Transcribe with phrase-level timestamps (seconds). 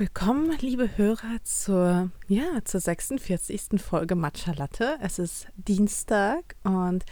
[0.00, 3.82] Willkommen, liebe Hörer, zur, ja, zur 46.
[3.82, 4.96] Folge Matcha Latte.
[5.02, 7.04] Es ist Dienstag und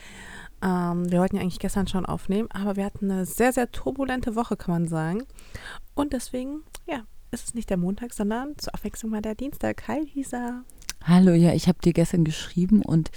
[0.62, 4.36] ähm, wir wollten ja eigentlich gestern schon aufnehmen, aber wir hatten eine sehr, sehr turbulente
[4.36, 5.24] Woche, kann man sagen.
[5.94, 9.86] Und deswegen, ja, ist es nicht der Montag, sondern zur Abwechslung mal der Dienstag.
[9.86, 10.62] Hi, Lisa.
[11.04, 13.10] Hallo, ja, ich habe dir gestern geschrieben und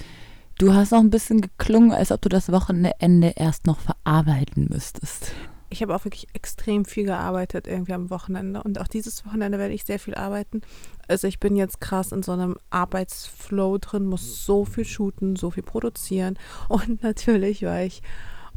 [0.58, 5.32] du hast auch ein bisschen geklungen, als ob du das Wochenende erst noch verarbeiten müsstest
[5.72, 9.74] ich habe auch wirklich extrem viel gearbeitet irgendwie am Wochenende und auch dieses Wochenende werde
[9.74, 10.62] ich sehr viel arbeiten.
[11.08, 15.50] Also ich bin jetzt krass in so einem Arbeitsflow drin, muss so viel shooten, so
[15.50, 16.38] viel produzieren
[16.70, 18.02] und natürlich war ich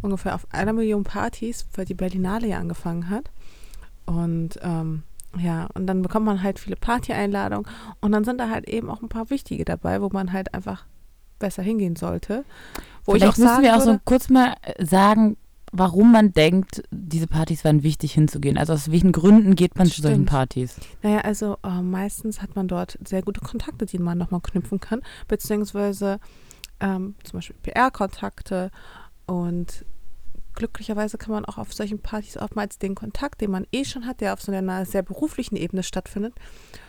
[0.02, 3.30] ungefähr auf einer Million Partys, weil die Berlinale ja angefangen hat
[4.06, 5.04] und ähm,
[5.36, 7.66] ja, und dann bekommt man halt viele Party-Einladungen
[8.00, 10.84] und dann sind da halt eben auch ein paar wichtige dabei, wo man halt einfach
[11.38, 12.44] besser hingehen sollte.
[13.04, 15.36] Wo Vielleicht ich auch müssen wir auch so kurz mal sagen,
[15.76, 18.56] warum man denkt, diese Partys wären wichtig hinzugehen.
[18.56, 19.96] Also aus welchen Gründen geht man Stimmt.
[19.96, 20.76] zu solchen Partys?
[21.02, 25.00] Naja, also äh, meistens hat man dort sehr gute Kontakte, die man nochmal knüpfen kann,
[25.26, 26.20] beziehungsweise
[26.80, 28.70] ähm, zum Beispiel PR-Kontakte
[29.26, 29.84] und
[30.54, 34.20] glücklicherweise kann man auch auf solchen Partys oftmals den Kontakt, den man eh schon hat,
[34.20, 36.34] der auf so einer sehr beruflichen Ebene stattfindet,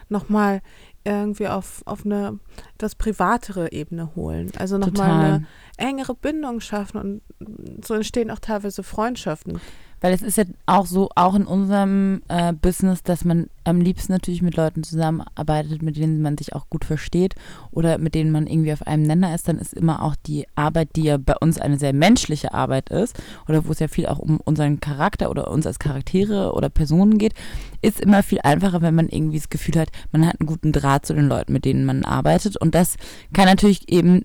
[0.09, 0.61] nochmal
[1.06, 2.39] irgendwie auf, auf eine
[2.75, 4.52] etwas privatere Ebene holen.
[4.58, 9.61] Also nochmal eine engere Bindung schaffen und so entstehen auch teilweise Freundschaften.
[10.06, 14.14] Weil es ist ja auch so, auch in unserem äh, Business, dass man am liebsten
[14.14, 17.34] natürlich mit Leuten zusammenarbeitet, mit denen man sich auch gut versteht
[17.72, 20.89] oder mit denen man irgendwie auf einem Nenner ist, dann ist immer auch die Arbeit,
[20.95, 24.20] die ja bei uns eine sehr menschliche Arbeit ist oder wo es ja viel auch
[24.20, 27.33] um unseren Charakter oder uns als Charaktere oder Personen geht,
[27.81, 31.08] ist immer viel einfacher, wenn man irgendwie das Gefühl hat, man hat einen guten Draht
[31.08, 32.58] zu den Leuten, mit denen man arbeitet.
[32.58, 32.98] Und das
[33.33, 34.22] kann natürlich eben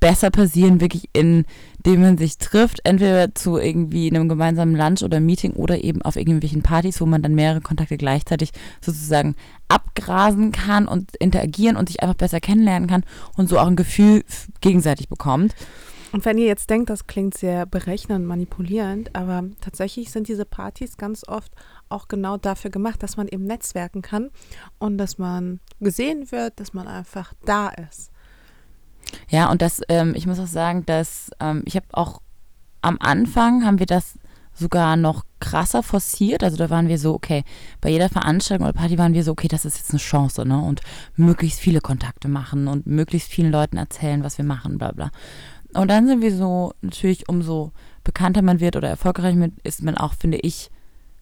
[0.00, 1.44] besser passieren, wirklich indem
[1.84, 6.62] man sich trifft, entweder zu irgendwie einem gemeinsamen Lunch oder Meeting oder eben auf irgendwelchen
[6.62, 9.36] Partys, wo man dann mehrere Kontakte gleichzeitig sozusagen
[9.68, 13.04] abgrasen kann und interagieren und sich einfach besser kennenlernen kann
[13.36, 14.24] und so auch ein Gefühl
[14.60, 15.54] gegenseitig bekommt.
[16.12, 20.96] Und wenn ihr jetzt denkt, das klingt sehr berechnend, manipulierend, aber tatsächlich sind diese Partys
[20.96, 21.52] ganz oft
[21.88, 24.30] auch genau dafür gemacht, dass man eben netzwerken kann
[24.78, 28.10] und dass man gesehen wird, dass man einfach da ist.
[29.28, 32.20] Ja, und das, ähm, ich muss auch sagen, dass ähm, ich habe auch
[32.82, 34.18] am Anfang haben wir das
[34.58, 36.42] sogar noch krasser forciert.
[36.42, 37.44] Also da waren wir so, okay,
[37.80, 40.58] bei jeder Veranstaltung oder Party waren wir so, okay, das ist jetzt eine Chance, ne?
[40.58, 40.80] Und
[41.14, 45.10] möglichst viele Kontakte machen und möglichst vielen Leuten erzählen, was wir machen, bla bla.
[45.74, 47.72] Und dann sind wir so, natürlich, umso
[48.02, 50.70] bekannter man wird oder erfolgreicher ist man auch, finde ich,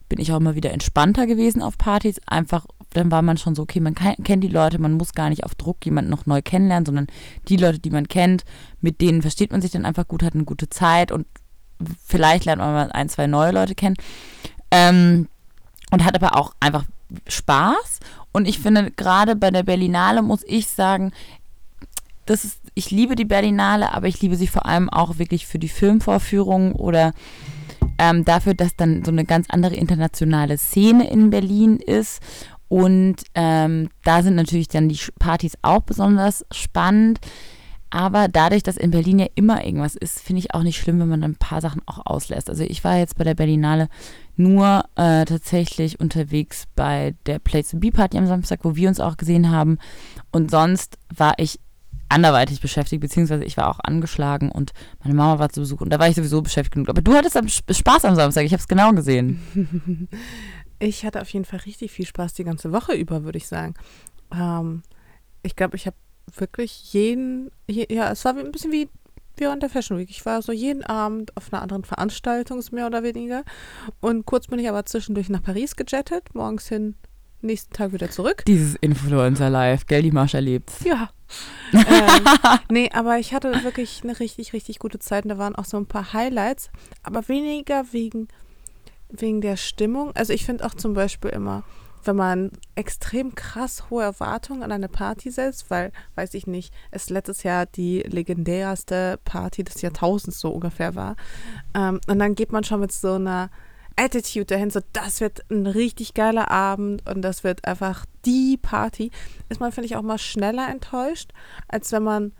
[0.08, 2.20] bin ich auch immer wieder entspannter gewesen auf Partys.
[2.26, 5.28] Einfach, dann war man schon so, okay, man kann, kennt die Leute, man muss gar
[5.28, 7.06] nicht auf Druck jemanden noch neu kennenlernen, sondern
[7.48, 8.44] die Leute, die man kennt,
[8.80, 11.26] mit denen versteht man sich dann einfach gut, hat eine gute Zeit und
[12.04, 13.96] vielleicht lernt man mal ein, zwei neue Leute kennen.
[14.70, 15.28] Ähm,
[15.90, 16.84] und hat aber auch einfach
[17.28, 18.00] Spaß.
[18.32, 21.12] Und ich finde, gerade bei der Berlinale muss ich sagen,
[22.26, 25.58] das ist, ich liebe die Berlinale, aber ich liebe sie vor allem auch wirklich für
[25.58, 27.12] die Filmvorführungen oder
[27.98, 32.20] ähm, dafür, dass dann so eine ganz andere internationale Szene in Berlin ist.
[32.74, 37.20] Und ähm, da sind natürlich dann die Partys auch besonders spannend.
[37.88, 41.08] Aber dadurch, dass in Berlin ja immer irgendwas ist, finde ich auch nicht schlimm, wenn
[41.08, 42.50] man ein paar Sachen auch auslässt.
[42.50, 43.88] Also ich war jetzt bei der Berlinale
[44.34, 48.98] nur äh, tatsächlich unterwegs bei der Place to Be Party am Samstag, wo wir uns
[48.98, 49.78] auch gesehen haben.
[50.32, 51.60] Und sonst war ich
[52.08, 56.00] anderweitig beschäftigt, beziehungsweise ich war auch angeschlagen und meine Mama war zu Besuch und da
[56.00, 56.88] war ich sowieso beschäftigt genug.
[56.88, 57.38] Aber du hattest
[57.70, 59.40] Spaß am Samstag, ich habe es genau gesehen.
[60.84, 63.74] Ich hatte auf jeden Fall richtig viel Spaß die ganze Woche über, würde ich sagen.
[64.32, 64.82] Ähm,
[65.42, 65.96] ich glaube, ich habe
[66.36, 68.88] wirklich jeden, je, ja, es war ein bisschen wie
[69.36, 70.10] während der Fashion Week.
[70.10, 73.44] Ich war so jeden Abend auf einer anderen Veranstaltung, mehr oder weniger.
[74.00, 76.94] Und kurz bin ich aber zwischendurch nach Paris gejettet, morgens hin
[77.40, 78.44] nächsten Tag wieder zurück.
[78.46, 80.82] Dieses Influencer-Life, gell, die Marsch erlebt's.
[80.84, 81.10] Ja.
[81.72, 82.24] ähm,
[82.70, 85.76] nee, aber ich hatte wirklich eine richtig, richtig gute Zeit und da waren auch so
[85.76, 86.70] ein paar Highlights,
[87.02, 88.28] aber weniger wegen,
[89.20, 90.12] wegen der Stimmung.
[90.14, 91.62] Also ich finde auch zum Beispiel immer,
[92.04, 97.10] wenn man extrem krass hohe Erwartungen an eine Party setzt, weil, weiß ich nicht, es
[97.10, 101.16] letztes Jahr die legendärste Party des Jahrtausends so ungefähr war.
[101.74, 103.50] Ähm, und dann geht man schon mit so einer
[103.96, 109.10] Attitude dahin, so das wird ein richtig geiler Abend und das wird einfach die Party,
[109.48, 111.30] ist man, finde ich, auch mal schneller enttäuscht,
[111.68, 112.32] als wenn man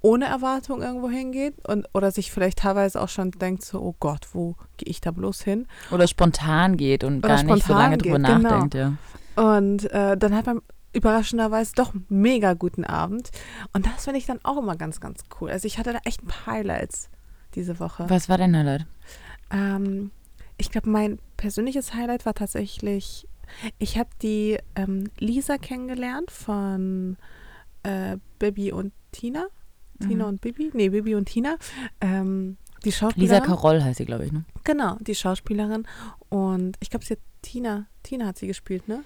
[0.00, 4.28] ohne Erwartung irgendwo hingeht und oder sich vielleicht teilweise auch schon denkt, so, oh Gott,
[4.32, 5.66] wo gehe ich da bloß hin?
[5.90, 8.38] Oder spontan geht und oder gar nicht so lange drüber geht, genau.
[8.38, 8.94] nachdenkt, ja.
[9.36, 10.60] Und äh, dann hat man
[10.92, 13.30] überraschenderweise doch einen mega guten Abend.
[13.72, 15.50] Und das finde ich dann auch immer ganz, ganz cool.
[15.50, 17.10] Also ich hatte da echt ein paar Highlights
[17.54, 18.06] diese Woche.
[18.08, 18.86] Was war dein Highlight?
[19.50, 20.10] Ähm,
[20.56, 23.26] ich glaube, mein persönliches Highlight war tatsächlich
[23.78, 27.16] Ich habe die ähm, Lisa kennengelernt von
[27.82, 29.46] äh, Bibi und Tina.
[30.00, 30.30] Tina Mhm.
[30.30, 30.70] und Bibi?
[30.74, 31.56] Nee, Bibi und Tina.
[32.00, 33.42] Ähm, die Lisa Schauspielerin.
[33.44, 34.44] Caroll heißt sie, glaube ich, ne?
[34.64, 35.86] Genau, die Schauspielerin.
[36.28, 37.86] Und ich glaube, sie hat Tina.
[38.02, 39.02] Tina hat sie gespielt, ne?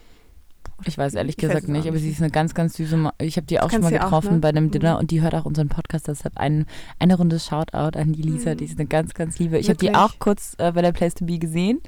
[0.87, 2.75] Ich weiß ehrlich Ich weiß gesagt es auch nicht, aber sie ist eine ganz, ganz
[2.77, 2.97] süße.
[2.97, 4.39] Ma ich habe die auch schon mal sie auch, getroffen ne?
[4.41, 4.71] bei einem Mhm.
[4.73, 6.09] Dinner und die hört auch unseren Podcast.
[6.09, 6.67] Deshalb ein,
[6.99, 8.53] eine Runde Shoutout an die Lisa.
[8.55, 8.57] Mhm.
[8.59, 9.59] Die ist eine ganz, ganz liebe.
[9.59, 11.81] Ich habe die auch kurz äh, bei der Place to Be gesehen.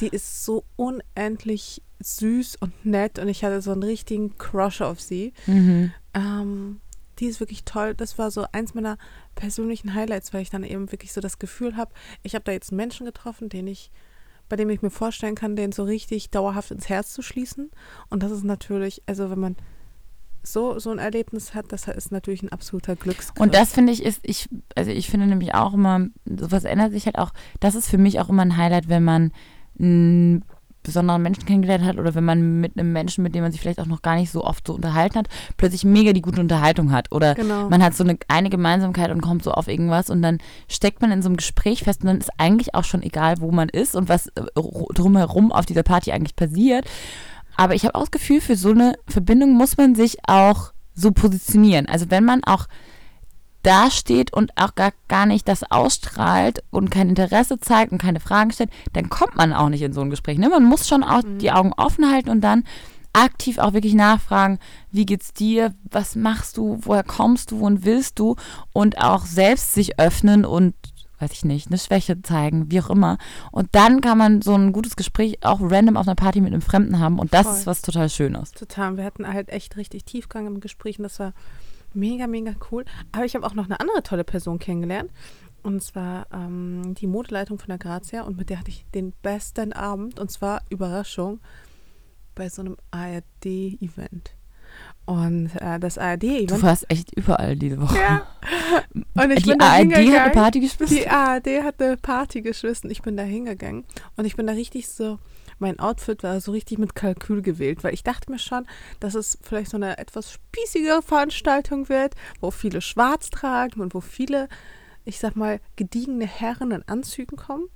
[0.00, 5.00] Die ist so unendlich süß und nett und ich hatte so einen richtigen Crush auf
[5.00, 5.32] sie.
[5.46, 5.92] Mhm.
[6.14, 6.80] Ähm,
[7.18, 7.94] die ist wirklich toll.
[7.94, 8.98] Das war so eins meiner
[9.34, 11.92] persönlichen Highlights, weil ich dann eben wirklich so das Gefühl habe,
[12.22, 13.90] ich habe da jetzt einen Menschen getroffen, den ich,
[14.48, 17.70] bei dem ich mir vorstellen kann, den so richtig dauerhaft ins Herz zu schließen.
[18.08, 19.56] Und das ist natürlich, also wenn man
[20.42, 23.40] so, so ein Erlebnis hat, das ist natürlich ein absoluter Glücksgriff.
[23.40, 27.06] Und das finde ich ist, ich, also ich finde nämlich auch immer, sowas ändert sich
[27.06, 29.32] halt auch, das ist für mich auch immer ein Highlight, wenn man
[29.78, 30.44] einen
[30.86, 33.80] besonderen Menschen kennengelernt hat oder wenn man mit einem Menschen, mit dem man sich vielleicht
[33.80, 35.28] auch noch gar nicht so oft so unterhalten hat,
[35.58, 37.12] plötzlich mega die gute Unterhaltung hat.
[37.12, 37.68] Oder Genau.
[37.68, 40.38] man hat so eine, eine Gemeinsamkeit und kommt so auf irgendwas und dann
[40.68, 43.50] steckt man in so einem Gespräch fest und dann ist eigentlich auch schon egal, wo
[43.50, 46.86] man ist und was äh, ru- drumherum auf dieser Party eigentlich passiert.
[47.56, 51.10] Aber ich habe auch das Gefühl, für so eine Verbindung muss man sich auch so
[51.10, 51.86] positionieren.
[51.86, 52.66] Also wenn man auch
[53.66, 58.20] da steht und auch gar, gar nicht das ausstrahlt und kein Interesse zeigt und keine
[58.20, 60.38] Fragen stellt, dann kommt man auch nicht in so ein Gespräch.
[60.38, 60.48] Ne?
[60.48, 62.62] Man muss schon auch die Augen offen halten und dann
[63.12, 64.58] aktiv auch wirklich nachfragen,
[64.92, 68.36] wie geht's dir, was machst du, woher kommst du und willst du
[68.72, 70.74] und auch selbst sich öffnen und
[71.18, 73.16] weiß ich nicht, eine Schwäche zeigen, wie auch immer.
[73.50, 76.60] Und dann kann man so ein gutes Gespräch auch random auf einer Party mit einem
[76.60, 77.56] Fremden haben und das Voll.
[77.56, 78.52] ist was total Schönes.
[78.52, 78.96] Total.
[78.96, 81.32] Wir hatten halt echt richtig Tiefgang im Gespräch und das war
[81.96, 82.84] mega, mega cool.
[83.12, 85.10] Aber ich habe auch noch eine andere tolle Person kennengelernt.
[85.62, 88.22] Und zwar ähm, die Modeleitung von der Grazia.
[88.22, 90.20] Und mit der hatte ich den besten Abend.
[90.20, 91.40] Und zwar Überraschung
[92.36, 94.36] bei so einem ARD-Event.
[95.06, 96.62] Und äh, das Du ARD-Event.
[96.62, 97.96] warst echt überall diese Woche.
[97.98, 98.26] Ja.
[99.22, 100.30] Und ich die bin da ARD hat eine.
[100.32, 100.90] Party gespielt.
[100.90, 102.90] Die ARD hat eine Party geschmissen.
[102.90, 103.84] Ich bin da hingegangen
[104.16, 105.18] und ich bin da richtig so,
[105.58, 108.66] mein Outfit war so richtig mit Kalkül gewählt, weil ich dachte mir schon,
[109.00, 114.00] dass es vielleicht so eine etwas spießige Veranstaltung wird, wo viele schwarz tragen und wo
[114.00, 114.48] viele,
[115.04, 117.68] ich sag mal, gediegene Herren in Anzügen kommen.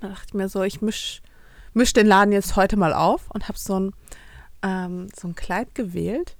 [0.00, 1.22] Da dachte ich mir so, ich misch,
[1.72, 3.92] misch den Laden jetzt heute mal auf und habe so ein,
[4.62, 6.36] ähm, so ein Kleid gewählt.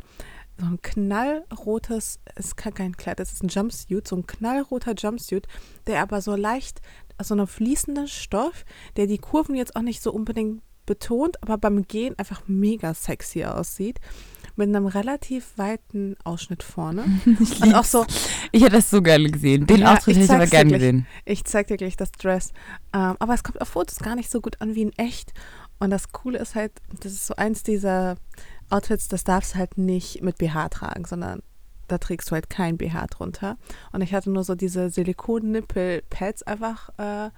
[0.59, 5.47] So ein knallrotes, es ist kein- Kleid, es ist ein Jumpsuit, so ein knallroter Jumpsuit,
[5.87, 6.83] der aber so leicht
[7.25, 8.65] so einem fließenden Stoff,
[8.97, 13.45] der die Kurven jetzt auch nicht so unbedingt betont, aber beim Gehen einfach mega sexy
[13.45, 14.01] aussieht.
[14.57, 17.05] Mit einem relativ weiten Ausschnitt vorne.
[17.41, 18.05] Ich, Und auch so,
[18.51, 19.67] ich hätte das so gerne gesehen.
[19.67, 21.07] Den Ja, ich hätte ich aber gerne gesehen.
[21.25, 22.53] Ich zeig dir gleich das Dress.
[22.93, 25.33] Ähm, aber es kommt auf Fotos gar nicht so gut an wie in echt.
[25.79, 28.17] Und das Coole ist halt, das ist so eins dieser
[28.69, 31.41] Outfits, das darfst du halt nicht mit BH tragen, sondern
[31.91, 33.57] da trägst du halt kein BH drunter.
[33.93, 37.31] Und ich hatte nur so diese Silikon-Nippel-Pads einfach, äh,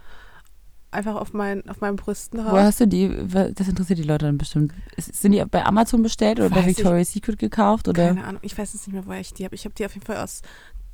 [0.90, 2.58] einfach auf, mein, auf meinen Brüsten Wo drauf.
[2.60, 3.08] hast du die?
[3.28, 4.72] Das interessiert die Leute dann bestimmt.
[4.98, 7.88] Sind die bei Amazon bestellt oder bei Weiß ich- Victoria's Secret gekauft?
[7.88, 8.08] Oder?
[8.08, 9.54] Keine Ahnung, ich weiß jetzt nicht mehr, woher ich die habe.
[9.54, 10.42] Ich habe die auf jeden Fall aus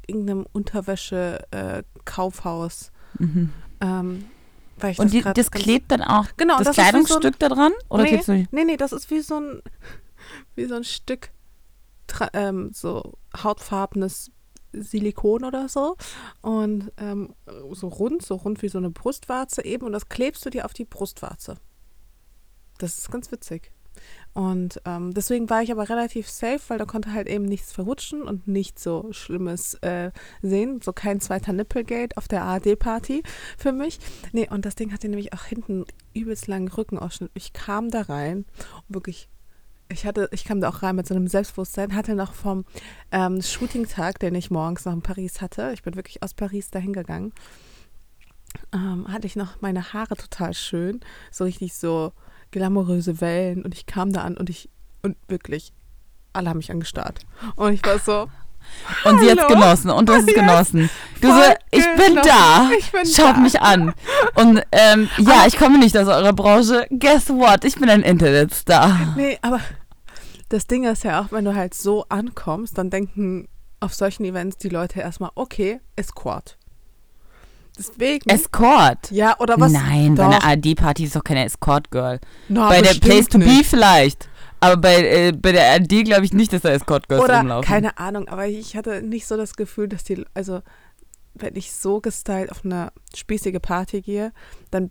[0.06, 2.92] irgendeinem Unterwäsche-Kaufhaus.
[3.18, 3.50] Mhm.
[3.80, 4.24] ähm,
[4.88, 7.48] ich Und die, das klebt dann auch Genau, das, das wie so ein- Kleidungsstück da
[7.48, 7.72] dran?
[7.88, 9.60] Oder nee, klebst du nee, nee, das ist wie so ein,
[10.54, 11.30] wie so ein Stück
[12.32, 14.30] ähm, so hautfarbenes
[14.72, 15.96] Silikon oder so.
[16.42, 17.34] Und ähm,
[17.72, 19.86] so rund, so rund wie so eine Brustwarze eben.
[19.86, 21.56] Und das klebst du dir auf die Brustwarze.
[22.78, 23.72] Das ist ganz witzig.
[24.32, 28.22] Und ähm, deswegen war ich aber relativ safe, weil da konnte halt eben nichts verrutschen
[28.22, 30.12] und nichts so Schlimmes äh,
[30.42, 30.80] sehen.
[30.82, 33.22] So kein zweiter Nippelgate auf der ARD-Party
[33.56, 33.98] für mich.
[34.32, 35.84] Nee, und das Ding hatte nämlich auch hinten
[36.14, 37.32] übelst langen Rückenausschnitt.
[37.34, 38.44] Ich kam da rein
[38.86, 39.28] und wirklich,
[39.90, 42.64] ich hatte, ich kam da auch rein mit so einem Selbstbewusstsein, hatte noch vom
[43.10, 46.92] ähm, Shooting-Tag, den ich morgens noch in Paris hatte, ich bin wirklich aus Paris dahin
[46.92, 47.32] gegangen,
[48.72, 52.12] ähm, hatte ich noch meine Haare total schön, so richtig so
[52.50, 54.68] glamouröse Wellen und ich kam da an und ich,
[55.02, 55.72] und wirklich,
[56.32, 57.20] alle haben mich angestarrt.
[57.56, 58.28] Und ich war so,
[59.04, 59.46] Und sie Hallo?
[59.48, 60.90] genossen und du hast es genossen.
[61.20, 61.40] Du so,
[61.70, 62.70] ich bin da.
[62.78, 63.40] Ich bin Schaut da.
[63.40, 63.94] mich an.
[64.34, 66.86] Und ähm, ja, ich komme nicht aus eurer Branche.
[66.90, 67.64] Guess what?
[67.64, 69.14] Ich bin ein Internetstar.
[69.16, 69.60] Nee, aber
[70.48, 73.48] das Ding ist ja auch, wenn du halt so ankommst, dann denken
[73.80, 76.58] auf solchen Events die Leute erstmal, okay, Escort.
[77.78, 78.28] Deswegen.
[78.28, 79.10] Escort.
[79.12, 79.70] ja, oder was?
[79.72, 80.32] Nein, bei Doch.
[80.32, 82.18] einer AD-Party ist doch keine Escort-Girl.
[82.48, 83.66] Bei der Place to Be nicht.
[83.66, 84.28] vielleicht.
[84.60, 87.68] Aber bei, äh, bei der AD glaube ich nicht, dass da Escort-Girls Oder rumlaufen.
[87.68, 90.62] keine Ahnung, aber ich hatte nicht so das Gefühl, dass die, also
[91.34, 94.32] wenn ich so gestylt auf eine spießige Party gehe,
[94.72, 94.90] dann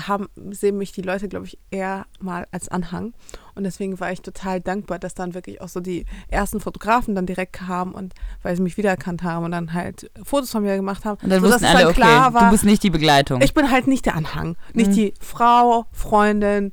[0.00, 3.12] haben, sehen mich die Leute, glaube ich, eher mal als Anhang.
[3.54, 7.26] Und deswegen war ich total dankbar, dass dann wirklich auch so die ersten Fotografen dann
[7.26, 11.04] direkt kamen und weil sie mich wiedererkannt haben und dann halt Fotos von mir gemacht
[11.04, 11.18] haben.
[11.22, 13.42] Und dann so, wussten alle, dann klar okay, war, du bist nicht die Begleitung.
[13.42, 14.56] ich bin halt nicht der Anhang.
[14.72, 14.94] Nicht Mhm.
[14.94, 16.72] die Frau, Freundin,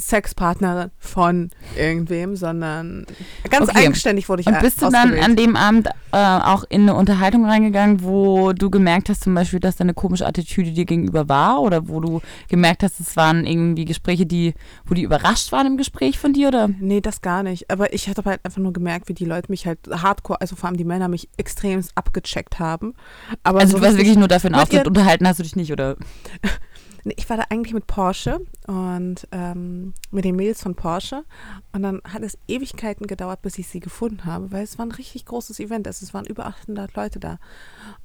[0.00, 3.04] Sexpartnerin von irgendwem, sondern
[3.50, 3.84] ganz Okay.
[3.84, 7.44] eigenständig wurde ich Und bist du dann an dem Abend äh, auch in eine Unterhaltung
[7.44, 11.60] reingegangen, wo du gemerkt hast zum Beispiel, dass da eine komische Attitüde dir gegenüber war
[11.60, 14.54] oder wo du gemerkt hast, es waren irgendwie Gespräche, die,
[14.86, 16.68] wo die überrascht waren im Gespräch von dir oder?
[16.78, 17.70] Nee, das gar nicht.
[17.70, 20.68] Aber ich hatte halt einfach nur gemerkt, wie die Leute mich halt hardcore, also vor
[20.68, 22.94] allem die Männer, mich extrem abgecheckt haben.
[23.42, 25.72] Aber Also so du warst wirklich nur dafür einen Auftritt, unterhalten hast du dich nicht
[25.72, 25.96] oder?
[27.16, 31.24] Ich war da eigentlich mit Porsche und ähm, mit den Mädels von Porsche.
[31.72, 34.92] Und dann hat es Ewigkeiten gedauert, bis ich sie gefunden habe, weil es war ein
[34.92, 35.86] richtig großes Event.
[35.86, 37.38] Also es waren über 800 Leute da.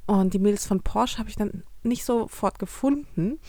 [0.05, 3.39] Und die Mädels von Porsche habe ich dann nicht sofort gefunden.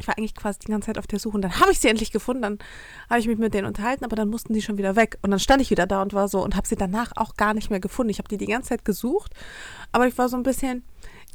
[0.00, 1.88] Ich war eigentlich quasi die ganze Zeit auf der Suche und dann habe ich sie
[1.88, 2.42] endlich gefunden.
[2.42, 2.58] Dann
[3.10, 5.18] habe ich mich mit denen unterhalten, aber dann mussten die schon wieder weg.
[5.22, 7.54] Und dann stand ich wieder da und war so und habe sie danach auch gar
[7.54, 8.10] nicht mehr gefunden.
[8.10, 9.34] Ich habe die die ganze Zeit gesucht,
[9.92, 10.84] aber ich war so ein bisschen,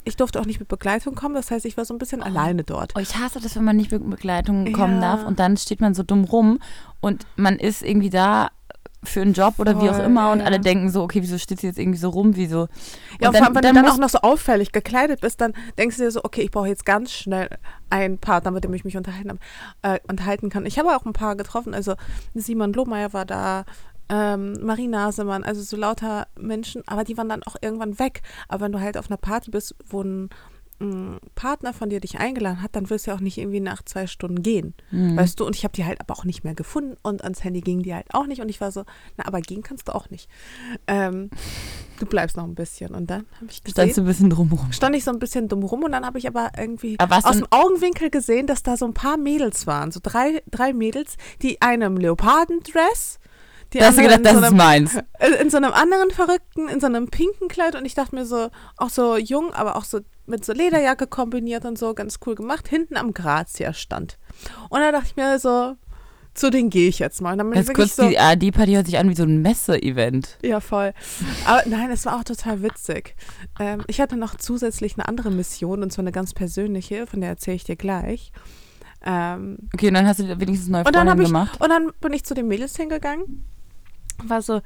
[0.05, 1.35] ich durfte auch nicht mit Begleitung kommen.
[1.35, 2.93] Das heißt, ich war so ein bisschen alleine dort.
[2.95, 5.15] Oh, ich hasse das, wenn man nicht mit Begleitung kommen Ja.
[5.15, 6.59] darf und dann steht man so dumm rum
[7.01, 8.49] und man ist irgendwie da
[9.03, 10.45] für einen Job oder wie auch Voll, immer und ja.
[10.45, 12.67] alle denken so, okay, wieso steht sie jetzt irgendwie so rum, wieso?
[13.19, 15.53] Ja, Und und vor allem, wenn du dann auch noch so auffällig gekleidet bist, dann
[15.77, 17.49] denkst du dir so, okay, ich brauche jetzt ganz schnell
[17.91, 19.37] einen Partner, mit dem ich mich unterhalten,
[19.83, 20.65] äh, unterhalten kann.
[20.65, 21.93] Ich habe auch ein paar getroffen, also
[22.33, 23.65] Simon Lohmeier war da,
[24.09, 28.21] ähm, Marie Nasemann, also so lauter Menschen, aber die waren dann auch irgendwann weg.
[28.47, 30.29] Aber wenn du halt auf einer Party bist, wo ein,
[30.81, 33.81] ein Partner von dir dich eingeladen hat, dann wirst du ja auch nicht irgendwie nach
[33.83, 35.15] zwei Stunden gehen, Mhm.
[35.15, 35.45] weißt du?
[35.45, 37.93] Und ich habe die halt aber auch nicht mehr gefunden und ans Handy ging die
[37.95, 38.83] halt auch nicht und ich war so,
[39.17, 40.29] na, aber gehen kannst du auch nicht.
[40.87, 41.29] Ähm,
[41.99, 44.71] du bleibst noch ein bisschen und dann habe ich gesehen, Standst du ein bisschen drumherum.
[44.73, 47.37] stand ich so ein bisschen dumm rum und dann habe ich aber irgendwie Aber aus
[47.37, 51.61] dem Augenwinkel gesehen, dass da so ein paar Mädels waren, so drei, drei Mädels, die
[51.61, 53.19] eine im Leopardendress,
[53.73, 54.95] die Da hast du gedacht, das so ist einem, meins.
[55.19, 58.25] äh, in so einem anderen verrückten, in so einem pinken Kleid und ich dachte mir
[58.25, 62.35] so, auch so jung, aber auch so mit so Lederjacke kombiniert und so, ganz cool
[62.35, 64.17] gemacht, hinten am Grazia stand.
[64.69, 65.75] Und da dachte ich mir so,
[66.33, 67.37] zu denen gehe ich jetzt mal.
[67.37, 70.37] Ganz kurz, so, die ARD-Party hört sich an wie so ein Messe-Event.
[70.43, 70.93] ja, voll.
[71.45, 73.15] Aber nein, es war auch total witzig.
[73.59, 77.29] Ähm, ich hatte noch zusätzlich eine andere Mission, und zwar eine ganz persönliche, von der
[77.29, 78.31] erzähle ich dir gleich.
[79.05, 81.61] Ähm, Okay, und dann hast du wenigstens neue und dann ich, gemacht.
[81.61, 83.45] und dann bin ich zu den Mädels hingegangen,
[84.23, 84.61] war so,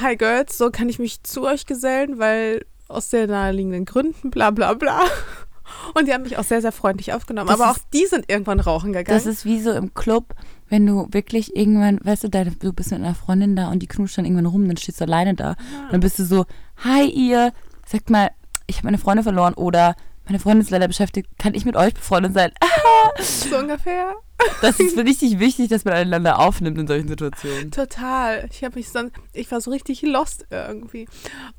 [0.00, 4.50] hi Girls, so kann ich mich zu euch gesellen, weil aus sehr naheliegenden Gründen, bla
[4.50, 5.00] bla bla.
[5.94, 7.48] Und die haben mich auch sehr, sehr freundlich aufgenommen.
[7.48, 9.16] Das Aber auch ist- die sind irgendwann rauchen gegangen.
[9.16, 10.34] Das ist wie so im Club,
[10.68, 13.86] wenn du wirklich irgendwann, weißt du, deine, du bist mit einer Freundin da und die
[13.86, 15.50] knutscht dann irgendwann rum, dann stehst du alleine da.
[15.84, 16.44] Und dann bist du so,
[16.84, 17.52] hi ihr,
[17.86, 18.30] sagt mal,
[18.66, 19.94] ich habe meine Freundin verloren oder
[20.26, 22.50] meine Freundin ist leider beschäftigt, kann ich mit euch befreundet sein?
[23.20, 24.14] So ungefähr.
[24.60, 27.70] Das ist richtig wichtig, dass man einander aufnimmt in solchen Situationen.
[27.70, 28.48] Total.
[28.50, 31.08] Ich habe mich dann, ich war so richtig lost irgendwie.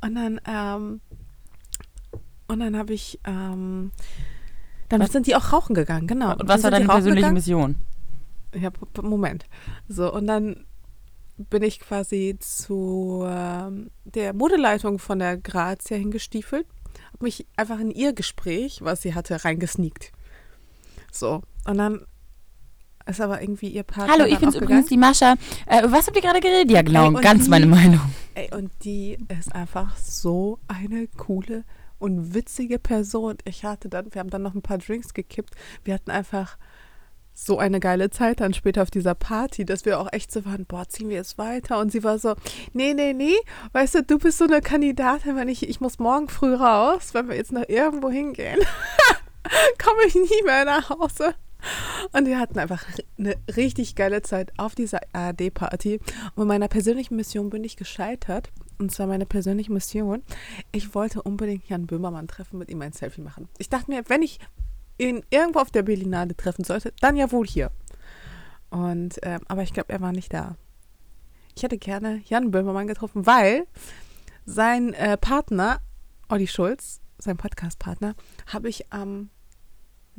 [0.01, 1.01] Und dann, ähm,
[2.47, 3.91] und dann habe ich, ähm,
[4.89, 6.31] dann Was- sind die auch rauchen gegangen, genau.
[6.33, 7.33] Und was war deine persönliche gegangen.
[7.33, 7.75] Mission?
[8.53, 8.69] Ja,
[9.01, 9.45] Moment.
[9.87, 10.65] So, und dann
[11.37, 16.67] bin ich quasi zu ähm, der Modeleitung von der Grazia hingestiefelt,
[17.13, 20.11] habe mich einfach in ihr Gespräch, was sie hatte, reingesneakt.
[21.11, 22.05] So, und dann
[23.07, 25.35] ist aber irgendwie ihr Partner Hallo, ich bin's auch übrigens, die Mascha.
[25.65, 26.71] Äh, was habt ihr gerade geredet?
[26.71, 28.01] Ja, genau, Ey, ganz die- meine Meinung.
[28.33, 31.63] Ey, und die ist einfach so eine coole
[31.99, 33.37] und witzige Person.
[33.45, 35.53] Ich hatte dann, wir haben dann noch ein paar Drinks gekippt.
[35.83, 36.57] Wir hatten einfach
[37.33, 40.65] so eine geile Zeit dann später auf dieser Party, dass wir auch echt so waren,
[40.65, 41.79] boah, ziehen wir jetzt weiter?
[41.79, 42.35] Und sie war so,
[42.73, 43.35] nee, nee, nee,
[43.71, 47.29] weißt du, du bist so eine Kandidatin, wenn ich, ich muss morgen früh raus, wenn
[47.29, 48.59] wir jetzt noch irgendwo hingehen,
[49.83, 51.33] komme ich nie mehr nach Hause.
[52.11, 52.83] Und wir hatten einfach
[53.17, 55.99] eine richtig geile Zeit auf dieser ARD-Party.
[56.35, 58.51] Und meiner persönlichen Mission bin ich gescheitert.
[58.79, 60.23] Und zwar meine persönliche Mission.
[60.71, 63.47] Ich wollte unbedingt Jan Böhmermann treffen, mit ihm ein Selfie machen.
[63.57, 64.39] Ich dachte mir, wenn ich
[64.97, 67.71] ihn irgendwo auf der Berlinale treffen sollte, dann ja wohl hier.
[68.69, 70.55] Und, ähm, aber ich glaube, er war nicht da.
[71.55, 73.67] Ich hätte gerne Jan Böhmermann getroffen, weil
[74.45, 75.81] sein äh, Partner,
[76.29, 78.15] Olli Schulz, sein Podcast-Partner,
[78.47, 79.29] habe ich am,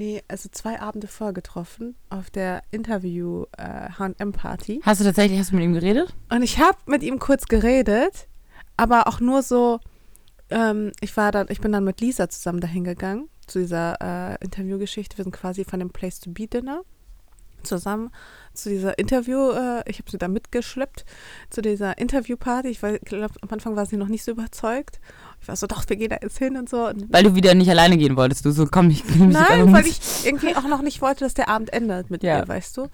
[0.03, 4.81] nee, also zwei Abende vorher getroffen auf der Interview äh, H&M-Party.
[4.85, 6.13] Hast du tatsächlich, hast du mit ihm geredet?
[6.29, 8.27] Und ich habe mit ihm kurz geredet,
[8.77, 9.79] aber auch nur so,
[10.51, 14.45] ähm, ich war dann, ich bin dann mit Lisa zusammen dahin gegangen, zu dieser äh,
[14.45, 15.17] Interviewgeschichte.
[15.19, 16.83] Wir sind quasi von dem Place to Be Dinner
[17.63, 18.11] zusammen
[18.55, 21.05] zu dieser Interview, äh, ich habe sie da mitgeschleppt,
[21.51, 22.69] zu dieser Interviewparty.
[22.69, 25.01] Ich glaube, am Anfang war sie noch nicht so überzeugt.
[25.41, 26.87] Ich war so, doch, wir gehen da jetzt hin und so.
[26.87, 29.87] Und weil du wieder nicht alleine gehen wolltest, du so, komm, ich nehme Nein, weil
[29.87, 32.41] ich irgendwie auch noch nicht wollte, dass der Abend endet mit ja.
[32.41, 32.89] ihr, weißt du.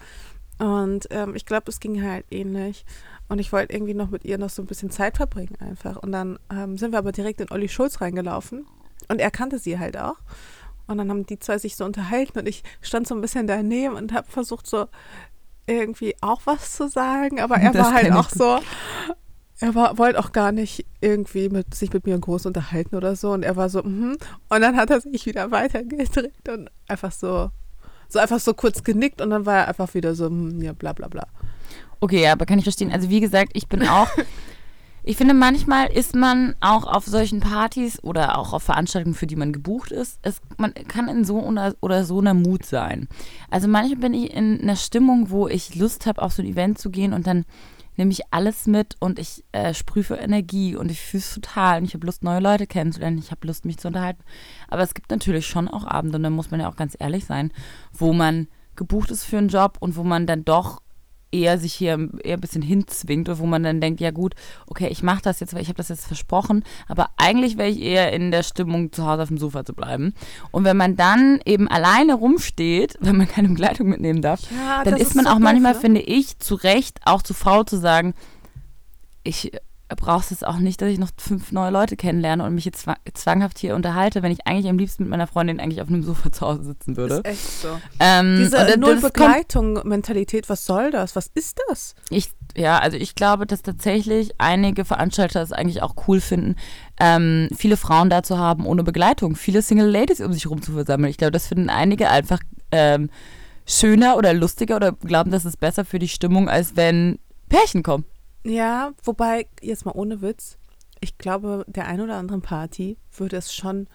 [0.59, 2.85] Und ähm, ich glaube, es ging halt ähnlich.
[3.29, 5.97] Und ich wollte irgendwie noch mit ihr noch so ein bisschen Zeit verbringen einfach.
[5.97, 8.67] Und dann ähm, sind wir aber direkt in Olli Schulz reingelaufen.
[9.09, 10.17] Und er kannte sie halt auch.
[10.89, 13.95] Und dann haben die zwei sich so unterhalten und ich stand so ein bisschen daneben
[13.95, 14.87] und habe versucht so
[15.67, 18.59] irgendwie auch was zu sagen, aber er das war halt auch so,
[19.61, 23.33] er war, wollte auch gar nicht irgendwie mit, sich mit mir groß unterhalten oder so
[23.33, 24.17] und er war so, mhm.
[24.49, 27.51] und dann hat er sich wieder weitergedreht und einfach so,
[28.09, 30.95] so einfach so kurz genickt und dann war er einfach wieder so, mm, ja, bla
[30.95, 31.27] bla bla.
[32.01, 32.93] Okay, ja, aber kann ich verstehen.
[32.93, 34.09] Also wie gesagt, ich bin auch
[35.09, 39.37] Ich finde, manchmal ist man auch auf solchen Partys oder auch auf Veranstaltungen, für die
[39.37, 43.09] man gebucht ist, es, man kann in so oder, oder so einer Mut sein.
[43.51, 46.77] Also manchmal bin ich in einer Stimmung, wo ich Lust habe, auf so ein Event
[46.79, 47.47] zu gehen und dann
[47.97, 51.87] nehme ich alles mit und ich äh, sprühe Energie und ich fühle es total und
[51.87, 54.23] ich habe Lust, neue Leute kennenzulernen, ich habe Lust, mich zu unterhalten.
[54.69, 57.25] Aber es gibt natürlich schon auch Abende, und da muss man ja auch ganz ehrlich
[57.25, 57.51] sein,
[57.95, 58.47] wo man
[58.77, 60.83] gebucht ist für einen Job und wo man dann doch
[61.31, 64.35] eher sich hier eher ein bisschen hinzwingt, wo man dann denkt, ja gut,
[64.67, 67.81] okay, ich mache das jetzt, weil ich habe das jetzt versprochen, aber eigentlich wäre ich
[67.81, 70.15] eher in der Stimmung, zu Hause auf dem Sofa zu bleiben.
[70.51, 74.97] Und wenn man dann eben alleine rumsteht, wenn man keine Begleitung mitnehmen darf, ja, dann
[74.97, 75.81] ist man so auch manchmal, ne?
[75.81, 78.15] finde ich, zu Recht auch zu faul zu sagen,
[79.23, 79.53] ich
[79.97, 83.59] brauchst es auch nicht, dass ich noch fünf neue Leute kennenlerne und mich jetzt zwanghaft
[83.59, 86.47] hier unterhalte, wenn ich eigentlich am liebsten mit meiner Freundin eigentlich auf einem Sofa zu
[86.47, 87.23] Hause sitzen würde.
[87.23, 87.69] Das ist echt so.
[87.99, 91.17] Ähm, Diese Null-Begleitung-Mentalität, was soll das?
[91.17, 91.95] Was ist das?
[92.11, 96.57] Ich, ja, also ich glaube, dass tatsächlich einige Veranstalter es eigentlich auch cool finden,
[97.01, 100.73] ähm, viele Frauen da zu haben ohne Begleitung, viele Single Ladies um sich herum zu
[100.73, 101.11] versammeln.
[101.11, 102.41] Ich glaube, das finden einige einfach
[102.73, 103.09] ähm,
[103.65, 107.19] schöner oder lustiger oder glauben, das ist besser für die Stimmung, als wenn
[107.49, 108.05] Pärchen kommen.
[108.49, 110.57] Ja, wobei, jetzt mal ohne Witz,
[111.01, 113.89] ich glaube, der ein oder anderen Party würde es schon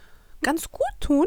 [0.44, 1.26] ganz gut tun,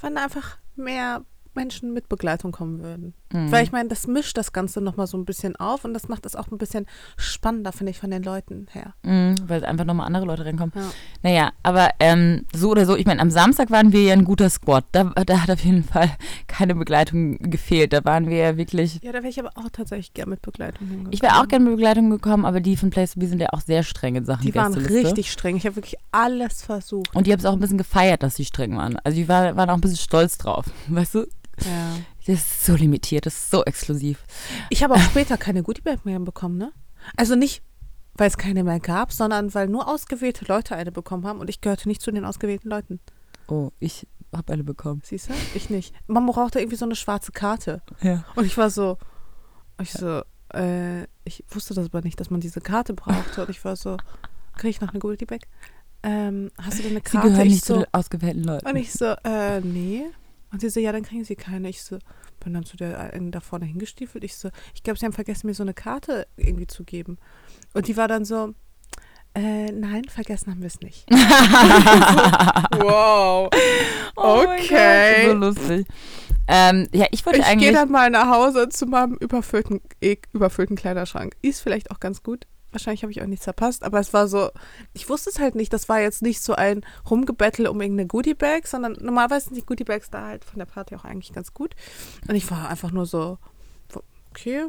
[0.00, 3.14] wenn einfach mehr Menschen mit Begleitung kommen würden.
[3.32, 3.52] Mhm.
[3.52, 6.26] Weil ich meine, das mischt das Ganze nochmal so ein bisschen auf und das macht
[6.26, 8.94] es auch ein bisschen spannender, finde ich, von den Leuten her.
[9.02, 10.72] Mhm, weil einfach nochmal andere Leute reinkommen.
[10.74, 10.82] Ja.
[11.22, 14.50] Naja, aber ähm, so oder so, ich meine, am Samstag waren wir ja ein guter
[14.50, 14.84] Squad.
[14.92, 16.10] Da, da hat auf jeden Fall
[16.46, 17.92] keine Begleitung gefehlt.
[17.92, 19.00] Da waren wir ja wirklich.
[19.02, 21.12] Ja, da wäre ich aber auch tatsächlich gerne mit Begleitung hingekommen.
[21.12, 23.48] Ich wäre auch gerne mit Begleitung gekommen, aber die von Place to Be sind ja
[23.52, 25.56] auch sehr streng in Sachen Die waren richtig streng.
[25.56, 27.14] Ich habe wirklich alles versucht.
[27.14, 28.96] Und die haben es auch ein bisschen gefeiert, dass sie streng waren.
[29.04, 30.66] Also die war, waren auch ein bisschen stolz drauf.
[30.88, 31.26] Weißt du?
[31.64, 31.96] Ja.
[32.26, 34.24] Das ist so limitiert, das ist so exklusiv.
[34.68, 36.72] Ich habe auch später keine Goodiebag mehr bekommen, ne?
[37.16, 37.62] Also nicht,
[38.14, 41.60] weil es keine mehr gab, sondern weil nur ausgewählte Leute eine bekommen haben und ich
[41.60, 43.00] gehörte nicht zu den ausgewählten Leuten.
[43.48, 45.00] Oh, ich habe eine bekommen.
[45.04, 45.34] Siehst du?
[45.54, 45.94] Ich nicht.
[46.06, 47.82] Man brauchte irgendwie so eine schwarze Karte.
[48.02, 48.24] Ja.
[48.36, 48.98] Und ich war so,
[49.80, 50.22] ich so,
[50.54, 53.42] äh, ich wusste das aber nicht, dass man diese Karte brauchte.
[53.42, 53.96] Und ich war so,
[54.56, 55.40] kriege ich noch eine Goodiebag?
[56.02, 57.28] Ähm, hast du denn eine Karte?
[57.28, 58.66] Sie gehören nicht so, zu den ausgewählten Leuten.
[58.66, 60.04] Und ich so, äh, nee.
[60.52, 61.68] Und sie so, ja, dann kriegen sie keine.
[61.68, 61.98] Ich so,
[62.40, 64.24] bin dann zu der einen da vorne hingestiefelt.
[64.24, 67.18] Ich so, ich glaube, sie haben vergessen, mir so eine Karte irgendwie zu geben.
[67.72, 68.54] Und die war dann so,
[69.34, 71.08] äh, nein, vergessen haben wir es nicht.
[72.80, 73.48] wow.
[74.16, 75.26] Oh okay.
[75.26, 75.86] Gott, so lustig.
[76.48, 77.68] Ähm, ja, ich wollte ich eigentlich.
[77.68, 81.36] Ich gehe dann mal nach Hause zu meinem überfüllten, eh, überfüllten Kleiderschrank.
[81.42, 82.48] Ist vielleicht auch ganz gut.
[82.72, 84.50] Wahrscheinlich habe ich auch nichts verpasst, aber es war so,
[84.92, 85.72] ich wusste es halt nicht.
[85.72, 90.10] Das war jetzt nicht so ein Rumgebettel um irgendeine Goodiebag, sondern normalerweise sind die Goodiebags
[90.10, 91.74] da halt von der Party auch eigentlich ganz gut.
[92.28, 93.38] Und ich war einfach nur so,
[94.30, 94.66] okay,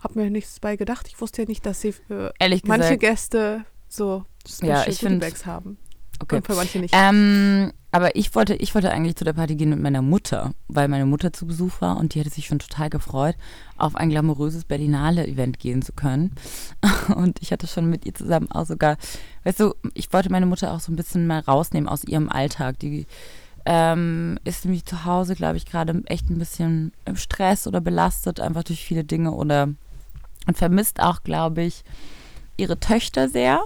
[0.00, 1.08] habe mir nichts bei gedacht.
[1.08, 5.78] Ich wusste ja nicht, dass sie für Ehrlich manche Gäste so Special ja, Goodiebags haben.
[6.20, 6.36] Okay.
[6.36, 6.94] Und für manche nicht.
[6.96, 10.88] Ähm, aber ich wollte, ich wollte eigentlich zu der Party gehen mit meiner Mutter, weil
[10.88, 13.36] meine Mutter zu Besuch war und die hätte sich schon total gefreut,
[13.78, 16.34] auf ein glamouröses Berlinale-Event gehen zu können.
[17.14, 18.96] Und ich hatte schon mit ihr zusammen auch sogar,
[19.44, 22.80] weißt du, ich wollte meine Mutter auch so ein bisschen mal rausnehmen aus ihrem Alltag.
[22.80, 23.06] Die
[23.64, 28.40] ähm, ist nämlich zu Hause, glaube ich, gerade echt ein bisschen im Stress oder belastet,
[28.40, 29.68] einfach durch viele Dinge oder
[30.48, 31.84] und vermisst auch, glaube ich,
[32.56, 33.60] ihre Töchter sehr.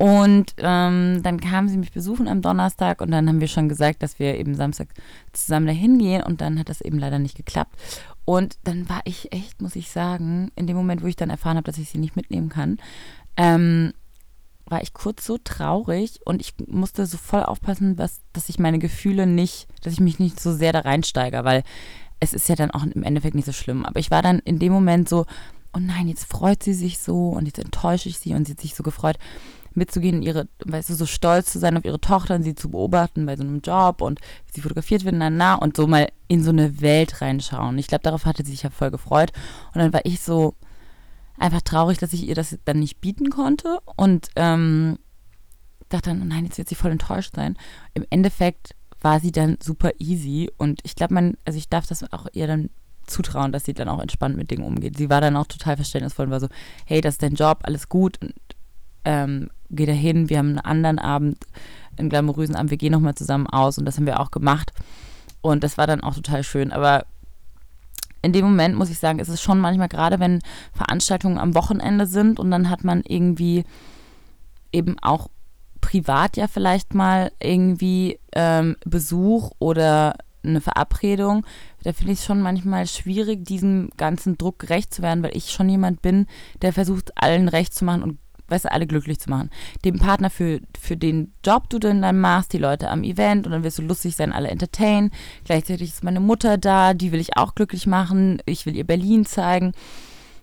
[0.00, 4.02] Und ähm, dann kam sie mich besuchen am Donnerstag und dann haben wir schon gesagt,
[4.02, 4.88] dass wir eben Samstag
[5.34, 7.76] zusammen dahin gehen und dann hat das eben leider nicht geklappt.
[8.24, 11.58] Und dann war ich echt, muss ich sagen, in dem Moment, wo ich dann erfahren
[11.58, 12.78] habe, dass ich sie nicht mitnehmen kann,
[13.36, 13.92] ähm,
[14.64, 18.78] war ich kurz so traurig und ich musste so voll aufpassen, was, dass ich meine
[18.78, 21.62] Gefühle nicht, dass ich mich nicht so sehr da reinsteige, weil
[22.20, 23.84] es ist ja dann auch im Endeffekt nicht so schlimm.
[23.84, 25.26] Aber ich war dann in dem Moment so,
[25.74, 28.60] oh nein, jetzt freut sie sich so und jetzt enttäusche ich sie und sie hat
[28.62, 29.18] sich so gefreut
[29.74, 33.26] mitzugehen, ihre, weißt du, so stolz zu sein auf ihre Tochter und sie zu beobachten
[33.26, 34.20] bei so einem Job und
[34.52, 37.78] sie fotografiert wird, na, na, und so mal in so eine Welt reinschauen.
[37.78, 39.32] Ich glaube, darauf hatte sie sich ja voll gefreut.
[39.74, 40.54] Und dann war ich so
[41.38, 44.98] einfach traurig, dass ich ihr das dann nicht bieten konnte und ähm,
[45.88, 47.56] dachte dann, oh nein, jetzt wird sie voll enttäuscht sein.
[47.94, 52.12] Im Endeffekt war sie dann super easy und ich glaube, man, also ich darf das
[52.12, 52.70] auch ihr dann
[53.06, 54.96] zutrauen, dass sie dann auch entspannt mit Dingen umgeht.
[54.96, 56.48] Sie war dann auch total verständnisvoll und war so,
[56.84, 58.34] hey, das ist dein Job, alles gut und
[59.04, 61.38] ähm, geh da hin, wir haben einen anderen Abend,
[61.96, 64.72] einen glamourösen Abend, wir gehen nochmal zusammen aus und das haben wir auch gemacht.
[65.42, 67.06] Und das war dann auch total schön, aber
[68.22, 70.40] in dem Moment muss ich sagen, ist es schon manchmal gerade, wenn
[70.72, 73.64] Veranstaltungen am Wochenende sind und dann hat man irgendwie
[74.72, 75.28] eben auch
[75.80, 81.44] privat ja vielleicht mal irgendwie ähm, Besuch oder eine Verabredung,
[81.82, 85.50] da finde ich es schon manchmal schwierig, diesem ganzen Druck gerecht zu werden, weil ich
[85.50, 86.26] schon jemand bin,
[86.62, 88.18] der versucht, allen recht zu machen und
[88.50, 89.50] weißt du, alle glücklich zu machen.
[89.84, 93.52] Dem Partner für, für den Job, du denn dann machst, die Leute am Event und
[93.52, 95.10] dann wirst du lustig sein, alle entertain.
[95.44, 98.42] Gleichzeitig ist meine Mutter da, die will ich auch glücklich machen.
[98.46, 99.72] Ich will ihr Berlin zeigen.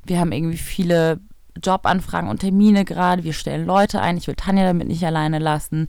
[0.05, 1.19] Wir haben irgendwie viele
[1.63, 3.23] Jobanfragen und Termine gerade.
[3.23, 4.17] Wir stellen Leute ein.
[4.17, 5.87] Ich will Tanja damit nicht alleine lassen.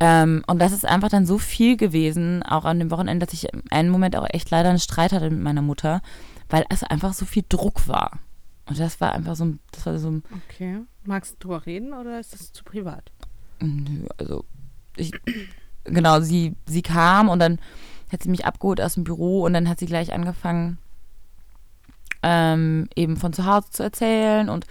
[0.00, 3.48] Ähm, und das ist einfach dann so viel gewesen, auch an dem Wochenende, dass ich
[3.70, 6.02] einen Moment auch echt leider einen Streit hatte mit meiner Mutter,
[6.50, 8.18] weil es einfach so viel Druck war.
[8.66, 10.20] Und das war einfach so, das war so.
[10.48, 10.80] Okay.
[11.04, 13.10] Magst du drüber reden oder ist das zu privat?
[13.60, 14.44] Nö, also
[14.96, 15.12] ich,
[15.84, 17.58] genau, sie, sie kam und dann
[18.10, 20.78] hat sie mich abgeholt aus dem Büro und dann hat sie gleich angefangen,
[22.22, 24.66] ähm, eben von zu Hause zu erzählen und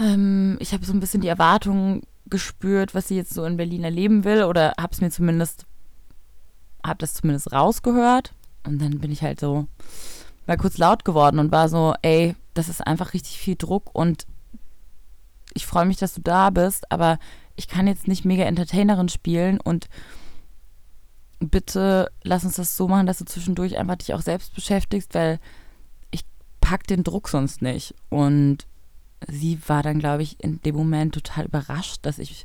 [0.00, 3.84] ähm, ich habe so ein bisschen die Erwartungen gespürt, was sie jetzt so in Berlin
[3.84, 5.66] erleben will oder habe es mir zumindest,
[6.84, 8.32] habe das zumindest rausgehört
[8.64, 9.66] und dann bin ich halt so
[10.46, 14.26] mal kurz laut geworden und war so, ey, das ist einfach richtig viel Druck und
[15.54, 17.18] ich freue mich, dass du da bist, aber
[17.56, 19.88] ich kann jetzt nicht mega Entertainerin spielen und
[21.40, 25.40] bitte lass uns das so machen, dass du zwischendurch einfach dich auch selbst beschäftigst, weil
[26.10, 26.24] ich
[26.60, 27.94] pack den Druck sonst nicht.
[28.10, 28.66] Und
[29.26, 32.44] sie war dann, glaube ich, in dem Moment total überrascht, dass ich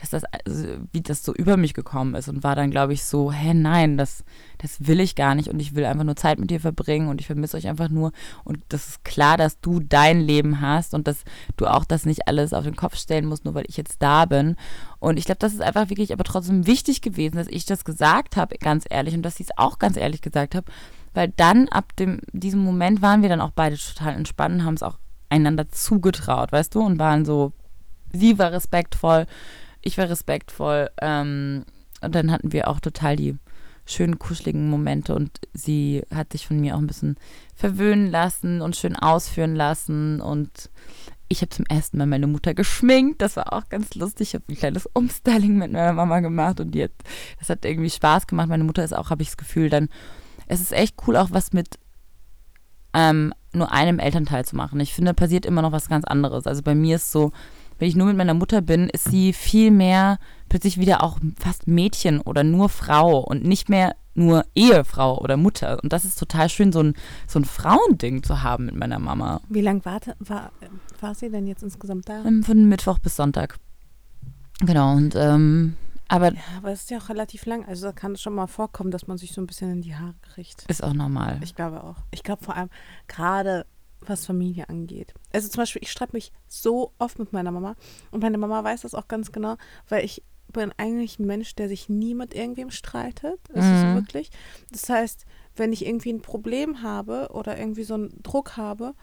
[0.00, 3.04] dass das, also, wie das so über mich gekommen ist und war dann, glaube ich,
[3.04, 4.24] so, hä, nein, das,
[4.58, 7.20] das will ich gar nicht und ich will einfach nur Zeit mit dir verbringen und
[7.20, 8.12] ich vermisse euch einfach nur.
[8.44, 11.24] Und das ist klar, dass du dein Leben hast und dass
[11.56, 14.26] du auch das nicht alles auf den Kopf stellen musst, nur weil ich jetzt da
[14.26, 14.56] bin.
[14.98, 18.36] Und ich glaube, das ist einfach wirklich aber trotzdem wichtig gewesen, dass ich das gesagt
[18.36, 20.70] habe, ganz ehrlich und dass sie es auch ganz ehrlich gesagt habe,
[21.14, 24.82] weil dann ab dem, diesem Moment waren wir dann auch beide total entspannt, haben es
[24.82, 27.52] auch einander zugetraut, weißt du, und waren so,
[28.12, 29.26] sie war respektvoll,
[29.86, 30.90] ich war respektvoll.
[31.00, 31.64] Ähm,
[32.02, 33.36] und dann hatten wir auch total die
[33.86, 37.16] schönen, kuscheligen Momente und sie hat sich von mir auch ein bisschen
[37.54, 40.70] verwöhnen lassen und schön ausführen lassen und
[41.28, 43.22] ich habe zum ersten Mal meine Mutter geschminkt.
[43.22, 44.28] Das war auch ganz lustig.
[44.28, 46.92] Ich habe ein kleines Umstyling mit meiner Mama gemacht und hat,
[47.38, 48.48] das hat irgendwie Spaß gemacht.
[48.48, 49.88] Meine Mutter ist auch, habe ich das Gefühl, dann,
[50.46, 51.78] es ist echt cool, auch was mit
[52.92, 54.78] ähm, nur einem Elternteil zu machen.
[54.78, 56.46] Ich finde, passiert immer noch was ganz anderes.
[56.46, 57.32] Also bei mir ist so,
[57.78, 61.66] wenn ich nur mit meiner Mutter bin, ist sie viel mehr plötzlich wieder auch fast
[61.66, 65.78] Mädchen oder nur Frau und nicht mehr nur Ehefrau oder Mutter.
[65.82, 66.94] Und das ist total schön, so ein,
[67.26, 69.40] so ein Frauending zu haben mit meiner Mama.
[69.48, 70.52] Wie lange war, war,
[71.00, 72.24] war sie denn jetzt insgesamt da?
[72.24, 73.58] Ähm, von Mittwoch bis Sonntag.
[74.60, 75.76] Genau, und ähm,
[76.08, 76.32] aber.
[76.32, 77.66] Ja, aber es ist ja auch relativ lang.
[77.66, 79.94] Also da kann es schon mal vorkommen, dass man sich so ein bisschen in die
[79.94, 80.64] Haare kriegt.
[80.68, 81.38] Ist auch normal.
[81.42, 81.96] Ich glaube auch.
[82.10, 82.70] Ich glaube vor allem,
[83.08, 83.66] gerade
[84.08, 85.14] was Familie angeht.
[85.32, 87.76] Also zum Beispiel, ich streite mich so oft mit meiner Mama
[88.10, 89.56] und meine Mama weiß das auch ganz genau,
[89.88, 93.40] weil ich bin eigentlich ein Mensch, der sich nie mit irgendwem streitet.
[93.52, 93.72] Das mhm.
[93.72, 94.30] ist wirklich.
[94.70, 98.94] Das heißt, wenn ich irgendwie ein Problem habe oder irgendwie so einen Druck habe,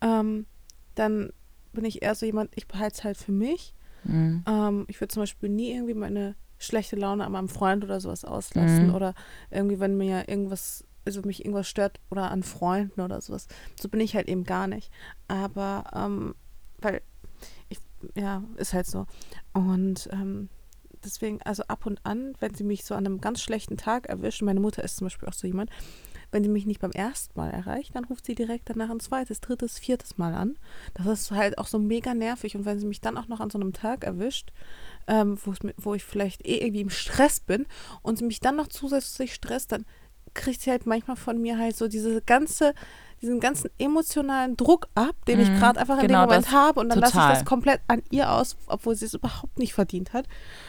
[0.00, 0.46] ähm,
[0.94, 1.30] dann
[1.72, 3.74] bin ich eher so jemand, ich behalte es halt für mich.
[4.04, 4.44] Mhm.
[4.46, 8.24] Ähm, ich würde zum Beispiel nie irgendwie meine schlechte Laune an meinem Freund oder sowas
[8.24, 8.94] auslassen mhm.
[8.94, 9.14] oder
[9.50, 13.48] irgendwie, wenn mir irgendwas also mich irgendwas stört oder an Freunden oder sowas.
[13.80, 14.90] So bin ich halt eben gar nicht.
[15.28, 16.34] Aber, ähm,
[16.78, 17.00] weil
[17.68, 17.78] ich,
[18.14, 19.06] ja, ist halt so.
[19.52, 20.48] Und ähm,
[21.04, 24.44] deswegen, also ab und an, wenn sie mich so an einem ganz schlechten Tag erwischen,
[24.44, 25.70] meine Mutter ist zum Beispiel auch so jemand,
[26.32, 29.40] wenn sie mich nicht beim ersten Mal erreicht, dann ruft sie direkt danach ein zweites,
[29.40, 30.58] drittes, viertes Mal an.
[30.94, 32.56] Das ist halt auch so mega nervig.
[32.56, 34.52] Und wenn sie mich dann auch noch an so einem Tag erwischt,
[35.06, 35.38] ähm,
[35.76, 37.66] wo ich vielleicht eh irgendwie im Stress bin
[38.02, 39.86] und sie mich dann noch zusätzlich stresst, dann
[40.36, 42.74] kriegt sie halt manchmal von mir halt so diese ganze,
[43.22, 45.58] diesen ganzen emotionalen Druck ab, den ich mhm.
[45.58, 48.30] gerade einfach in genau dem Moment habe und dann lasse ich das komplett an ihr
[48.30, 50.26] aus, obwohl sie es überhaupt nicht verdient hat.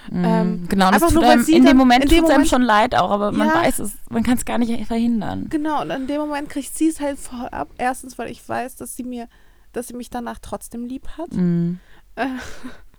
[0.10, 0.25] Mhm.
[0.25, 3.32] Ähm, genau, das tut einem, in dem Moment tut es einem schon leid auch, aber
[3.32, 5.47] man ja, weiß es, man kann es gar nicht verhindern.
[5.49, 7.69] Genau, und in dem Moment kriegt sie es halt voll ab.
[7.77, 9.27] Erstens, weil ich weiß, dass sie mir,
[9.73, 11.34] dass sie mich danach trotzdem lieb hat.
[11.34, 11.80] Mhm.
[12.15, 12.27] Äh,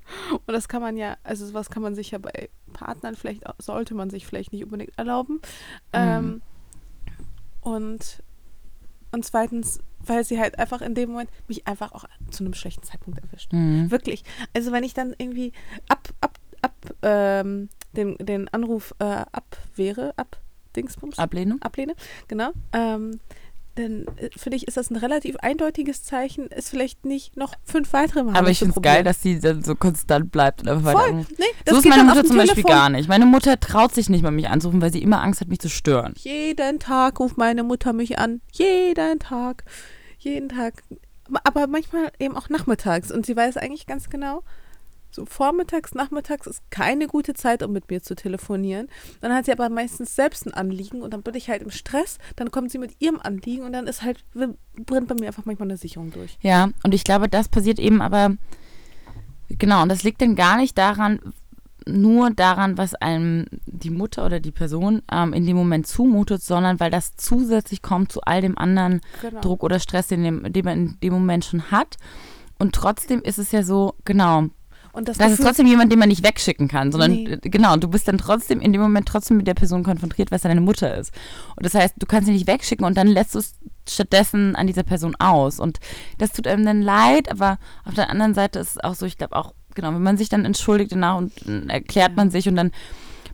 [0.47, 3.95] Und das kann man ja, also sowas kann man sich ja bei Partnern vielleicht, sollte
[3.95, 5.35] man sich vielleicht nicht unbedingt erlauben.
[5.35, 5.41] Mhm.
[5.93, 6.43] Ähm,
[7.77, 8.23] und,
[9.13, 12.83] und zweitens, weil sie halt einfach in dem Moment mich einfach auch zu einem schlechten
[12.83, 13.53] Zeitpunkt erwischt.
[13.53, 13.91] Mhm.
[13.91, 14.25] Wirklich.
[14.55, 15.53] Also wenn ich dann irgendwie
[15.89, 20.39] ab, ab, ab ähm, den, den Anruf äh, abwehre, ab
[20.77, 21.19] Dingsbums.
[21.19, 21.57] Ablehne.
[21.61, 21.95] Ablehne,
[22.29, 22.51] genau.
[22.73, 23.21] Ähm,
[23.79, 27.93] dann äh, finde ich, ist das ein relativ eindeutiges Zeichen, es vielleicht nicht noch fünf
[27.93, 30.93] weitere Mal Aber ich finde es geil, dass sie dann so konstant bleibt und einfach
[30.93, 31.13] Voll.
[31.13, 32.47] Nee, das so ist meine Mutter zum Telefon.
[32.47, 33.09] Beispiel gar nicht.
[33.09, 35.69] Meine Mutter traut sich nicht mal mich anzurufen, weil sie immer Angst hat, mich zu
[35.69, 36.15] stören.
[36.19, 38.41] Jeden Tag ruft meine Mutter mich an.
[38.53, 39.65] Jeden Tag.
[40.19, 40.83] Jeden Tag.
[41.45, 43.13] Aber manchmal eben auch nachmittags.
[43.13, 44.43] Und sie weiß eigentlich ganz genau,
[45.19, 48.89] so vormittags, nachmittags ist keine gute Zeit, um mit mir zu telefonieren.
[49.21, 52.19] Dann hat sie aber meistens selbst ein Anliegen und dann bin ich halt im Stress.
[52.37, 55.69] Dann kommt sie mit ihrem Anliegen und dann ist halt, brennt bei mir einfach manchmal
[55.69, 56.39] eine Sicherung durch.
[56.41, 58.37] Ja, und ich glaube, das passiert eben aber,
[59.49, 61.21] genau, und das liegt dann gar nicht daran,
[61.87, 66.81] nur daran, was einem die Mutter oder die Person ähm, in dem Moment zumutet, sondern
[66.81, 69.41] weil das zusätzlich kommt zu all dem anderen genau.
[69.41, 71.97] Druck oder Stress, den, dem, den man in dem Moment schon hat.
[72.59, 74.49] Und trotzdem ist es ja so, genau,
[74.99, 77.33] und das, das ist trotzdem jemand, den man nicht wegschicken kann, sondern nee.
[77.33, 80.43] Äh, genau, du bist dann trotzdem in dem Moment trotzdem mit der Person konfrontiert, was
[80.43, 81.15] deine Mutter ist.
[81.55, 83.55] Und das heißt, du kannst sie nicht wegschicken und dann lässt du es
[83.89, 85.61] stattdessen an dieser Person aus.
[85.61, 85.79] Und
[86.19, 89.17] das tut einem dann leid, aber auf der anderen Seite ist es auch so, ich
[89.17, 91.33] glaube auch, genau, wenn man sich dann entschuldigt danach und
[91.69, 92.73] erklärt man sich und dann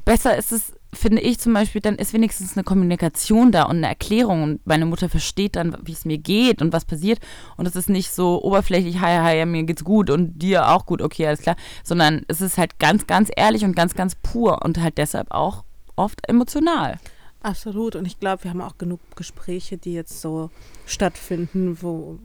[0.05, 3.89] besser ist es finde ich zum Beispiel, dann ist wenigstens eine Kommunikation da und eine
[3.89, 4.43] Erklärung.
[4.43, 7.21] Und meine Mutter versteht dann, wie es mir geht und was passiert.
[7.57, 11.03] Und es ist nicht so oberflächlich, hi, hi, mir geht's gut und dir auch gut,
[11.03, 14.81] okay, alles klar, sondern es ist halt ganz, ganz ehrlich und ganz, ganz pur und
[14.81, 15.65] halt deshalb auch
[15.97, 16.99] oft emotional.
[17.43, 17.95] Absolut.
[17.95, 20.51] Und ich glaube, wir haben auch genug Gespräche, die jetzt so
[20.87, 22.19] stattfinden, wo,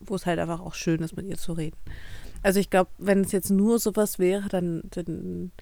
[0.00, 1.76] wo es halt einfach auch schön ist, mit ihr zu reden.
[2.42, 5.52] Also ich glaube, wenn es jetzt nur sowas wäre, dann, dann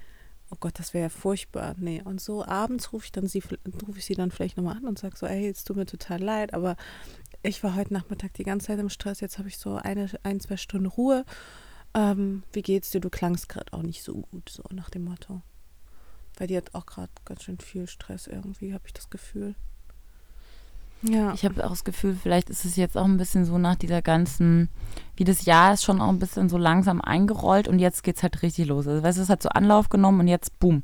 [0.51, 1.75] oh Gott, das wäre ja furchtbar.
[1.79, 3.43] Nee, und so abends rufe ich dann sie,
[3.87, 6.21] rufe ich sie dann vielleicht nochmal an und sage so, ey, es tut mir total
[6.21, 6.77] leid, aber
[7.43, 10.41] ich war heute Nachmittag die ganze Zeit im Stress, jetzt habe ich so eine, ein,
[10.41, 11.25] zwei Stunden Ruhe.
[11.95, 13.01] Ähm, wie geht's dir?
[13.01, 15.43] Du klangst gerade auch nicht so gut, so nach dem Motto.
[16.37, 19.55] Weil die hat auch gerade ganz schön viel Stress irgendwie, habe ich das Gefühl.
[21.03, 21.33] Ja.
[21.33, 24.03] Ich habe auch das Gefühl, vielleicht ist es jetzt auch ein bisschen so nach dieser
[24.03, 24.69] ganzen,
[25.17, 28.23] wie das Jahr ist schon auch ein bisschen so langsam eingerollt und jetzt geht es
[28.23, 28.87] halt richtig los.
[28.87, 30.83] Also weißt du, es hat so Anlauf genommen und jetzt boom.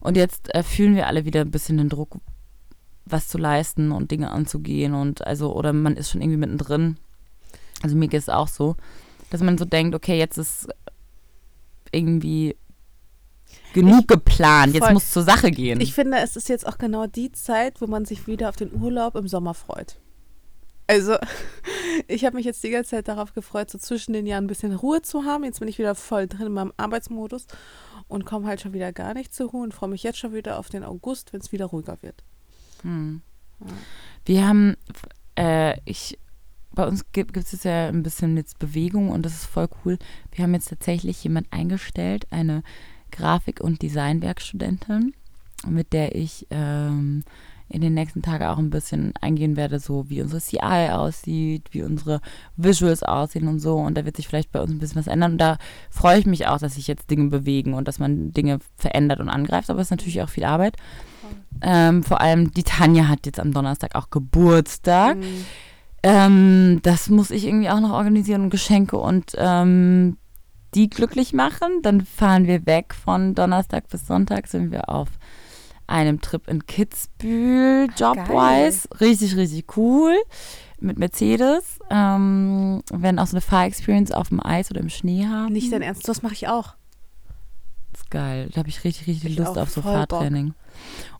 [0.00, 2.16] Und jetzt äh, fühlen wir alle wieder ein bisschen den Druck,
[3.06, 6.98] was zu leisten und Dinge anzugehen und also, oder man ist schon irgendwie mittendrin.
[7.82, 8.76] Also mir geht es auch so,
[9.30, 10.68] dass man so denkt, okay, jetzt ist
[11.90, 12.56] irgendwie
[13.72, 14.74] genug geplant.
[14.74, 15.80] Jetzt muss zur Sache gehen.
[15.80, 18.72] Ich finde, es ist jetzt auch genau die Zeit, wo man sich wieder auf den
[18.74, 19.96] Urlaub im Sommer freut.
[20.86, 21.16] Also,
[22.08, 24.74] ich habe mich jetzt die ganze Zeit darauf gefreut, so zwischen den Jahren ein bisschen
[24.74, 25.44] Ruhe zu haben.
[25.44, 27.46] Jetzt bin ich wieder voll drin in meinem Arbeitsmodus
[28.08, 30.58] und komme halt schon wieder gar nicht zur Ruhe und freue mich jetzt schon wieder
[30.58, 32.22] auf den August, wenn es wieder ruhiger wird.
[32.82, 33.22] Hm.
[33.60, 33.66] Ja.
[34.24, 34.76] Wir haben,
[35.38, 36.18] äh, ich,
[36.72, 39.98] bei uns gibt es jetzt ja ein bisschen jetzt Bewegung und das ist voll cool.
[40.32, 42.62] Wir haben jetzt tatsächlich jemand eingestellt, eine
[43.12, 45.14] Grafik- und Designwerkstudentin,
[45.68, 47.22] mit der ich ähm,
[47.72, 51.82] in den nächsten Tagen auch ein bisschen eingehen werde, so wie unsere CI aussieht, wie
[51.82, 52.20] unsere
[52.56, 53.76] Visuals aussehen und so.
[53.76, 55.32] Und da wird sich vielleicht bei uns ein bisschen was ändern.
[55.32, 55.56] Und da
[55.88, 59.30] freue ich mich auch, dass sich jetzt Dinge bewegen und dass man Dinge verändert und
[59.30, 59.70] angreift.
[59.70, 60.76] Aber es ist natürlich auch viel Arbeit.
[61.62, 65.16] Ähm, vor allem die Tanja hat jetzt am Donnerstag auch Geburtstag.
[65.16, 65.44] Mhm.
[66.02, 70.18] Ähm, das muss ich irgendwie auch noch organisieren und Geschenke und ähm,
[70.74, 71.82] die glücklich machen.
[71.82, 75.08] Dann fahren wir weg von Donnerstag bis Sonntag, sind wir auf
[75.86, 78.88] einem Trip in Kitzbühel, Jobwise.
[79.00, 80.14] Richtig, richtig cool.
[80.80, 81.78] Mit Mercedes.
[81.90, 85.52] Ähm, wir werden auch so eine Fahr-Experience auf dem Eis oder im Schnee haben.
[85.52, 86.74] Nicht dein Ernst, das mache ich auch.
[87.92, 88.48] Das ist geil.
[88.52, 90.48] Da habe ich richtig, richtig ich Lust auf so Fahrtraining.
[90.48, 90.56] Bock.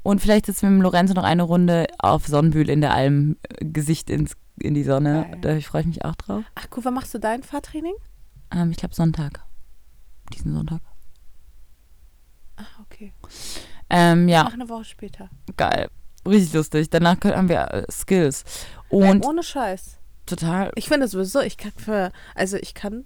[0.03, 3.65] Und vielleicht sitzen wir mit Lorenzo noch eine Runde auf Sonnenbühl in der Alm, äh,
[3.65, 5.27] Gesicht ins, in die Sonne.
[5.31, 5.39] Geil.
[5.43, 6.45] Da freue ich mich auch drauf.
[6.55, 7.95] Ach cool, wann machst du dein Fahrtraining?
[8.53, 9.45] Ähm, ich glaube Sonntag.
[10.33, 10.81] Diesen Sonntag.
[12.57, 13.13] Ah, okay.
[13.91, 14.47] Ähm, ja.
[14.49, 15.31] Ach, eine Woche später.
[15.57, 15.89] Geil.
[16.27, 16.91] Richtig lustig.
[16.91, 18.45] Danach haben wir äh, Skills.
[18.89, 19.99] Und ähm, ohne Scheiß.
[20.27, 20.71] Total.
[20.77, 23.05] Ich finde sowieso, ich kann für, also ich kann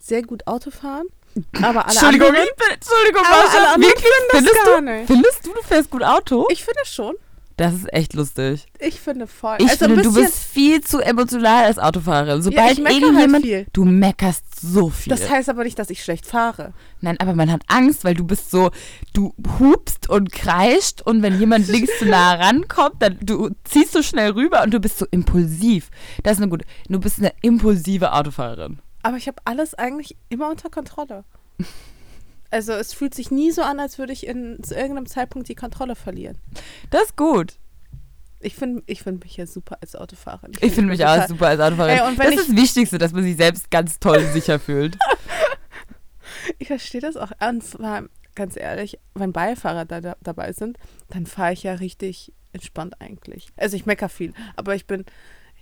[0.00, 1.06] sehr gut Auto fahren.
[1.62, 5.90] Aber alle Entschuldigung, anderen, ich bin, Entschuldigung, Mascha, wirklich, findest, du, findest du, du fährst
[5.90, 6.46] gut Auto?
[6.50, 7.16] Ich finde schon.
[7.56, 8.66] Das ist echt lustig.
[8.80, 9.58] Ich finde voll.
[9.60, 12.42] Ich also finde, du bist viel zu emotional als Autofahrerin.
[12.42, 13.44] Sobald ja, irgendjemand.
[13.44, 15.10] Halt du meckerst so viel.
[15.10, 16.72] Das heißt aber nicht, dass ich schlecht fahre.
[17.00, 18.72] Nein, aber man hat Angst, weil du bist so,
[19.12, 24.02] du hupst und kreischt und wenn jemand links zu nah rankommt, dann du ziehst so
[24.02, 25.90] schnell rüber und du bist so impulsiv.
[26.24, 26.64] Das ist eine gute.
[26.88, 28.80] Du bist eine impulsive Autofahrerin.
[29.04, 31.24] Aber ich habe alles eigentlich immer unter Kontrolle.
[32.50, 35.54] Also es fühlt sich nie so an, als würde ich in, zu irgendeinem Zeitpunkt die
[35.54, 36.38] Kontrolle verlieren.
[36.90, 37.54] Das ist gut.
[38.40, 40.52] Ich finde ich find mich ja super als Autofahrerin.
[40.60, 41.98] Ich finde mich auch super als Autofahrerin.
[41.98, 44.98] Ey, das ich- ist das Wichtigste, dass man sich selbst ganz toll sicher fühlt.
[46.58, 47.30] Ich verstehe das auch.
[47.40, 50.78] Und allem, ganz ehrlich, wenn Beifahrer da, da, dabei sind,
[51.08, 53.48] dann fahre ich ja richtig entspannt eigentlich.
[53.56, 55.04] Also ich mecker viel, aber ich bin,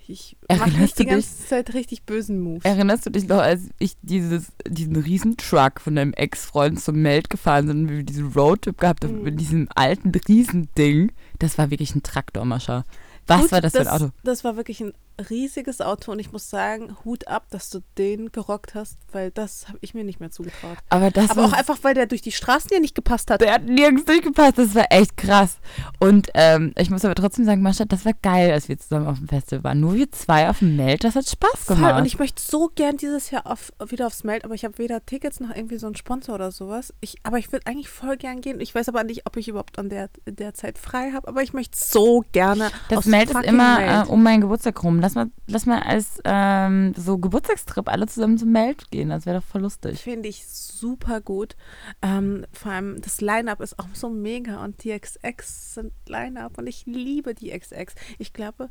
[0.09, 2.65] ich Erinnerst nicht die du ganze Zeit richtig bösen Moves.
[2.65, 7.31] Erinnerst du dich noch, als ich dieses, diesen riesen Truck von deinem Ex-Freund zum Meld
[7.31, 9.23] gefahren sind und wir diesen Roadtrip gehabt haben Mhm.
[9.25, 11.13] mit diesem alten Riesending?
[11.39, 12.85] Das war wirklich ein Traktormascher.
[13.27, 14.11] Was Gut, war das für ein Auto?
[14.25, 18.33] Das war wirklich ein riesiges Auto und ich muss sagen, Hut ab, dass du den
[18.33, 20.79] gerockt hast, weil das habe ich mir nicht mehr zugetraut.
[20.89, 23.41] Aber das Aber war auch einfach, weil der durch die Straßen hier nicht gepasst hat.
[23.41, 25.59] Der hat nirgends durchgepasst, das war echt krass.
[25.99, 29.19] Und ähm, ich muss aber trotzdem sagen, Mascha, das war geil, als wir zusammen auf
[29.19, 29.81] dem Festival waren.
[29.81, 31.77] Nur wir zwei auf dem Meld, das hat Spaß Voll.
[31.77, 31.99] gemacht.
[31.99, 35.05] Und ich möchte so gern dieses Jahr auf, wieder aufs Meld, aber ich habe weder
[35.05, 36.93] Tickets noch irgendwie so einen Sponsor oder sowas.
[37.01, 38.61] Ich, aber ich würde eigentlich voll gern gehen.
[38.61, 41.53] Ich weiß aber nicht, ob ich überhaupt an der, der Zeit frei habe, aber ich
[41.53, 43.81] möchte so gerne das Meld ist immer.
[43.81, 45.01] Äh, um meinen Geburtstag rum.
[45.15, 49.11] Lass mal, lass mal als ähm, so Geburtstagstrip alle zusammen zum Meld gehen.
[49.11, 50.01] Das wäre doch voll lustig.
[50.01, 51.57] Finde ich super gut.
[52.01, 56.67] Ähm, vor allem das Line-Up ist auch so mega und die XX sind Line-Up und
[56.67, 57.95] ich liebe die XX.
[58.19, 58.71] Ich glaube,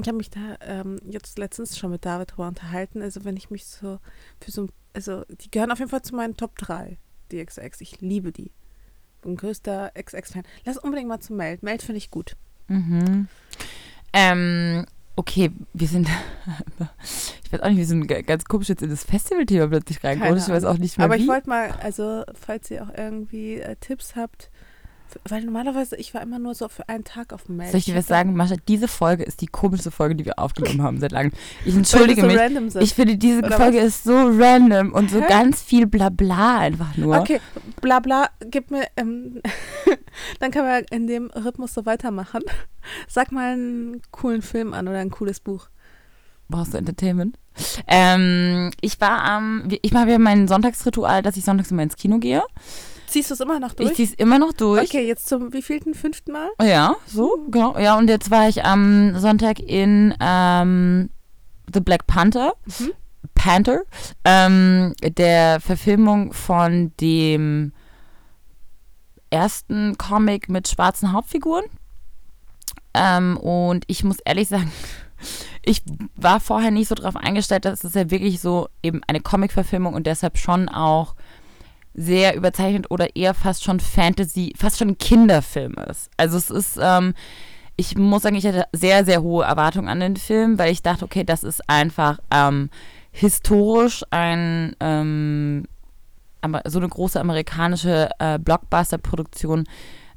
[0.00, 3.02] ich habe mich da ähm, jetzt letztens schon mit David drüber unterhalten.
[3.02, 3.98] Also wenn ich mich so
[4.40, 6.98] für so, also die gehören auf jeden Fall zu meinen Top 3,
[7.30, 7.80] die XX.
[7.80, 8.52] Ich liebe die.
[9.20, 10.44] Bin größter XX-Fan.
[10.64, 11.62] Lass unbedingt mal zum Meld.
[11.62, 12.36] Meld finde ich gut.
[12.68, 13.28] Mhm.
[14.12, 14.86] Ähm,
[15.16, 16.08] okay, wir sind.
[17.44, 20.38] ich weiß auch nicht, wir sind ganz komisch jetzt in das Festival-Thema plötzlich reingekommen.
[20.38, 21.22] Ich weiß auch nicht mehr Aber wie.
[21.22, 24.50] ich wollte mal, also falls ihr auch irgendwie äh, Tipps habt,
[25.28, 27.70] weil normalerweise, ich war immer nur so für einen Tag auf dem Meld.
[27.70, 28.56] Soll ich dir was sagen, Mascha?
[28.68, 31.32] Diese Folge ist die komischste Folge, die wir aufgenommen haben seit langem.
[31.64, 32.74] Ich entschuldige so mich.
[32.76, 35.26] Ich finde, diese Oder Folge ist so random und so Hä?
[35.28, 37.18] ganz viel Blabla einfach nur.
[37.18, 37.40] Okay,
[37.80, 39.40] bla bla, gib mir, ähm,
[40.40, 42.42] dann können wir in dem Rhythmus so weitermachen.
[43.08, 45.68] Sag mal einen coolen Film an oder ein cooles Buch.
[46.48, 47.38] Brauchst du Entertainment?
[47.86, 52.18] Ähm, ich war am, ich mache ja mein Sonntagsritual, dass ich sonntags immer ins Kino
[52.18, 52.42] gehe.
[53.14, 53.94] Ziehst du es immer noch Ich durch?
[53.94, 54.88] ziehe es immer noch durch.
[54.88, 56.50] Okay, jetzt zum wievielten, fünften Mal?
[56.60, 57.78] Ja, so, genau.
[57.78, 61.10] Ja, und jetzt war ich am Sonntag in ähm,
[61.72, 62.54] The Black Panther.
[62.66, 62.90] Mhm.
[63.36, 63.82] Panther,
[64.24, 67.72] ähm, der Verfilmung von dem
[69.30, 71.66] ersten Comic mit schwarzen Hauptfiguren.
[72.94, 74.72] Ähm, und ich muss ehrlich sagen,
[75.64, 75.82] ich
[76.16, 80.08] war vorher nicht so drauf eingestellt, dass es ja wirklich so eben eine Comic-Verfilmung und
[80.08, 81.14] deshalb schon auch
[81.94, 86.10] sehr überzeichnet oder eher fast schon Fantasy, fast schon Kinderfilm ist.
[86.16, 87.14] Also es ist, ähm,
[87.76, 91.04] ich muss sagen, ich hatte sehr, sehr hohe Erwartungen an den Film, weil ich dachte,
[91.04, 92.70] okay, das ist einfach ähm,
[93.12, 95.64] historisch ein ähm,
[96.66, 99.64] so eine große amerikanische äh, Blockbuster-Produktion,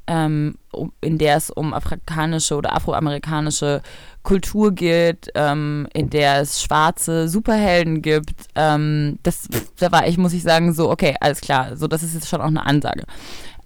[0.07, 0.55] ähm,
[1.01, 3.81] in der es um afrikanische oder afroamerikanische
[4.23, 8.47] Kultur geht, ähm, in der es schwarze Superhelden gibt.
[8.55, 9.47] Ähm, das,
[9.79, 12.41] da war ich, muss ich sagen, so, okay, alles klar, so das ist jetzt schon
[12.41, 13.03] auch eine Ansage.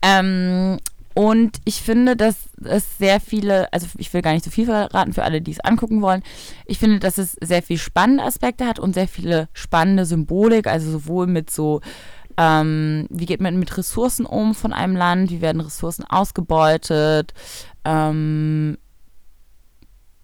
[0.01, 0.77] Ähm,
[1.13, 5.13] und ich finde, dass es sehr viele, also ich will gar nicht so viel verraten
[5.13, 6.23] für alle, die es angucken wollen.
[6.65, 10.89] Ich finde, dass es sehr viel spannende Aspekte hat und sehr viele spannende Symbolik, also
[10.89, 11.81] sowohl mit so,
[12.41, 17.35] ähm, wie geht man mit Ressourcen um von einem Land, wie werden Ressourcen ausgebeutet,
[17.85, 18.79] ähm,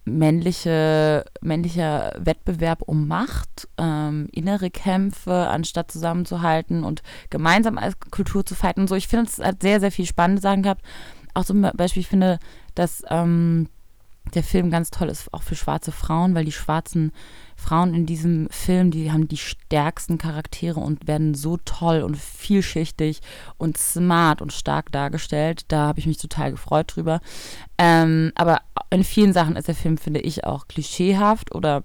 [0.03, 8.55] männliche, männlicher Wettbewerb um Macht, ähm, innere Kämpfe, anstatt zusammenzuhalten und gemeinsam als Kultur zu
[8.55, 8.95] fighten und so.
[8.95, 10.81] Ich finde, es hat sehr, sehr viel spannende Sachen gehabt.
[11.35, 12.39] Auch zum Beispiel, ich finde,
[12.73, 13.69] dass ähm,
[14.33, 17.11] der Film ganz toll ist, auch für schwarze Frauen, weil die schwarzen
[17.57, 23.19] Frauen in diesem Film, die haben die stärksten Charaktere und werden so toll und vielschichtig
[23.57, 25.65] und smart und stark dargestellt.
[25.67, 27.19] Da habe ich mich total gefreut drüber.
[27.77, 31.83] Ähm, aber in vielen Sachen ist der Film, finde ich, auch klischeehaft oder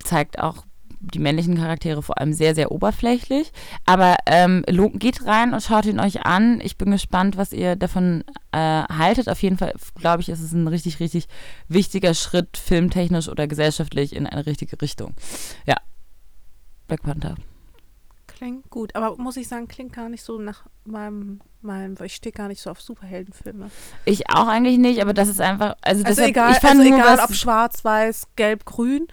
[0.00, 0.64] zeigt auch
[1.12, 3.52] die männlichen Charaktere vor allem sehr, sehr oberflächlich.
[3.86, 4.64] Aber ähm,
[4.94, 6.60] geht rein und schaut ihn euch an.
[6.62, 9.28] Ich bin gespannt, was ihr davon äh, haltet.
[9.28, 11.28] Auf jeden Fall, glaube ich, ist es ein richtig, richtig
[11.68, 15.14] wichtiger Schritt, filmtechnisch oder gesellschaftlich in eine richtige Richtung.
[15.66, 15.76] Ja.
[16.86, 17.34] Black Panther.
[18.26, 22.16] Klingt gut, aber muss ich sagen, klingt gar nicht so nach meinem, meinem weil ich
[22.16, 23.70] stehe gar nicht so auf Superheldenfilme.
[24.04, 25.76] Ich auch eigentlich nicht, aber das ist einfach.
[25.82, 29.06] Also, Also deshalb, egal, ich fand also egal ob schwarz, weiß, gelb, grün.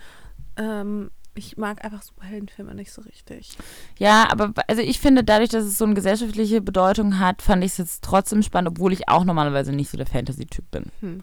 [0.57, 3.57] Ähm, ich mag einfach Superheldenfilme nicht so richtig.
[3.97, 7.71] Ja, aber also ich finde, dadurch, dass es so eine gesellschaftliche Bedeutung hat, fand ich
[7.71, 10.85] es jetzt trotzdem spannend, obwohl ich auch normalerweise nicht so der Fantasy-Typ bin.
[10.99, 11.21] Hm.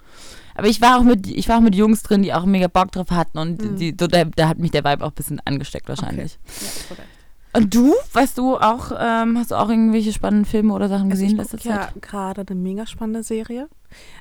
[0.54, 2.90] Aber ich war auch mit, ich war auch mit Jungs drin, die auch mega Bock
[2.92, 3.76] drauf hatten und Mhm.
[3.76, 6.38] die, so, da, da hat mich der Vibe auch ein bisschen angesteckt wahrscheinlich.
[6.61, 7.09] Ja, korrekt.
[7.53, 11.22] Und du, weißt du auch, ähm, hast du auch irgendwelche spannenden Filme oder Sachen Also
[11.22, 13.68] gesehen ich letzte ja gerade eine mega spannende Serie.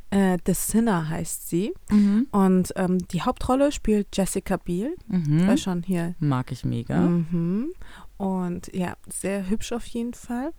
[0.10, 1.74] Äh, The Sinner heißt sie.
[1.90, 2.28] Mhm.
[2.32, 4.96] Und ähm, die Hauptrolle spielt Jessica Biel.
[5.08, 5.48] Mhm.
[5.48, 6.16] Weiß schon hier.
[6.20, 7.00] Mag ich mega.
[7.00, 7.74] Mhm.
[8.18, 10.52] Und ja, sehr hübsch auf jeden Fall.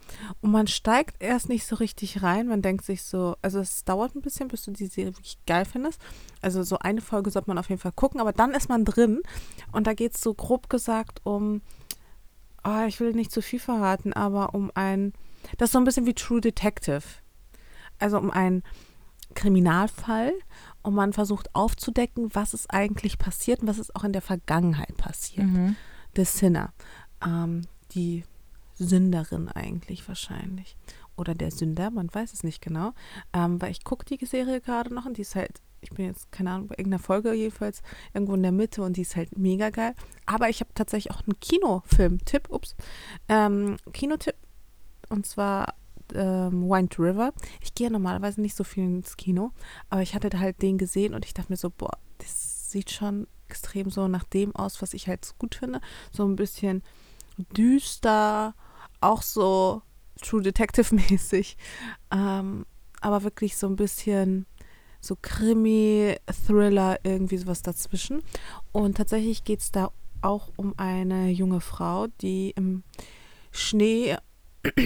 [0.43, 2.47] Und man steigt erst nicht so richtig rein.
[2.47, 5.65] Man denkt sich so, also es dauert ein bisschen, bis du die Serie wirklich geil
[5.65, 6.01] findest.
[6.41, 9.23] Also so eine Folge sollte man auf jeden Fall gucken, aber dann ist man drin.
[9.73, 11.63] Und da geht es so grob gesagt um,
[12.69, 15.13] oh, ich will nicht zu viel verraten, aber um ein,
[15.57, 17.03] das ist so ein bisschen wie True Detective.
[17.99, 18.63] Also um einen
[19.35, 20.33] Kriminalfall
[20.83, 24.97] und man versucht aufzudecken, was ist eigentlich passiert und was ist auch in der Vergangenheit
[24.97, 25.47] passiert.
[25.47, 25.77] Mhm.
[26.17, 26.73] The Sinner.
[27.25, 27.63] Ähm,
[27.93, 28.25] die
[28.77, 30.77] Sünderin eigentlich wahrscheinlich.
[31.17, 32.93] Oder der Sünder, man weiß es nicht genau.
[33.33, 36.31] Ähm, weil ich gucke die Serie gerade noch und die ist halt, ich bin jetzt,
[36.33, 39.71] keine Ahnung, bei irgendeiner Folge jedenfalls irgendwo in der Mitte und die ist halt mega
[39.71, 39.95] geil.
[40.27, 42.77] Aber ich habe tatsächlich auch einen Kinofilm-Tipp, ups,
[43.29, 44.37] ähm, Kinotipp
[45.09, 45.75] und zwar
[46.15, 47.33] ähm, Wind River.
[47.61, 49.53] Ich gehe normalerweise nicht so viel ins Kino,
[49.91, 53.27] aber ich hatte halt den gesehen und ich dachte mir so, boah, das sieht schon
[53.49, 55.81] extrem so nach dem aus, was ich halt gut finde.
[56.13, 56.83] So ein bisschen
[57.57, 58.55] düster,
[59.01, 59.83] auch so
[60.21, 61.57] True Detective-mäßig,
[62.11, 62.67] ähm,
[63.01, 64.47] aber wirklich so ein bisschen
[65.01, 68.23] so Krimi, Thriller, irgendwie sowas dazwischen.
[68.73, 69.91] Und tatsächlich geht es da
[70.21, 72.83] auch um eine junge Frau, die im
[73.51, 74.17] Schnee,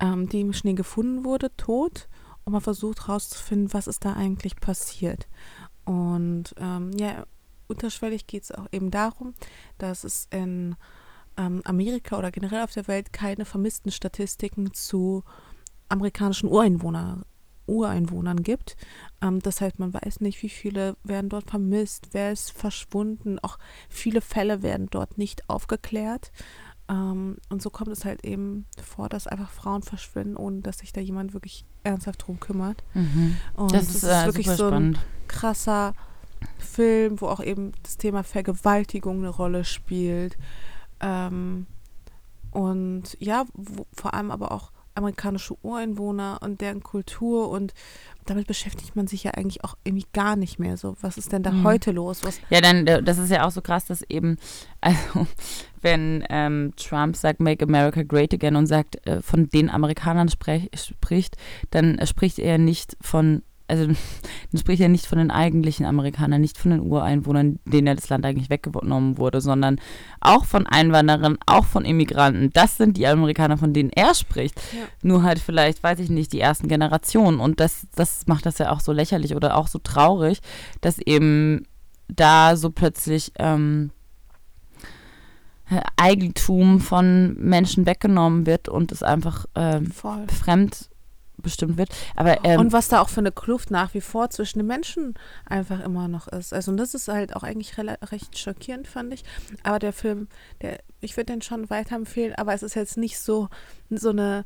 [0.00, 2.08] ähm, die im Schnee gefunden wurde, tot.
[2.44, 5.28] Und man versucht herauszufinden, was ist da eigentlich passiert.
[5.84, 7.24] Und ähm, ja,
[7.68, 9.34] unterschwellig geht es auch eben darum,
[9.78, 10.76] dass es in
[11.36, 15.24] ähm, Amerika oder generell auf der Welt keine vermissten Statistiken zu
[15.88, 17.24] amerikanischen Ureinwohner,
[17.66, 18.76] Ureinwohnern gibt.
[19.22, 23.38] Ähm, das heißt, man weiß nicht, wie viele werden dort vermisst, wer ist verschwunden.
[23.40, 23.58] Auch
[23.88, 26.32] viele Fälle werden dort nicht aufgeklärt.
[26.88, 30.92] Ähm, und so kommt es halt eben vor, dass einfach Frauen verschwinden, ohne dass sich
[30.92, 32.82] da jemand wirklich ernsthaft drum kümmert.
[32.94, 33.36] Mhm.
[33.54, 34.98] Und Das es ist, äh, wirklich so ein
[35.28, 35.94] krasser
[36.58, 40.36] Film, wo auch eben das Thema Vergewaltigung eine Rolle spielt.
[41.00, 41.66] Ähm,
[42.50, 47.74] und ja, wo, vor allem aber auch amerikanische Ureinwohner und deren Kultur und
[48.26, 50.96] damit beschäftigt man sich ja eigentlich auch irgendwie gar nicht mehr so.
[51.02, 51.64] Was ist denn da Mhm.
[51.64, 52.24] heute los?
[52.24, 54.38] Was, Ja, dann, äh, das ist ja auch so krass, dass eben,
[54.80, 55.26] also,
[55.82, 60.70] wenn ähm, Trump sagt, Make America Great Again und sagt, äh, von den Amerikanern sprech,
[60.74, 61.36] spricht,
[61.70, 63.92] dann äh, spricht er nicht von, also,
[64.54, 68.08] dann spricht er nicht von den eigentlichen Amerikanern, nicht von den Ureinwohnern, denen ja das
[68.08, 69.80] Land eigentlich weggenommen wurde, sondern
[70.20, 72.50] auch von Einwanderern, auch von Immigranten.
[72.52, 74.54] Das sind die Amerikaner, von denen er spricht.
[74.72, 74.86] Ja.
[75.02, 77.40] Nur halt vielleicht, weiß ich nicht, die ersten Generationen.
[77.40, 80.38] Und das, das macht das ja auch so lächerlich oder auch so traurig,
[80.80, 81.66] dass eben
[82.06, 83.90] da so plötzlich ähm,
[85.68, 89.46] äh, Eigentum von Menschen weggenommen wird und es einfach
[89.92, 90.28] voll.
[90.28, 90.90] fremd
[91.36, 91.90] bestimmt wird.
[92.16, 95.14] Aber ähm, und was da auch für eine Kluft nach wie vor zwischen den Menschen
[95.46, 96.52] einfach immer noch ist.
[96.52, 99.24] Also und das ist halt auch eigentlich recht schockierend, fand ich.
[99.62, 100.28] Aber der Film,
[100.62, 103.48] der, ich würde den schon weiterempfehlen, aber es ist jetzt nicht so,
[103.90, 104.44] so eine,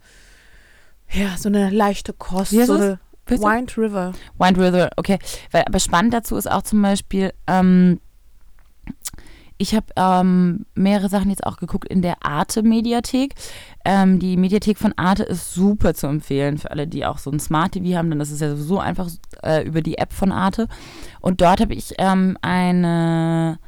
[1.11, 2.53] ja, so eine leichte Kost.
[2.53, 3.01] Wie so eine?
[3.27, 4.13] Wind River.
[4.39, 5.19] Wind River, okay.
[5.51, 8.01] Weil, aber spannend dazu ist auch zum Beispiel, ähm,
[9.59, 13.35] ich habe ähm, mehrere Sachen jetzt auch geguckt in der Arte-Mediathek.
[13.85, 17.41] Ähm, die Mediathek von Arte ist super zu empfehlen für alle, die auch so ein
[17.41, 19.09] Smart TV haben, denn das ist ja sowieso einfach
[19.43, 20.69] äh, über die App von Arte.
[21.21, 23.59] Und dort habe ich ähm, eine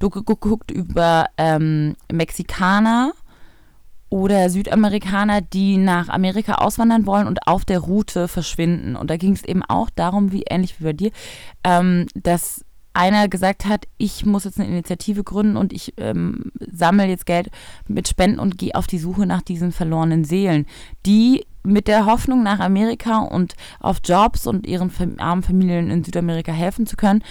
[0.00, 3.12] Doku geguckt über ähm, Mexikaner
[4.08, 8.96] oder Südamerikaner, die nach Amerika auswandern wollen und auf der Route verschwinden.
[8.96, 11.10] Und da ging es eben auch darum, wie ähnlich wie bei dir,
[11.64, 12.65] ähm, dass
[12.96, 17.50] einer gesagt hat, ich muss jetzt eine Initiative gründen und ich ähm, sammle jetzt Geld
[17.86, 20.66] mit Spenden und gehe auf die Suche nach diesen verlorenen Seelen,
[21.04, 26.52] die mit der Hoffnung nach Amerika und auf Jobs und ihren armen Familien in Südamerika
[26.52, 27.22] helfen zu können,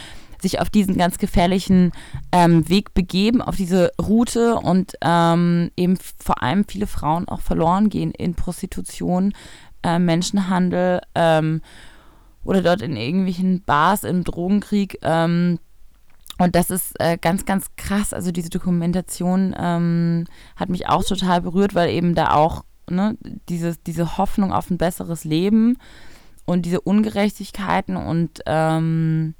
[0.41, 1.91] sich auf diesen ganz gefährlichen
[2.31, 7.89] ähm, Weg begeben, auf diese Route und ähm, eben vor allem viele Frauen auch verloren
[7.89, 9.33] gehen in Prostitution,
[9.83, 11.61] äh, Menschenhandel ähm,
[12.45, 14.99] oder dort in irgendwelchen Bars im Drogenkrieg.
[15.01, 15.59] Ähm,
[16.37, 18.13] und das ist äh, ganz, ganz krass.
[18.13, 20.25] Also diese Dokumentation ähm,
[20.55, 23.17] hat mich auch total berührt, weil eben da auch ne,
[23.49, 25.77] dieses, diese Hoffnung auf ein besseres Leben
[26.45, 29.33] und diese Ungerechtigkeiten und ähm,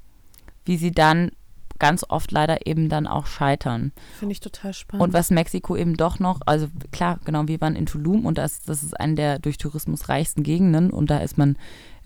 [0.66, 1.32] wie sie dann
[1.80, 3.92] ganz oft leider eben dann auch scheitern.
[4.18, 5.04] Finde ich total spannend.
[5.04, 8.64] Und was Mexiko eben doch noch, also klar, genau, wir waren in Tulum und das,
[8.64, 11.58] das ist eine der durch Tourismus reichsten Gegenden und da ist man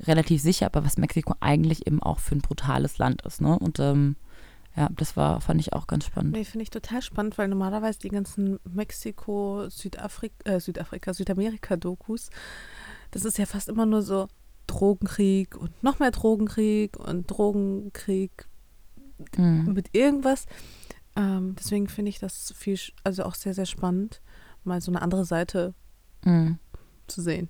[0.02, 3.58] relativ sicher, aber was Mexiko eigentlich eben auch für ein brutales Land ist, ne?
[3.58, 4.16] Und ähm,
[4.76, 6.34] ja, das war, fand ich auch ganz spannend.
[6.34, 12.30] Nee, finde ich total spannend, weil normalerweise die ganzen Mexiko, Südafrika, äh, Südafrika, Südamerika-Dokus,
[13.12, 14.28] das ist ja fast immer nur so
[14.68, 18.48] Drogenkrieg und noch mehr Drogenkrieg und Drogenkrieg
[19.38, 19.74] Mhm.
[19.74, 20.46] mit irgendwas.
[21.16, 24.22] Ähm, deswegen finde ich das viel, also auch sehr, sehr spannend,
[24.64, 25.74] mal so eine andere Seite
[26.26, 26.60] Mhm.
[27.08, 27.50] zu sehen.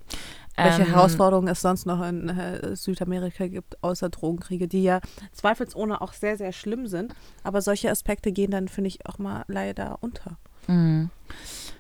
[0.56, 5.00] Welche Ähm, Herausforderungen es sonst noch in äh, Südamerika gibt, außer Drogenkriege, die ja
[5.32, 7.14] zweifelsohne auch sehr, sehr schlimm sind.
[7.44, 10.38] Aber solche Aspekte gehen dann, finde ich, auch mal leider unter.
[10.68, 11.10] Mhm.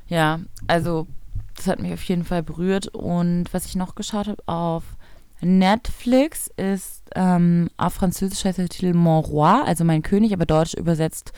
[0.07, 1.07] Ja, also
[1.55, 2.87] das hat mich auf jeden Fall berührt.
[2.87, 4.83] Und was ich noch geschaut habe auf
[5.41, 10.73] Netflix ist ähm, auf Französisch heißt der Titel Mon Roi, also mein König, aber deutsch
[10.73, 11.33] übersetzt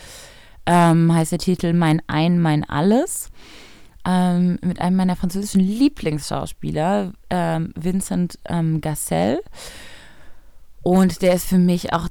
[0.66, 3.30] ähm, heißt der Titel Mein Ein, mein Alles.
[4.04, 9.42] Ähm, mit einem meiner französischen Lieblingsschauspieler, ähm, Vincent ähm, Gassel.
[10.82, 12.08] Und der ist für mich auch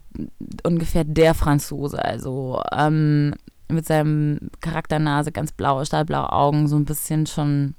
[0.63, 2.05] ungefähr der Franzose.
[2.05, 3.35] Also ähm,
[3.69, 7.75] mit seinem Charakternase, ganz blaue, stahlblaue Augen, so ein bisschen schon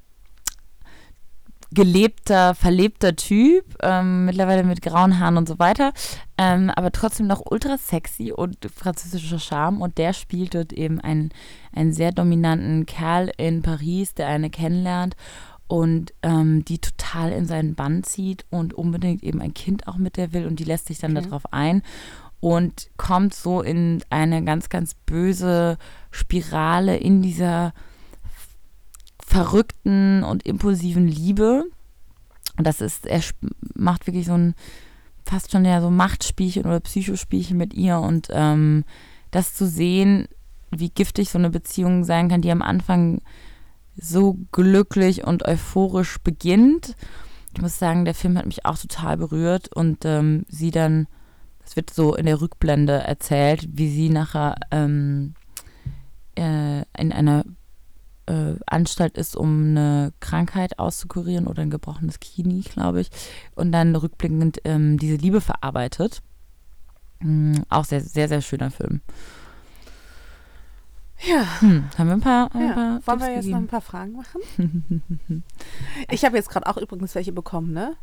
[1.74, 5.94] gelebter, verlebter Typ, ähm, mittlerweile mit grauen Haaren und so weiter,
[6.38, 11.30] ähm, aber trotzdem noch ultra sexy und französischer Charme und der spielt dort eben einen,
[11.74, 15.16] einen sehr dominanten Kerl in Paris, der eine kennenlernt
[15.68, 20.18] und ähm, die total in seinen Bann zieht und unbedingt eben ein Kind auch mit
[20.18, 21.26] der will und die lässt sich dann Okay.
[21.26, 21.84] darauf ein
[22.42, 25.78] und kommt so in eine ganz, ganz böse
[26.10, 27.74] Spirale in dieser
[29.32, 31.64] verrückten und impulsiven Liebe.
[32.58, 33.22] Und das ist, er
[33.76, 34.56] macht wirklich so ein
[35.26, 38.84] fast schon ja so Machtspielchen oder Psychospielchen mit ihr und ähm,
[39.30, 40.28] das zu sehen,
[40.72, 43.22] wie giftig so eine Beziehung sein kann, die am Anfang
[43.96, 46.96] so glücklich und euphorisch beginnt.
[47.56, 51.08] Ich muss sagen, der Film hat mich auch total berührt und ähm, sie dann,
[51.64, 55.36] es wird so in der Rückblende erzählt, wie sie nachher ähm,
[56.36, 57.46] äh, in einer
[58.32, 63.10] äh, Anstalt ist, um eine Krankheit auszukurieren oder ein gebrochenes Knie, glaube ich,
[63.56, 66.22] und dann rückblickend ähm, diese Liebe verarbeitet.
[67.20, 69.02] Mm, auch sehr, sehr, sehr schöner Film.
[71.24, 71.46] Ja.
[71.60, 72.74] Hm, haben wir ein paar, ein ja.
[72.74, 73.58] paar Wollen wir jetzt noch gegeben?
[73.58, 75.44] ein paar Fragen machen?
[76.10, 77.96] ich habe jetzt gerade auch übrigens welche bekommen, ne?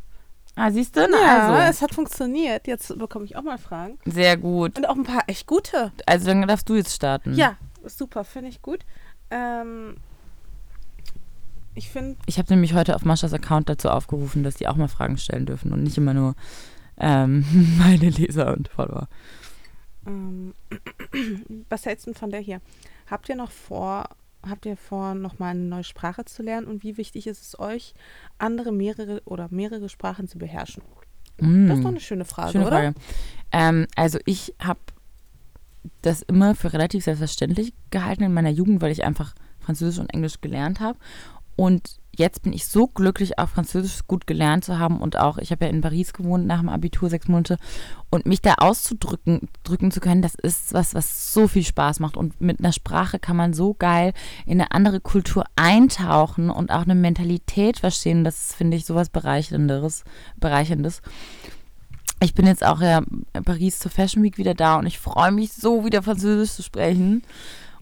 [0.54, 1.06] Ah, siehst du?
[1.08, 1.70] Na, ja, also.
[1.70, 2.66] es hat funktioniert.
[2.66, 3.98] Jetzt bekomme ich auch mal Fragen.
[4.04, 4.76] Sehr gut.
[4.76, 5.92] Und auch ein paar echt gute.
[6.06, 7.34] Also dann darfst du jetzt starten.
[7.34, 8.84] Ja, super, finde ich gut.
[9.30, 9.96] Ähm,
[11.78, 14.88] ich finde, Ich habe nämlich heute auf Maschas Account dazu aufgerufen, dass die auch mal
[14.88, 16.34] Fragen stellen dürfen und nicht immer nur
[16.98, 17.44] ähm,
[17.78, 19.08] meine Leser und Follower.
[20.06, 20.54] ähm,
[21.68, 22.60] was hältst du von der hier?
[23.08, 24.08] Habt ihr noch vor,
[24.46, 26.66] habt ihr vor, nochmal eine neue Sprache zu lernen?
[26.66, 27.94] Und wie wichtig ist es euch,
[28.38, 30.82] andere mehrere oder mehrere Sprachen zu beherrschen?
[31.40, 31.68] Mm.
[31.68, 32.76] Das ist doch eine schöne Frage, Schöne oder?
[32.76, 32.94] Frage.
[33.52, 34.80] Ähm, also ich habe
[36.02, 40.40] das immer für relativ selbstverständlich gehalten in meiner Jugend, weil ich einfach Französisch und Englisch
[40.40, 40.98] gelernt habe.
[41.58, 45.50] Und jetzt bin ich so glücklich, auch Französisch gut gelernt zu haben und auch, ich
[45.50, 47.56] habe ja in Paris gewohnt nach dem Abitur sechs Monate
[48.10, 52.16] und mich da auszudrücken drücken zu können, das ist was, was so viel Spaß macht.
[52.16, 54.12] Und mit einer Sprache kann man so geil
[54.46, 58.22] in eine andere Kultur eintauchen und auch eine Mentalität verstehen.
[58.22, 60.04] Das finde ich, sowas Bereichernderes,
[60.36, 61.02] Bereicherndes.
[62.20, 63.02] Ich bin jetzt auch ja
[63.32, 66.62] in Paris zur Fashion Week wieder da und ich freue mich so, wieder Französisch zu
[66.62, 67.24] sprechen.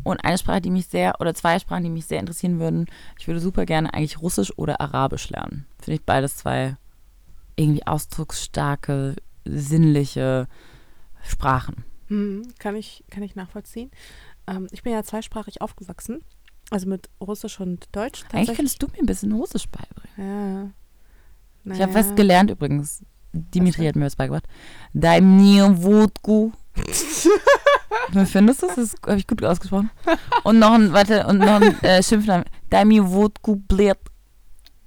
[0.03, 2.86] Und eine Sprache, die mich sehr, oder zwei Sprachen, die mich sehr interessieren würden,
[3.18, 5.66] ich würde super gerne eigentlich Russisch oder Arabisch lernen.
[5.80, 6.76] Finde ich beides zwei
[7.57, 10.49] irgendwie ausdrucksstarke, sinnliche
[11.22, 11.84] Sprachen.
[12.09, 13.90] Hm, kann, ich, kann ich nachvollziehen.
[14.47, 16.20] Ähm, ich bin ja zweisprachig aufgewachsen.
[16.70, 18.24] Also mit Russisch und Deutsch.
[18.32, 20.72] Eigentlich könntest du mir ein bisschen Russisch beibringen.
[21.64, 21.72] Ja.
[21.72, 21.94] Ich habe Naja.
[21.94, 23.05] was gelernt übrigens.
[23.33, 24.47] Dimitri hat mir was beigebracht.
[24.93, 26.53] Dai mir Wodku.
[28.12, 28.77] Wie findest du das?
[28.77, 29.91] Das habe ich gut ausgesprochen.
[30.45, 32.45] Und noch ein, warte, und noch ein äh, Schimpfnamen.
[32.70, 33.99] Dai mir Wodku blät.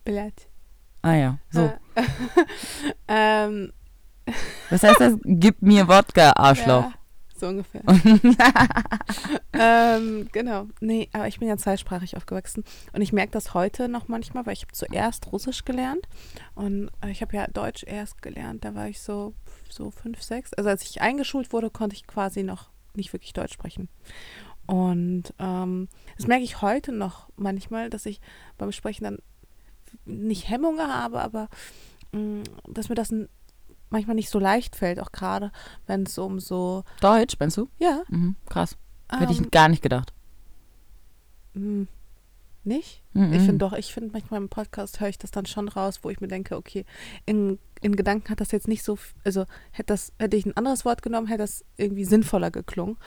[0.04, 0.48] Billard.
[1.02, 1.72] Ah ja, so.
[1.96, 2.04] Äh,
[3.08, 3.72] ähm,
[4.70, 5.14] Was heißt das?
[5.24, 6.86] Gib mir Wodka, Arschloch.
[6.86, 6.94] Ja,
[7.40, 7.82] so ungefähr.
[9.54, 10.68] ähm, genau.
[10.80, 12.64] Nee, aber ich bin ja zweisprachig aufgewachsen.
[12.94, 16.08] Und ich merke das heute noch manchmal, weil ich habe zuerst Russisch gelernt.
[16.56, 18.66] Und äh, ich habe ja Deutsch erst gelernt.
[18.66, 19.34] Da war ich so,
[19.70, 20.54] so fünf, sechs.
[20.54, 23.90] Also als ich eingeschult wurde, konnte ich quasi noch nicht wirklich Deutsch sprechen.
[24.66, 25.88] Und ähm,
[26.18, 28.22] das merke ich heute noch manchmal, dass ich
[28.58, 29.18] beim Sprechen dann
[30.06, 31.50] nicht Hemmungen habe, aber
[32.12, 33.30] mh, dass mir das n-
[33.90, 35.52] manchmal nicht so leicht fällt, auch gerade
[35.88, 37.70] wenn es um so, Deutsch, meinst du?
[37.78, 38.78] ja, Mhm, krass.
[39.12, 40.14] Hätte ähm, ich gar nicht gedacht.
[41.54, 41.88] mh,
[42.64, 43.04] nicht?
[43.14, 43.34] Mhm.
[43.34, 46.10] Ich finde doch, ich finde manchmal im Podcast höre ich das dann schon raus, wo
[46.10, 46.86] ich mir denke, okay,
[47.26, 50.86] in, in Gedanken hat das jetzt nicht so, also hätte das, hätte ich ein anderes
[50.86, 52.98] Wort genommen, hätte das irgendwie sinnvoller geklungen.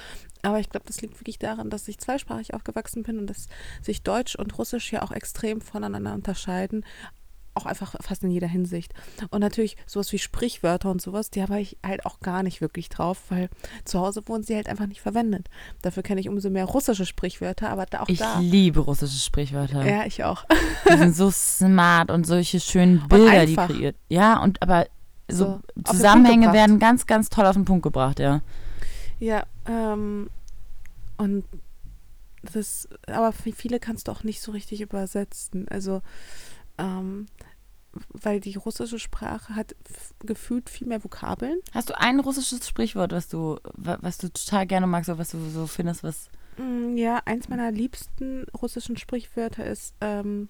[0.42, 3.46] Aber ich glaube, das liegt wirklich daran, dass ich zweisprachig aufgewachsen bin und dass
[3.82, 6.84] sich Deutsch und Russisch ja auch extrem voneinander unterscheiden.
[7.54, 8.94] Auch einfach fast in jeder Hinsicht.
[9.30, 12.88] Und natürlich sowas wie Sprichwörter und sowas, die habe ich halt auch gar nicht wirklich
[12.88, 13.50] drauf, weil
[13.84, 15.48] zu Hause wurden sie halt einfach nicht verwendet.
[15.82, 18.40] Dafür kenne ich umso mehr russische Sprichwörter, aber da auch ich da.
[18.40, 19.84] Ich liebe russische Sprichwörter.
[19.84, 20.44] Ja, ich auch.
[20.90, 23.96] Die sind so smart und solche schönen Bilder, die kreiert.
[24.08, 24.86] Ja, und aber
[25.28, 28.40] so, so Zusammenhänge werden ganz, ganz toll auf den Punkt gebracht, ja.
[29.18, 30.30] Ja, ähm,
[31.16, 31.44] und
[32.42, 35.68] das, aber viele kannst du auch nicht so richtig übersetzen.
[35.68, 36.02] Also,
[36.81, 37.27] ähm,
[38.09, 39.75] weil die russische Sprache hat
[40.19, 41.59] gefühlt viel mehr Vokabeln.
[41.73, 45.39] Hast du ein russisches Sprichwort, was du, was du total gerne magst, oder was du
[45.49, 46.29] so findest, was.
[46.57, 50.49] Mm, ja, eins meiner liebsten russischen Sprichwörter ist ähm,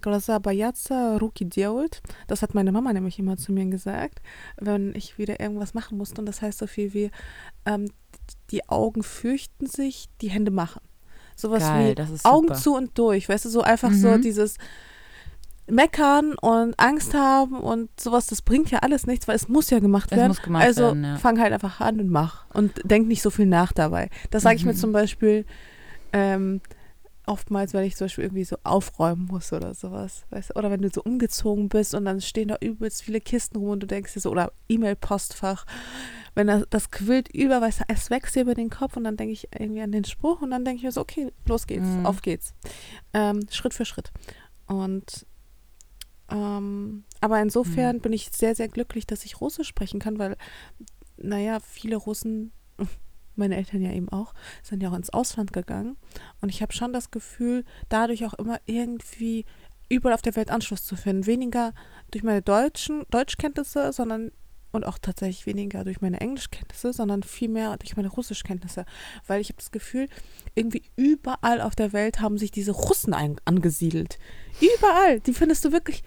[0.00, 2.00] Глаза боятся, руки делают.
[2.28, 4.22] Das hat meine Mama nämlich immer zu mir gesagt,
[4.58, 6.20] wenn ich wieder irgendwas machen musste.
[6.20, 7.10] Und das heißt so viel wie,
[7.64, 7.90] ähm,
[8.50, 10.82] die Augen fürchten sich, die Hände machen.
[11.41, 13.27] Sowas Geil, wie Augen zu und durch.
[13.27, 13.95] Weißt du, so einfach mhm.
[13.95, 14.57] so dieses
[15.67, 19.79] Meckern und Angst haben und sowas, das bringt ja alles nichts, weil es muss ja
[19.79, 20.35] gemacht werden.
[20.43, 21.17] Gemacht also werden, ja.
[21.17, 22.45] fang halt einfach an und mach.
[22.53, 24.09] Und denk nicht so viel nach dabei.
[24.29, 24.77] Das sage ich mir mhm.
[24.77, 25.45] zum Beispiel.
[26.13, 26.61] Ähm,
[27.25, 30.55] oftmals, wenn ich zum Beispiel irgendwie so aufräumen muss oder sowas, weißt?
[30.55, 33.83] Oder wenn du so umgezogen bist und dann stehen da übelst viele Kisten rum und
[33.83, 35.65] du denkst dir so, oder E-Mail-Postfach,
[36.35, 39.17] wenn das, das quillt über, weißt du, es wächst dir über den Kopf und dann
[39.17, 41.87] denke ich irgendwie an den Spruch und dann denke ich mir so, okay, los geht's,
[41.87, 42.05] mhm.
[42.05, 42.53] auf geht's.
[43.13, 44.11] Ähm, Schritt für Schritt.
[44.67, 45.25] Und
[46.29, 48.01] ähm, aber insofern mhm.
[48.01, 50.37] bin ich sehr, sehr glücklich, dass ich Russisch sprechen kann, weil,
[51.17, 52.53] naja, viele Russen
[53.35, 55.97] meine Eltern ja eben auch, sind ja auch ins Ausland gegangen.
[56.41, 59.45] Und ich habe schon das Gefühl, dadurch auch immer irgendwie
[59.89, 61.25] überall auf der Welt Anschluss zu finden.
[61.25, 61.73] Weniger
[62.11, 64.31] durch meine deutschen Deutschkenntnisse, sondern
[64.71, 68.85] und auch tatsächlich weniger durch meine Englischkenntnisse, sondern vielmehr durch meine Russischkenntnisse.
[69.27, 70.07] Weil ich habe das Gefühl,
[70.55, 74.19] irgendwie überall auf der Welt haben sich diese Russen angesiedelt.
[74.59, 75.19] Überall.
[75.21, 76.03] Die findest du wirklich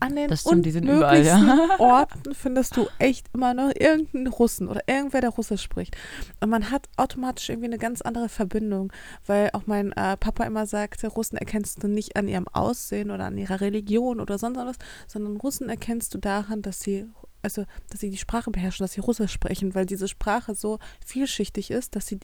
[0.00, 1.68] an den das stimmt, die sind überall, ja.
[1.78, 5.96] Orten findest du echt immer noch irgendeinen Russen oder irgendwer, der Russisch spricht.
[6.40, 8.92] Und man hat automatisch irgendwie eine ganz andere Verbindung,
[9.26, 13.26] weil auch mein äh, Papa immer sagte, Russen erkennst du nicht an ihrem Aussehen oder
[13.26, 17.06] an ihrer Religion oder sonst was, sondern Russen erkennst du daran, dass sie
[17.42, 21.70] also, dass sie die Sprache beherrschen, dass sie Russisch sprechen, weil diese Sprache so vielschichtig
[21.70, 22.20] ist, dass sie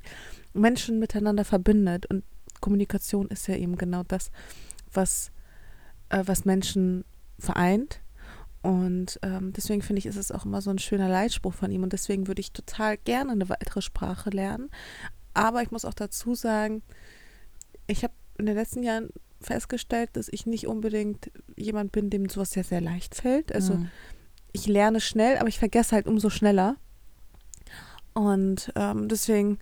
[0.53, 2.07] Menschen miteinander verbindet.
[2.07, 2.25] Und
[2.61, 4.31] Kommunikation ist ja eben genau das,
[4.93, 5.31] was,
[6.09, 7.05] äh, was Menschen
[7.39, 8.01] vereint.
[8.63, 11.83] Und ähm, deswegen finde ich, ist es auch immer so ein schöner Leitspruch von ihm.
[11.83, 14.71] Und deswegen würde ich total gerne eine weitere Sprache lernen.
[15.35, 16.83] Aber ich muss auch dazu sagen,
[17.87, 19.11] ich habe in den letzten Jahren
[19.41, 23.55] festgestellt, dass ich nicht unbedingt jemand bin, dem sowas sehr, sehr leicht fällt.
[23.55, 23.91] Also mhm.
[24.57, 26.77] Ich lerne schnell, aber ich vergesse halt umso schneller.
[28.15, 29.59] Und ähm, deswegen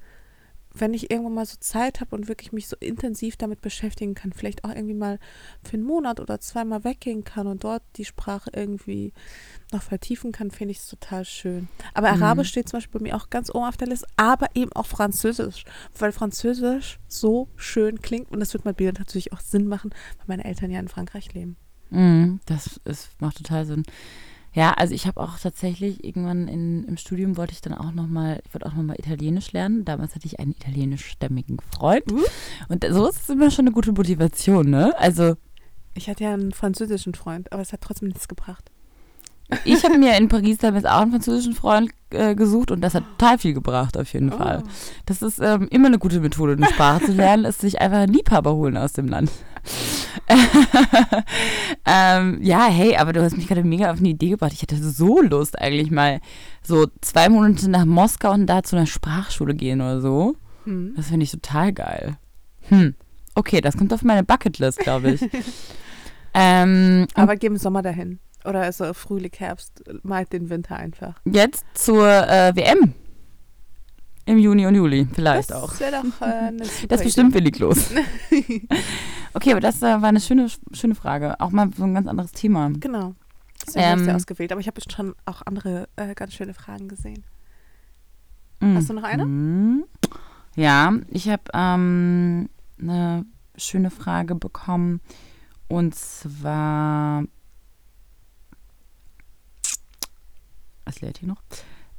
[0.74, 4.32] wenn ich irgendwann mal so Zeit habe und wirklich mich so intensiv damit beschäftigen kann,
[4.32, 5.20] vielleicht auch irgendwie mal
[5.62, 9.12] für einen Monat oder zweimal weggehen kann und dort die Sprache irgendwie
[9.72, 11.68] noch vertiefen kann, finde ich es total schön.
[11.94, 12.22] Aber mhm.
[12.22, 14.86] Arabisch steht zum Beispiel bei mir auch ganz oben auf der Liste, aber eben auch
[14.86, 15.64] Französisch,
[15.96, 20.26] weil Französisch so schön klingt und das wird mal Bild natürlich auch Sinn machen, weil
[20.26, 21.56] meine Eltern ja in Frankreich leben.
[21.90, 23.84] Mhm, das ist, macht total Sinn.
[24.54, 28.40] Ja, also ich habe auch tatsächlich irgendwann in, im Studium wollte ich dann auch nochmal,
[28.46, 29.84] ich wollte auch nochmal Italienisch lernen.
[29.84, 32.10] Damals hatte ich einen italienischstämmigen Freund.
[32.10, 32.22] Uh.
[32.68, 34.94] Und so ist es immer schon eine gute Motivation, ne?
[34.96, 35.34] Also.
[35.94, 38.70] Ich hatte ja einen französischen Freund, aber es hat trotzdem nichts gebracht.
[39.64, 43.04] Ich habe mir in Paris damals auch einen französischen Freund äh, gesucht und das hat
[43.18, 44.36] total viel gebracht, auf jeden oh.
[44.36, 44.62] Fall.
[45.06, 48.12] Das ist ähm, immer eine gute Methode, eine Sprache zu lernen, ist sich einfach einen
[48.12, 49.30] Liebhaber holen aus dem Land.
[51.86, 54.52] ähm, ja, hey, aber du hast mich gerade mega auf eine Idee gebracht.
[54.52, 56.20] Ich hätte so Lust, eigentlich mal
[56.62, 60.36] so zwei Monate nach Moskau und da zu einer Sprachschule gehen oder so.
[60.64, 60.94] Hm.
[60.96, 62.16] Das finde ich total geil.
[62.68, 62.94] Hm.
[63.34, 65.22] Okay, das kommt auf meine Bucketlist, glaube ich.
[66.34, 68.20] ähm, aber geh im Sommer dahin.
[68.44, 71.14] Oder er Frühling, Herbst, meint den Winter einfach.
[71.24, 72.94] Jetzt zur äh, WM.
[74.26, 75.70] Im Juni und Juli, vielleicht das auch.
[75.70, 77.90] Das wäre doch äh, eine super Das ist bestimmt willig los.
[79.34, 81.38] okay, aber das äh, war eine schöne, schöne Frage.
[81.40, 82.70] Auch mal so ein ganz anderes Thema.
[82.70, 83.14] Genau.
[83.66, 84.52] Deswegen ähm, du ausgewählt.
[84.52, 87.24] Aber ich habe schon auch andere äh, ganz schöne Fragen gesehen.
[88.60, 89.26] Mm, hast du noch eine?
[89.26, 89.84] Mm,
[90.56, 92.48] ja, ich habe ähm,
[92.80, 95.00] eine schöne Frage bekommen.
[95.68, 97.24] Und zwar
[100.84, 101.42] was lädt hier noch?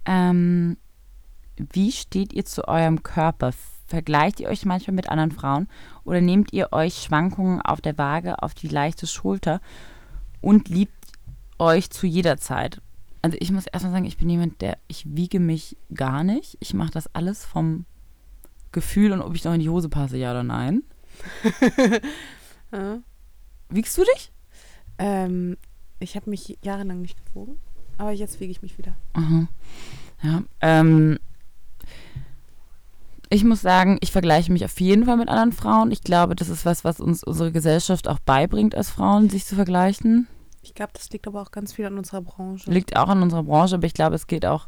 [0.06, 0.78] Ähm,
[1.58, 3.52] wie steht ihr zu eurem Körper?
[3.88, 5.68] Vergleicht ihr euch manchmal mit anderen Frauen
[6.04, 9.62] oder nehmt ihr euch Schwankungen auf der Waage auf die leichte Schulter
[10.42, 10.94] und liebt
[11.60, 12.82] euch zu jeder Zeit?
[13.26, 16.58] also ich muss erstmal sagen, ich bin jemand, der, ich wiege mich gar nicht.
[16.60, 17.86] Ich mache das alles vom
[18.72, 20.84] Gefühl und ob ich noch in die Hose passe, ja oder nein.
[22.72, 23.00] Ja.
[23.70, 24.32] Wiegst du dich?
[24.98, 25.56] Ähm,
[26.00, 27.58] ich habe mich jahrelang nicht gewogen,
[27.98, 28.98] aber jetzt wiege ich mich wieder.
[29.14, 29.48] Aha.
[30.22, 31.18] Ja, ähm,
[33.30, 35.92] ich muss sagen, ich vergleiche mich auf jeden Fall mit anderen Frauen.
[35.92, 39.56] Ich glaube, das ist was, was uns unsere Gesellschaft auch beibringt, als Frauen sich zu
[39.56, 40.28] vergleichen.
[40.62, 42.72] Ich glaube, das liegt aber auch ganz viel an unserer Branche.
[42.72, 44.68] Liegt auch an unserer Branche, aber ich glaube, es geht auch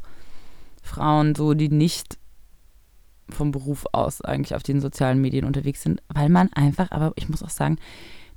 [0.84, 2.18] Frauen so, die nicht
[3.30, 7.28] vom Beruf aus eigentlich auf den sozialen Medien unterwegs sind, weil man einfach, aber ich
[7.28, 7.78] muss auch sagen,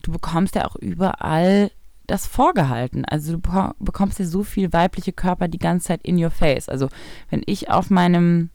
[0.02, 1.70] du bekommst ja auch überall
[2.06, 3.04] das vorgehalten.
[3.04, 6.68] Also du beko- bekommst ja so viel weibliche Körper die ganze Zeit in your face.
[6.68, 6.88] Also
[7.28, 8.50] wenn ich auf meinem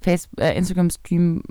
[0.00, 1.42] Face äh, Instagram Stream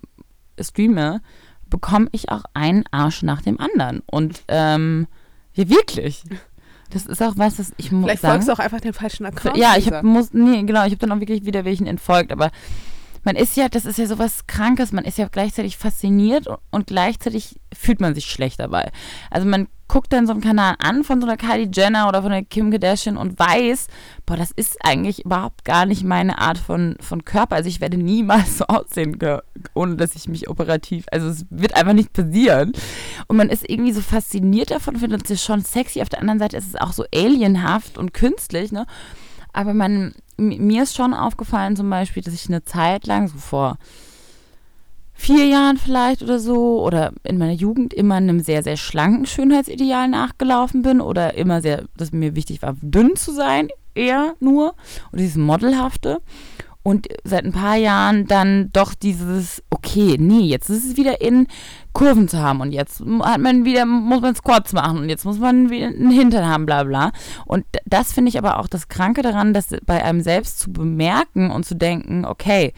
[0.60, 1.22] streame,
[1.70, 4.02] bekomme ich auch einen Arsch nach dem anderen.
[4.06, 5.08] Und ähm,
[5.54, 6.24] ja, wirklich.
[6.92, 8.34] Das ist auch was, das ich muss Vielleicht sagen.
[8.34, 9.58] folgst du auch einfach den falschen Account.
[9.58, 12.52] Ja, ich habe muss nee, genau, ich habe dann auch wirklich wieder welchen entfolgt, aber
[13.24, 17.60] man ist ja, das ist ja sowas Krankes, man ist ja gleichzeitig fasziniert und, gleichzeitig
[17.74, 18.92] fühlt man sich schlecht dabei.
[19.30, 22.32] Also man guckt dann so einen Kanal an von so einer Kylie Jenner oder von
[22.32, 23.88] der Kim Kardashian und weiß,
[24.26, 27.58] boah, das ist eigentlich überhaupt gar nicht meine Art von, von Körper.
[27.58, 29.18] Also ich werde niemals so aussehen,
[29.74, 32.72] ohne dass ich mich operativ, also es wird einfach nicht passieren.
[33.28, 36.02] Und man ist irgendwie so fasziniert davon, findet es schon sexy.
[36.02, 38.88] Auf der anderen Seite ist es auch so alienhaft und künstlich, ne?
[39.54, 43.78] Aber man, mir ist schon aufgefallen zum Beispiel, dass ich eine Zeit lang, so vor
[45.14, 50.08] vier Jahren vielleicht oder so, oder in meiner Jugend immer einem sehr, sehr schlanken Schönheitsideal
[50.08, 54.76] nachgelaufen bin oder immer sehr, dass mir wichtig war, dünn zu sein, eher nur,
[55.12, 56.22] oder dieses Modelhafte.
[56.84, 61.48] Und seit ein paar Jahren dann doch dieses, okay, nee, jetzt ist es wieder in
[61.94, 65.38] Kurven zu haben und jetzt hat man wieder, muss man Squats machen und jetzt muss
[65.38, 67.12] man wieder einen Hintern haben, bla bla.
[67.46, 71.52] Und das finde ich aber auch das Kranke daran, dass bei einem selbst zu bemerken
[71.52, 72.74] und zu denken, okay,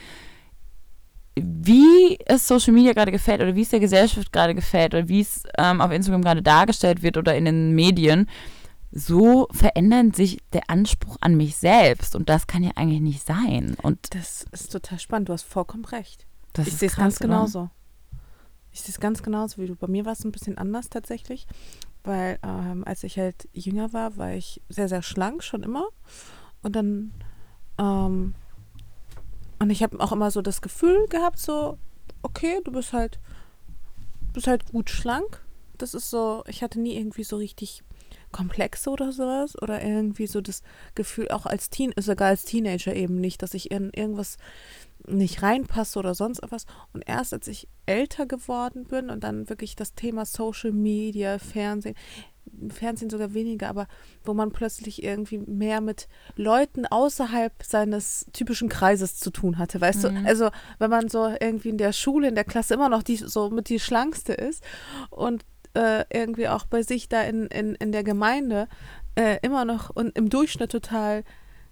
[1.35, 5.21] wie es Social Media gerade gefällt oder wie es der Gesellschaft gerade gefällt oder wie
[5.21, 8.27] es ähm, auf Instagram gerade dargestellt wird oder in den Medien,
[8.95, 13.75] so verändert sich der Anspruch an mich selbst und das kann ja eigentlich nicht sein.
[13.81, 15.29] Und Das ist total spannend.
[15.29, 16.27] Du hast vollkommen recht.
[16.53, 17.27] das ich ist sehe es ganz oder?
[17.27, 17.69] genauso.
[18.71, 19.75] Ich sehe es ganz genauso wie du.
[19.75, 21.47] Bei mir war es ein bisschen anders tatsächlich,
[22.03, 25.87] weil ähm, als ich halt jünger war, war ich sehr, sehr schlank schon immer.
[26.61, 27.13] Und dann,
[27.79, 28.35] ähm,
[29.59, 31.79] und ich habe auch immer so das Gefühl gehabt, so,
[32.21, 33.19] okay, du bist halt,
[34.33, 35.43] bist halt gut schlank.
[35.79, 37.83] Das ist so, ich hatte nie irgendwie so richtig
[38.33, 40.61] Komplexe oder sowas oder irgendwie so das
[40.95, 44.37] Gefühl, auch als Teen, sogar als Teenager eben nicht, dass ich in irgendwas
[45.07, 46.65] nicht reinpasse oder sonst etwas.
[46.91, 51.95] Und erst als ich älter geworden bin und dann wirklich das Thema Social Media, Fernsehen,
[52.69, 53.87] Fernsehen sogar weniger, aber
[54.25, 60.03] wo man plötzlich irgendwie mehr mit Leuten außerhalb seines typischen Kreises zu tun hatte, weißt
[60.03, 60.23] Mhm.
[60.23, 60.27] du?
[60.29, 63.49] Also wenn man so irgendwie in der Schule, in der Klasse immer noch die so
[63.49, 64.61] mit die schlankste ist
[65.09, 65.45] und
[65.75, 68.67] äh, irgendwie auch bei sich da in, in, in der Gemeinde
[69.15, 71.23] äh, immer noch und im Durchschnitt total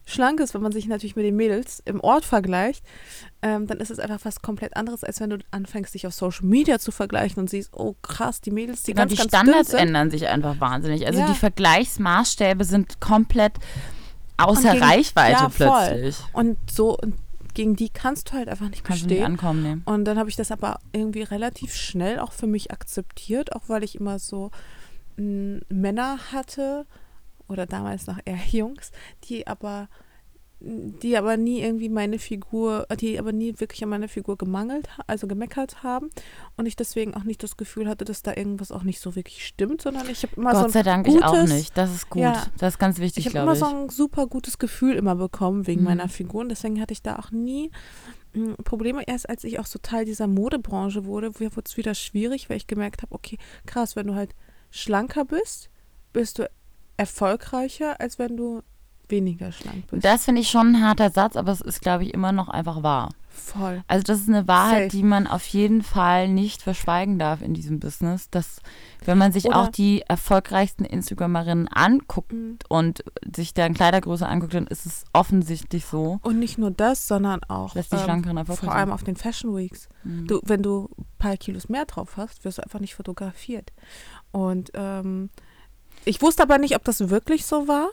[0.03, 2.83] schlank ist, wenn man sich natürlich mit den Mädels im Ort vergleicht,
[3.43, 6.45] ähm, dann ist es einfach was komplett anderes, als wenn du anfängst, dich auf Social
[6.45, 9.69] Media zu vergleichen und siehst, oh krass, die Mädels, die Genau, ganz, die ganz Standards
[9.71, 9.79] sind.
[9.79, 11.05] ändern sich einfach wahnsinnig.
[11.05, 11.27] Also Ja.
[11.27, 13.53] die Vergleichsmaßstäbe sind komplett
[14.37, 15.67] außer gegen- Reichweite ja, voll.
[15.67, 16.17] plötzlich.
[16.33, 17.13] Und so, und
[17.53, 19.33] gegen die kannst du halt einfach nicht Kannst du nicht bestehen.
[19.33, 19.81] ankommen nehmen.
[19.85, 23.83] Und dann habe ich das aber irgendwie relativ schnell auch für mich akzeptiert, auch weil
[23.83, 24.51] ich immer so
[25.17, 26.85] mh, Männer hatte
[27.47, 28.91] oder damals noch eher Jungs,
[29.25, 29.89] die aber
[30.63, 35.25] die aber nie irgendwie meine Figur, die aber nie wirklich an meiner Figur gemangelt, also
[35.25, 36.09] gemeckert haben
[36.55, 39.43] und ich deswegen auch nicht das Gefühl hatte, dass da irgendwas auch nicht so wirklich
[39.45, 41.75] stimmt, sondern ich habe immer so Gott ein sei Dank ich auch gutes, nicht.
[41.77, 42.21] Das ist gut.
[42.21, 42.45] Ja.
[42.59, 43.73] Das ist ganz wichtig, ich habe glaube immer ich.
[43.73, 45.87] so ein super gutes Gefühl immer bekommen wegen Mhm.
[45.87, 47.71] meiner Figur und deswegen hatte ich da auch nie
[48.33, 49.01] mh, Probleme.
[49.07, 52.67] Erst als ich auch so Teil dieser Modebranche wurde, wurde es wieder schwierig, weil ich
[52.67, 54.35] gemerkt habe, okay, krass, wenn du halt
[54.69, 55.71] schlanker bist,
[56.13, 56.47] bist du
[56.97, 58.61] erfolgreicher, als wenn du
[59.11, 60.03] weniger schlank bist.
[60.05, 62.81] Das finde ich schon ein harter Satz, aber es ist, glaube ich, immer noch einfach
[62.83, 63.09] wahr.
[63.33, 63.81] Voll.
[63.87, 64.97] Also das ist eine Wahrheit, Safe.
[64.97, 68.61] die man auf jeden Fall nicht verschweigen darf in diesem Business, dass
[69.05, 72.59] wenn man sich Oder- auch die erfolgreichsten Instagramerinnen anguckt Mhm.
[72.69, 73.03] und
[73.35, 77.73] sich deren Kleidergröße anguckt, dann ist es offensichtlich so, Und nicht nur das, sondern auch
[77.73, 79.89] dass die ähm, Schlankeren erfolgreich vor allem auf den Fashion Weeks.
[80.03, 80.27] Mhm.
[80.27, 83.71] Du, wenn du ein paar Kilos mehr drauf hast, wirst du einfach nicht fotografiert.
[84.31, 85.29] Und ähm,
[86.05, 87.89] ich wusste aber nicht, ob das wirklich so war.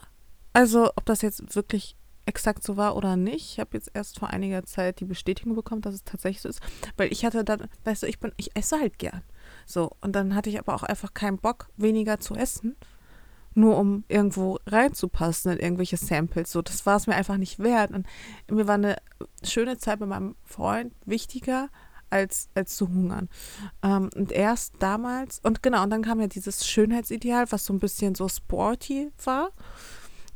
[0.58, 1.96] Also, ob das jetzt wirklich
[2.26, 3.52] exakt so war oder nicht.
[3.52, 6.60] Ich habe jetzt erst vor einiger Zeit die Bestätigung bekommen, dass es tatsächlich so ist.
[6.96, 9.22] Weil ich hatte dann, weißt du, ich bin, ich esse halt gern.
[9.66, 12.74] So, und dann hatte ich aber auch einfach keinen Bock, weniger zu essen.
[13.58, 16.52] nur um irgendwo reinzupassen in irgendwelche Samples.
[16.52, 17.90] So, das war es mir einfach nicht wert.
[17.90, 18.06] Und
[18.50, 18.96] mir war eine
[19.42, 21.68] schöne Zeit mit meinem Freund wichtiger
[22.10, 23.28] als, als zu hungern.
[23.82, 27.80] Ähm, und erst damals, und genau, und dann kam ja dieses Schönheitsideal, was so ein
[27.80, 29.50] bisschen so sporty war,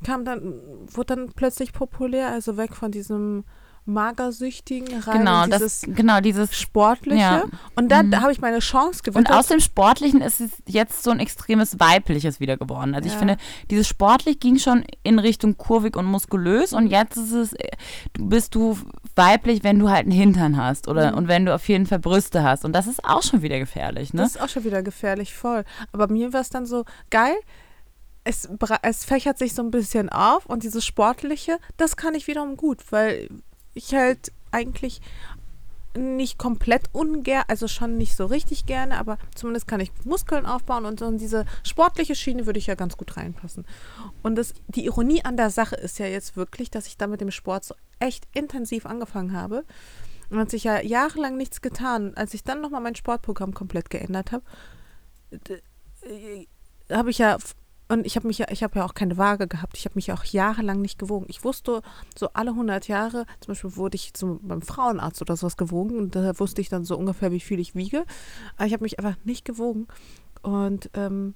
[0.03, 0.53] kam dann,
[0.87, 3.45] wurde dann plötzlich populär, also weg von diesem
[3.85, 7.21] Magersüchtigen rein Genau, in das, dieses genau dieses Sportliche.
[7.21, 7.45] ja.
[7.75, 8.21] Und dann Mhm.
[8.21, 9.37] habe ich meine Chance Und gewittert.
[9.37, 12.95] aus dem Sportlichen ist es jetzt so ein extremes Weibliches wieder geworden.
[12.95, 13.19] Also ich Ja.
[13.19, 13.37] finde,
[13.71, 17.69] dieses Sportlich ging schon in Richtung kurvig und muskulös und jetzt ist es, äh,
[18.19, 18.79] bist du
[19.17, 21.19] weiblich, wenn du halt einen Hintern hast oder Mhm.
[21.19, 22.65] und wenn du auf jeden Fall Brüste hast.
[22.65, 24.23] Und das ist auch schon wieder gefährlich, ne?
[24.23, 25.65] Das ist auch schon wieder gefährlich voll.
[25.93, 27.35] Aber mir war es dann so geil.
[28.25, 28.49] Es,
[28.83, 32.93] es fächert sich so ein bisschen auf und dieses Sportliche, das kann ich wiederum gut,
[32.93, 33.29] weil
[33.75, 35.01] ich halt eigentlich
[35.95, 40.87] nicht komplett ungern, also schon nicht so richtig gerne, aber zumindest kann ich Muskeln aufbauen
[40.87, 43.67] und so in diese sportliche Schiene würde ich ja ganz gut reinpassen.
[44.23, 47.21] Und das, die Ironie an der Sache ist ja jetzt wirklich, dass ich da mit
[47.21, 49.65] dem Sport so echt intensiv angefangen habe.
[50.31, 52.15] Und hat sich ja jahrelang nichts getan.
[52.17, 54.45] Als ich dann nochmal mein Sportprogramm komplett geändert habe,
[55.31, 56.47] äh,
[56.91, 57.37] habe ich ja
[57.93, 59.77] und ich habe mich ja, ich habe ja auch keine Waage gehabt.
[59.77, 61.27] Ich habe mich auch jahrelang nicht gewogen.
[61.29, 61.83] Ich wusste
[62.19, 66.17] so alle 100 Jahre, zum Beispiel wurde ich zum, beim Frauenarzt oder sowas gewogen und
[66.17, 68.07] da wusste ich dann so ungefähr, wie viel ich wiege.
[68.57, 69.89] Aber ich habe mich einfach nicht gewogen.
[70.41, 71.35] Und ähm,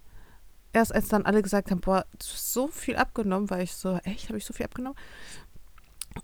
[0.73, 4.39] erst als dann alle gesagt haben, boah, so viel abgenommen, war ich so, echt, habe
[4.39, 4.99] ich so viel abgenommen?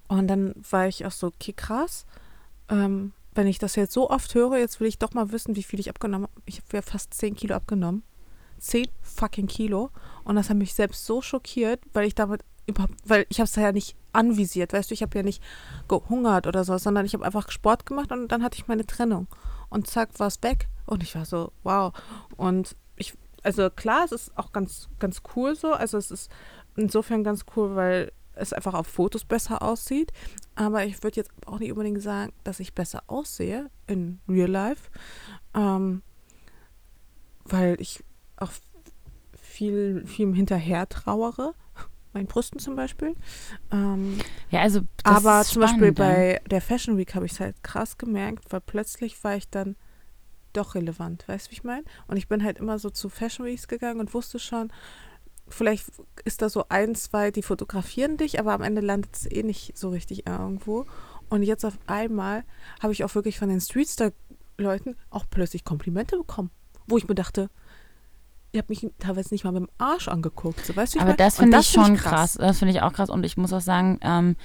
[0.09, 2.07] Und dann war ich auch so, okay, krass.
[2.70, 5.62] Ähm, wenn ich das jetzt so oft höre, jetzt will ich doch mal wissen, wie
[5.62, 6.43] viel ich abgenommen habe.
[6.47, 8.03] Ich habe ja fast 10 Kilo abgenommen.
[8.62, 9.90] 10 fucking Kilo.
[10.24, 13.56] Und das hat mich selbst so schockiert, weil ich damit überhaupt, weil ich habe es
[13.56, 15.42] ja nicht anvisiert, weißt du, ich habe ja nicht
[15.88, 19.26] gehungert oder so, sondern ich habe einfach Sport gemacht und dann hatte ich meine Trennung.
[19.68, 20.68] Und zack, war es weg.
[20.86, 21.92] Und ich war so, wow.
[22.36, 25.72] Und ich, also klar, es ist auch ganz, ganz cool so.
[25.72, 26.30] Also es ist
[26.76, 30.12] insofern ganz cool, weil es einfach auf Fotos besser aussieht.
[30.54, 34.90] Aber ich würde jetzt auch nicht unbedingt sagen, dass ich besser aussehe in Real Life.
[35.54, 36.02] Ähm,
[37.44, 38.04] weil ich
[38.43, 38.53] auch
[39.40, 41.55] viel, viel hinterher trauere.
[42.12, 43.16] Meinen Brüsten zum Beispiel.
[43.70, 44.18] Ähm,
[44.51, 46.05] Ja, also das aber zum Beispiel spannend, ja.
[46.05, 49.76] bei der Fashion Week habe ich es halt krass gemerkt, weil plötzlich war ich dann
[50.53, 51.84] doch relevant, weißt du, wie ich meine?
[52.07, 54.70] Und ich bin halt immer so zu Fashion Weeks gegangen und wusste schon,
[55.49, 55.86] vielleicht
[56.24, 59.76] ist da so ein, zwei, die fotografieren dich, aber am Ende landet es eh nicht
[59.76, 60.86] so richtig irgendwo.
[61.28, 62.45] Und jetzt auf einmal
[62.80, 66.51] habe ich auch wirklich von den Streetstar-Leuten auch plötzlich Komplimente bekommen,
[66.86, 67.49] wo ich mir dachte,
[68.53, 70.64] ihr habt mich teilweise nicht mal mit dem Arsch angeguckt.
[70.64, 72.34] So, weißt du, ich Aber das finde ich find schon krass.
[72.34, 73.11] Das finde ich auch krass.
[73.11, 74.36] Und ich muss auch sagen, ähm,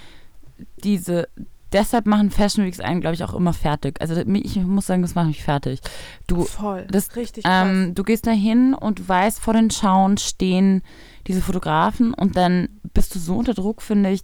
[0.83, 1.27] diese,
[1.73, 3.99] deshalb machen Fashion Weeks einen, glaube ich, auch immer fertig.
[4.01, 5.81] Also ich muss sagen, das macht mich fertig.
[6.27, 6.87] Du, Voll.
[6.89, 7.67] das- richtig krass.
[7.67, 10.81] ähm, du gehst da hin und du weißt, vor den Schauen stehen
[11.27, 14.21] diese Fotografen und dann bist du so unter Druck, finde ich.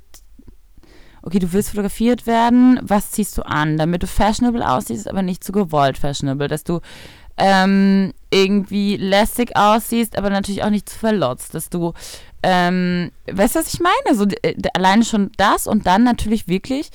[1.26, 5.42] Okay, du willst fotografiert werden, was ziehst du an, damit du fashionable aussiehst, aber nicht
[5.42, 6.82] zu gewollt fashionable, dass du
[7.38, 11.94] ähm, irgendwie lässig aussiehst, aber natürlich auch nicht zu verlotzt, dass du,
[12.42, 14.18] ähm, weißt du, was ich meine?
[14.18, 16.90] So, äh, alleine schon das und dann natürlich wirklich,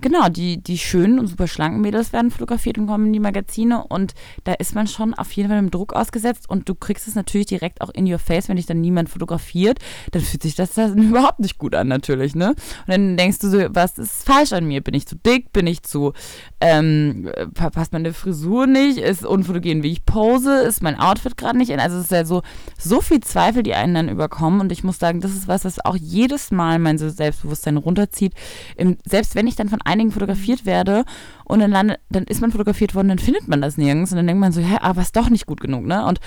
[0.00, 3.84] genau, die, die schönen und super schlanken Mädels werden fotografiert und kommen in die Magazine
[3.84, 4.14] und
[4.44, 7.46] da ist man schon auf jeden Fall dem Druck ausgesetzt und du kriegst es natürlich
[7.46, 9.78] direkt auch in your face, wenn dich dann niemand fotografiert,
[10.12, 12.50] dann fühlt sich das dann überhaupt nicht gut an natürlich, ne?
[12.50, 14.82] Und dann denkst du so, was ist falsch an mir?
[14.82, 15.52] Bin ich zu dick?
[15.52, 16.12] Bin ich zu,
[16.60, 18.98] ähm, pa- passt meine Frisur nicht?
[18.98, 20.62] Ist unfotogen, wie ich pose?
[20.62, 21.78] Ist mein Outfit gerade nicht in?
[21.80, 22.42] Also es ist ja so,
[22.78, 25.84] so viel Zweifel, die einen dann überkommen und ich muss sagen, das ist was, was
[25.84, 28.34] auch jedes Mal mein Selbstbewusstsein runterzieht.
[28.76, 31.04] Im, selbst wenn ich dann von einigen fotografiert werde
[31.44, 34.26] und dann, lande, dann ist man fotografiert worden, dann findet man das nirgends und dann
[34.26, 36.04] denkt man so, hä, aber ist doch nicht gut genug, ne?
[36.06, 36.18] Und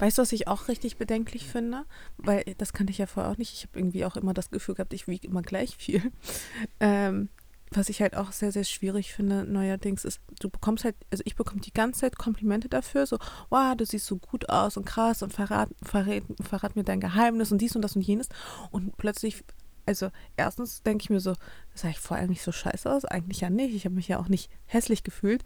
[0.00, 1.82] Weißt du, was ich auch richtig bedenklich finde?
[2.18, 3.52] Weil das kannte ich ja vorher auch nicht.
[3.52, 6.00] Ich habe irgendwie auch immer das Gefühl gehabt, ich wiege immer gleich viel.
[6.80, 7.28] Ähm,
[7.72, 11.36] was ich halt auch sehr, sehr schwierig finde neuerdings ist, du bekommst halt, also ich
[11.36, 13.18] bekomme die ganze Zeit Komplimente dafür, so,
[13.50, 17.52] wow, du siehst so gut aus und krass und verrat, verrat, verrat mir dein Geheimnis
[17.52, 18.28] und dies und das und jenes.
[18.70, 19.44] Und plötzlich,
[19.86, 21.34] also erstens denke ich mir so,
[21.74, 23.04] sah ich vorher eigentlich so scheiße aus?
[23.04, 23.74] Eigentlich ja nicht.
[23.74, 25.44] Ich habe mich ja auch nicht hässlich gefühlt.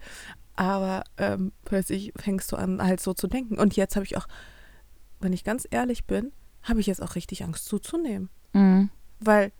[0.55, 3.57] Aber ähm, plötzlich fängst du an, halt so zu denken.
[3.57, 4.27] Und jetzt habe ich auch,
[5.19, 8.29] wenn ich ganz ehrlich bin, habe ich jetzt auch richtig Angst zuzunehmen.
[8.53, 9.51] mh, Weil.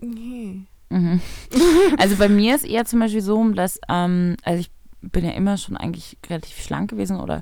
[0.00, 0.62] Nee.
[0.90, 1.20] Mhm.
[1.98, 4.70] Also bei mir ist eher zum Beispiel so, dass, ähm, also ich
[5.00, 7.40] bin ja immer schon eigentlich relativ schlank gewesen oder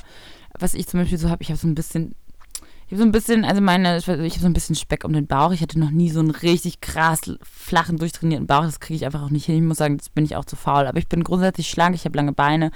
[0.59, 2.15] was ich zum Beispiel so habe, ich habe so ein bisschen,
[2.87, 5.27] ich habe so ein bisschen, also meine, ich habe so ein bisschen Speck um den
[5.27, 5.53] Bauch.
[5.53, 8.63] Ich hatte noch nie so einen richtig krass flachen, durchtrainierten Bauch.
[8.63, 9.57] Das kriege ich einfach auch nicht hin.
[9.57, 10.87] Ich muss sagen, das bin ich auch zu faul.
[10.87, 12.71] Aber ich bin grundsätzlich schlank, ich habe lange Beine.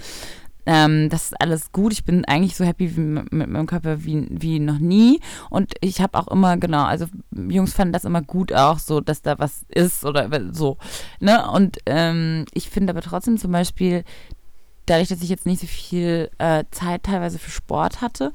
[0.68, 1.94] Ähm, das ist alles gut.
[1.94, 5.18] Ich bin eigentlich so happy mit meinem Körper wie, wie noch nie.
[5.48, 9.22] Und ich habe auch immer, genau, also Jungs fanden das immer gut auch, so, dass
[9.22, 10.76] da was ist oder so.
[11.20, 11.50] Ne?
[11.50, 14.04] Und ähm, ich finde aber trotzdem zum Beispiel,
[14.84, 18.32] dadurch, dass ich jetzt nicht so viel äh, Zeit teilweise für Sport hatte,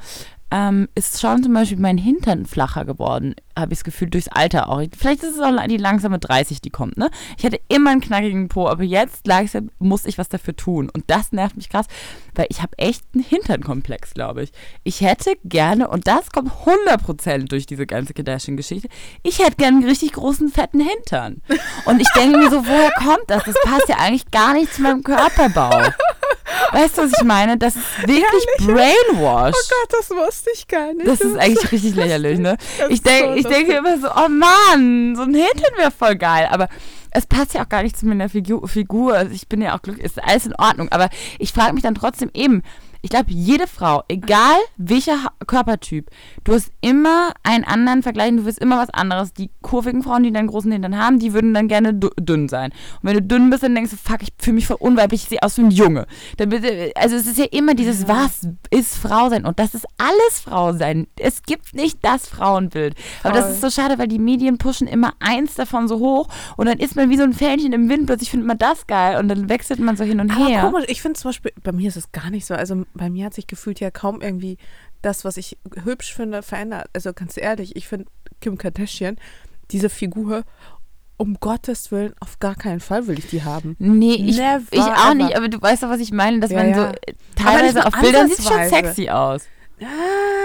[0.53, 4.69] ähm, ist schon zum Beispiel mein Hintern flacher geworden, habe ich das Gefühl, durchs Alter
[4.69, 4.83] auch.
[4.95, 7.09] Vielleicht ist es auch die langsame 30, die kommt, ne?
[7.39, 10.91] Ich hatte immer einen knackigen Po, aber jetzt langsam muss ich was dafür tun.
[10.93, 11.87] Und das nervt mich krass,
[12.35, 14.51] weil ich habe echt einen Hinternkomplex, glaube ich.
[14.83, 18.89] Ich hätte gerne, und das kommt 100% durch diese ganze Kardashian-Geschichte,
[19.23, 21.41] ich hätte gerne einen richtig großen, fetten Hintern.
[21.85, 23.43] Und ich denke mir so, woher kommt das?
[23.45, 25.81] Das passt ja eigentlich gar nicht zu meinem Körperbau.
[26.71, 27.57] Weißt du, was ich meine?
[27.57, 29.55] Das ist wirklich Brainwash.
[29.55, 31.07] Oh Gott, das wusste ich gar nicht.
[31.07, 32.57] Das ist eigentlich richtig lächerlich, ne?
[32.89, 36.47] Ich, denk, ich denke immer so, oh Mann, so ein Hintern wäre voll geil.
[36.51, 36.69] Aber
[37.11, 39.13] es passt ja auch gar nicht zu meiner Figur.
[39.13, 40.89] Also ich bin ja auch glücklich, ist alles in Ordnung.
[40.91, 42.63] Aber ich frage mich dann trotzdem eben,
[43.03, 46.09] ich glaube, jede Frau, egal welcher Körpertyp,
[46.45, 49.33] du hast immer einen anderen Vergleich, du wirst immer was anderes.
[49.33, 52.71] Die kurvigen Frauen, die dann großen Hintern haben, die würden dann gerne dünn sein.
[53.01, 55.29] Und wenn du dünn bist, dann denkst du, fuck, ich fühle mich voll unweiblich, ich
[55.29, 56.07] sehe aus wie ein Junge.
[56.95, 58.07] Also es ist ja immer dieses, ja.
[58.07, 59.45] was ist Frau sein?
[59.45, 61.07] Und das ist alles Frau sein.
[61.19, 62.97] Es gibt nicht das Frauenbild.
[62.97, 63.31] Voll.
[63.31, 66.67] Aber das ist so schade, weil die Medien pushen immer eins davon so hoch und
[66.67, 68.05] dann ist man wie so ein Fähnchen im Wind.
[68.05, 70.61] Plötzlich findet man das geil und dann wechselt man so hin und Aber her.
[70.61, 72.53] Komisch, ich finde zum Beispiel, bei mir ist es gar nicht so.
[72.53, 74.57] Also bei mir hat sich gefühlt ja kaum irgendwie
[75.01, 76.87] das, was ich hübsch finde, verändert.
[76.93, 78.05] Also ganz ehrlich, ich finde
[78.41, 79.17] Kim Kardashian,
[79.71, 80.43] diese Figur,
[81.17, 83.75] um Gottes Willen, auf gar keinen Fall will ich die haben.
[83.79, 85.15] Nee, ich, ich auch ever.
[85.15, 86.89] nicht, aber du weißt doch, was ich meine, dass ja, man ja.
[86.89, 89.43] so teilweise auf Bildern sieht schon sexy aus.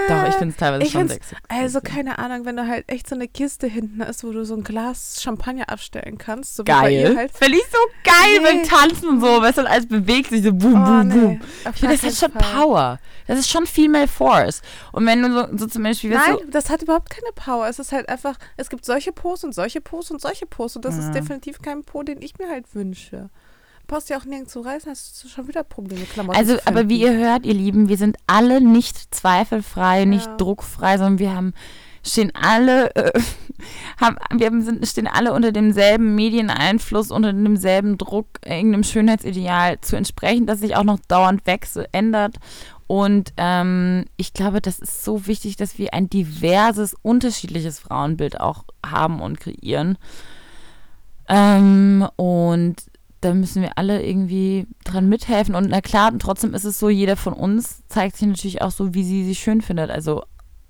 [0.07, 1.35] Doch, ich finde es teilweise ich schon sexy.
[1.47, 4.55] Also, keine Ahnung, wenn du halt echt so eine Kiste hinten hast, wo du so
[4.55, 6.55] ein Glas Champagner abstellen kannst.
[6.55, 7.15] So geil.
[7.15, 7.31] Halt.
[7.31, 8.59] Finde ich so geil nee.
[8.59, 11.15] mit Tanzen und so, weißt du, alles bewegt sich so boom, oh, boom, nee.
[11.15, 11.41] boom.
[11.73, 12.53] Ich finde, das hat schon Fall.
[12.53, 12.99] Power.
[13.27, 14.61] Das ist schon Female Force.
[14.91, 16.11] Und wenn du so, so zum Beispiel.
[16.11, 17.67] Nein, so, das hat überhaupt keine Power.
[17.67, 20.85] Es ist halt einfach, es gibt solche Posts und solche Posts und solche Posts und
[20.85, 21.01] das ja.
[21.01, 23.29] ist definitiv kein Po, den ich mir halt wünsche
[23.89, 27.01] brauchst ja auch nirgends zu reisen, hast du schon wieder Probleme, Klamotten Also, aber wie
[27.01, 30.37] ihr hört, ihr Lieben, wir sind alle nicht zweifelfrei, nicht ja.
[30.37, 31.53] druckfrei, sondern wir haben
[32.01, 33.19] stehen alle, äh,
[33.99, 40.45] haben, wir sind, stehen alle unter demselben Medieneinfluss, unter demselben Druck, irgendeinem Schönheitsideal zu entsprechen,
[40.45, 42.37] das sich auch noch dauernd wechselt, ändert.
[42.87, 48.63] Und ähm, ich glaube, das ist so wichtig, dass wir ein diverses, unterschiedliches Frauenbild auch
[48.83, 49.97] haben und kreieren.
[51.27, 52.77] Ähm, und
[53.21, 55.55] da müssen wir alle irgendwie dran mithelfen.
[55.55, 58.93] Und na klar, trotzdem ist es so, jeder von uns zeigt sich natürlich auch so,
[58.93, 59.89] wie sie sich schön findet.
[59.89, 60.23] Also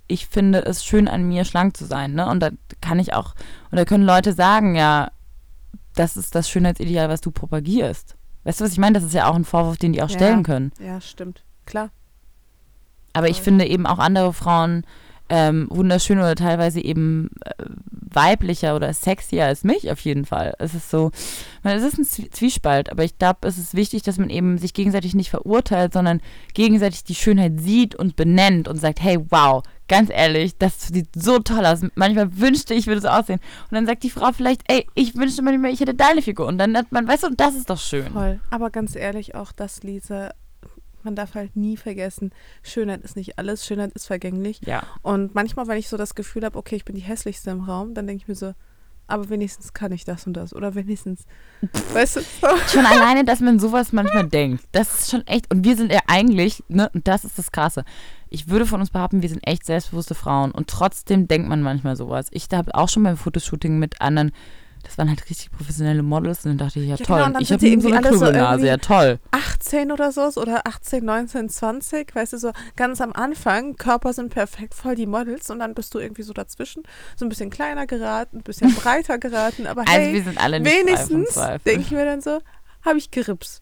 [0.07, 2.13] ich finde es schön an mir, schlank zu sein.
[2.13, 2.27] Ne?
[2.27, 2.49] Und da
[2.81, 3.35] kann ich auch,
[3.71, 5.11] und da können Leute sagen, ja,
[5.95, 8.15] das ist das Schönheitsideal, was du propagierst.
[8.43, 8.93] Weißt du, was ich meine?
[8.93, 10.71] Das ist ja auch ein Vorwurf, den die auch stellen ja, können.
[10.79, 11.43] Ja, stimmt.
[11.65, 11.89] Klar.
[13.13, 14.85] Aber ich finde eben auch andere Frauen
[15.29, 17.65] ähm, wunderschön oder teilweise eben äh,
[18.11, 20.55] weiblicher oder sexier als mich auf jeden Fall.
[20.59, 21.11] Es ist so,
[21.63, 25.13] es ist ein Zwiespalt, aber ich glaube, es ist wichtig, dass man eben sich gegenseitig
[25.13, 26.21] nicht verurteilt, sondern
[26.53, 31.39] gegenseitig die Schönheit sieht und benennt und sagt, hey, wow, ganz ehrlich, das sieht so
[31.39, 31.81] toll aus.
[31.95, 33.39] Manchmal wünschte ich, würde so aussehen.
[33.69, 36.47] Und dann sagt die Frau vielleicht, ey, ich wünschte manchmal, ich hätte deine Figur.
[36.47, 38.11] Und dann hat man, weißt du, das ist doch schön.
[38.11, 38.39] Voll.
[38.49, 40.31] Aber ganz ehrlich, auch das, Lisa,
[41.03, 42.31] man darf halt nie vergessen,
[42.63, 44.61] Schönheit ist nicht alles, Schönheit ist vergänglich.
[44.65, 44.83] Ja.
[45.01, 47.93] Und manchmal, wenn ich so das Gefühl habe, okay, ich bin die hässlichste im Raum,
[47.93, 48.53] dann denke ich mir so,
[49.09, 50.53] aber wenigstens kann ich das und das.
[50.53, 51.25] Oder wenigstens,
[51.93, 52.21] weißt du?
[52.67, 54.63] Schon alleine, dass man sowas manchmal denkt.
[54.71, 55.51] Das ist schon echt.
[55.51, 57.83] Und wir sind ja eigentlich, ne, und das ist das Krasse.
[58.29, 60.51] Ich würde von uns behaupten, wir sind echt selbstbewusste Frauen.
[60.51, 62.27] Und trotzdem denkt man manchmal sowas.
[62.31, 64.31] Ich habe auch schon beim Fotoshooting mit anderen
[64.89, 67.23] das waren halt richtig professionelle Models und dann dachte ich, ja, ja toll.
[67.23, 69.19] Genau, ich habe so eine Krübelnase, so ja toll.
[69.29, 74.33] 18 oder so oder 18, 19, 20, weißt du, so ganz am Anfang, Körper sind
[74.33, 76.81] perfekt, voll die Models und dann bist du irgendwie so dazwischen,
[77.15, 80.59] so ein bisschen kleiner geraten, ein bisschen breiter geraten, aber also hey, wir sind alle
[80.59, 82.39] nicht wenigstens, denke ich mir dann so,
[82.83, 83.61] habe ich Grips.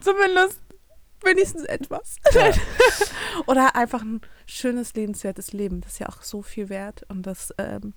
[0.00, 0.60] Zumindest
[1.22, 2.16] wenigstens etwas.
[2.32, 2.50] Ja.
[3.46, 5.80] Oder einfach ein schönes, lebenswertes Leben.
[5.80, 7.04] Das ist ja auch so viel wert.
[7.08, 7.94] Und das ähm,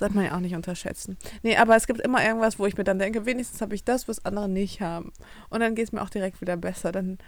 [0.00, 1.16] sollte man ja auch nicht unterschätzen.
[1.42, 4.08] Nee, aber es gibt immer irgendwas, wo ich mir dann denke, wenigstens habe ich das,
[4.08, 5.12] was andere nicht haben.
[5.50, 6.90] Und dann geht es mir auch direkt wieder besser.
[6.90, 7.18] Dann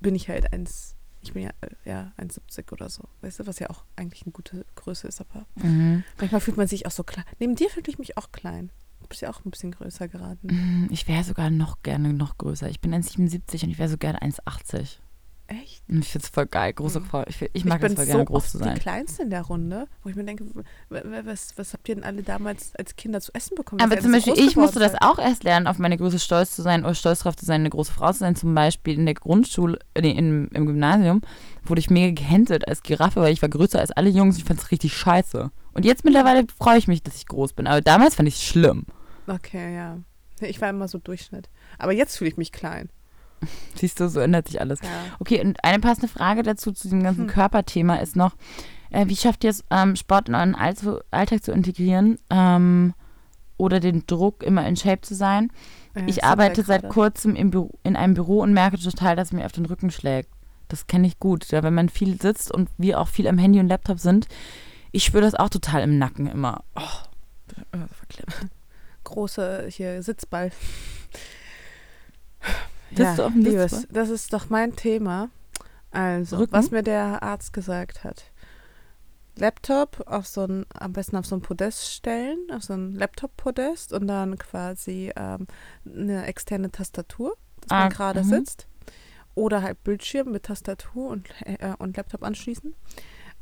[0.00, 3.04] bin ich halt eins, ich bin ja, äh, ja 1,70 oder so.
[3.22, 6.04] Weißt du, was ja auch eigentlich eine gute Größe ist, aber mhm.
[6.18, 7.24] manchmal fühlt man sich auch so klein.
[7.38, 8.70] Neben dir fühle ich mich auch klein.
[9.00, 10.48] Du bist ja auch ein bisschen größer geraten.
[10.48, 12.68] Mhm, ich wäre sogar noch gerne noch größer.
[12.68, 14.98] Ich bin 1,77 und ich wäre so gerne 1,80.
[15.48, 15.82] Echt?
[15.86, 17.04] Ich finde es voll geil, große Mhm.
[17.04, 17.24] Frau.
[17.28, 18.74] Ich, ich mag bin es voll so gerne, groß zu sein.
[18.74, 20.44] die Kleinste in der Runde, wo ich mir denke,
[20.88, 23.80] was, was habt ihr denn alle damals als Kinder zu essen bekommen?
[23.80, 26.62] Aber zum so Beispiel, ich musste das auch erst lernen, auf meine Größe stolz zu
[26.62, 28.34] sein oder stolz darauf zu sein, eine große Frau zu sein.
[28.34, 31.20] Zum Beispiel in der Grundschule, äh, nee, im, im Gymnasium,
[31.62, 34.38] wurde ich mega gehänselt als Giraffe, weil ich war größer als alle Jungs.
[34.38, 35.52] Ich fand es richtig scheiße.
[35.74, 37.68] Und jetzt mittlerweile freue ich mich, dass ich groß bin.
[37.68, 38.86] Aber damals fand ich es schlimm.
[39.28, 39.98] Okay, ja.
[40.40, 41.48] Ich war immer so Durchschnitt.
[41.78, 42.88] Aber jetzt fühle ich mich klein.
[43.74, 44.80] Siehst du, so ändert sich alles.
[44.82, 44.88] Ja.
[45.18, 47.28] Okay, und eine passende Frage dazu zu diesem ganzen Hm.
[47.28, 48.34] Körperthema ist noch,
[48.90, 52.94] äh, wie schafft ihr es, ähm, Sport in euren Alltag zu integrieren ähm,
[53.56, 55.50] oder den Druck, immer in Shape zu sein?
[55.94, 56.92] Ja, Ich arbeite seit gerade.
[56.94, 59.90] kurzem im Büro, in einem Büro und merke total, dass es mir auf den Rücken
[59.90, 60.30] schlägt.
[60.68, 61.50] Das kenne ich gut.
[61.52, 64.26] Ja, wenn man viel sitzt und wir auch viel am Handy und Laptop sind,
[64.92, 66.64] ich spüre das auch total im Nacken immer.
[66.74, 68.50] Oh, verklemmt.
[69.04, 70.50] Große hier Sitzball.
[72.98, 75.30] Auf dem liebes, das ist doch mein Thema.
[75.90, 76.52] Also, Rücken?
[76.52, 78.24] was mir der Arzt gesagt hat.
[79.38, 83.92] Laptop auf so ein, am besten auf so ein Podest stellen, auf so ein Laptop-Podest
[83.92, 85.46] und dann quasi ähm,
[85.84, 88.28] eine externe Tastatur, dass Ah, man gerade mhm.
[88.28, 88.66] sitzt.
[89.34, 92.74] Oder halt Bildschirm mit Tastatur und, äh, und Laptop anschließen.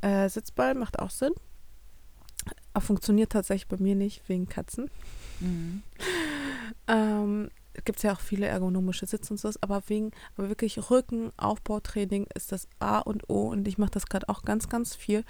[0.01, 1.33] Äh, Sitzball macht auch Sinn.
[2.73, 4.91] Aber funktioniert tatsächlich bei mir nicht wegen Katzen.
[5.41, 5.83] Mhm.
[6.87, 7.51] Ähm,
[7.85, 12.27] gibt es ja auch viele ergonomische Sitze und sowas, aber wegen, aber wirklich Rücken, Aufbautraining
[12.35, 15.25] ist das A und O und ich mache das gerade auch ganz, ganz viel.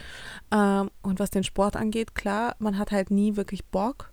[0.51, 4.13] Ähm, und was den Sport angeht, klar, man hat halt nie wirklich Bock,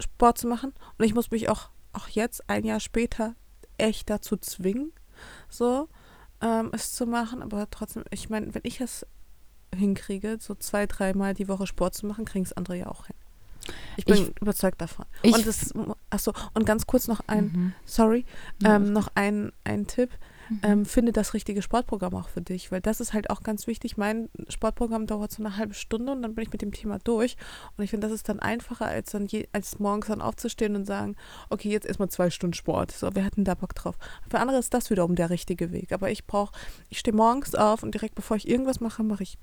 [0.00, 0.72] Sport zu machen.
[0.98, 3.34] Und ich muss mich auch, auch jetzt, ein Jahr später,
[3.78, 4.92] echt dazu zwingen,
[5.48, 5.88] so
[6.40, 7.42] ähm, es zu machen.
[7.42, 9.06] Aber trotzdem, ich meine, wenn ich es
[9.74, 13.16] hinkriege, so zwei, dreimal die Woche Sport zu machen, kriegen es andere ja auch hin.
[13.96, 15.04] Ich bin Ich- überzeugt davon.
[15.24, 15.72] und das,
[16.10, 17.72] achso, und ganz kurz noch ein, Mhm.
[17.84, 18.24] sorry,
[18.62, 20.10] Ja, ähm, noch ein, ein Tipp.
[20.50, 20.60] Mhm.
[20.64, 23.96] Ähm, finde das richtige Sportprogramm auch für dich, weil das ist halt auch ganz wichtig.
[23.96, 27.36] Mein Sportprogramm dauert so eine halbe Stunde und dann bin ich mit dem Thema durch.
[27.76, 30.84] Und ich finde, das ist dann einfacher, als dann je, als morgens dann aufzustehen und
[30.84, 31.14] sagen,
[31.48, 32.90] okay, jetzt erstmal zwei Stunden Sport.
[32.90, 33.96] So, wer hat denn da Bock drauf?
[34.28, 35.92] Für andere ist das wiederum der richtige Weg.
[35.92, 36.52] Aber ich brauche,
[36.90, 39.38] ich stehe morgens auf und direkt bevor ich irgendwas mache, mache ich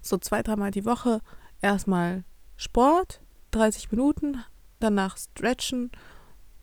[0.00, 1.20] so zwei, dreimal die Woche
[1.60, 2.24] erstmal
[2.60, 4.44] Sport, 30 Minuten,
[4.80, 5.90] danach stretchen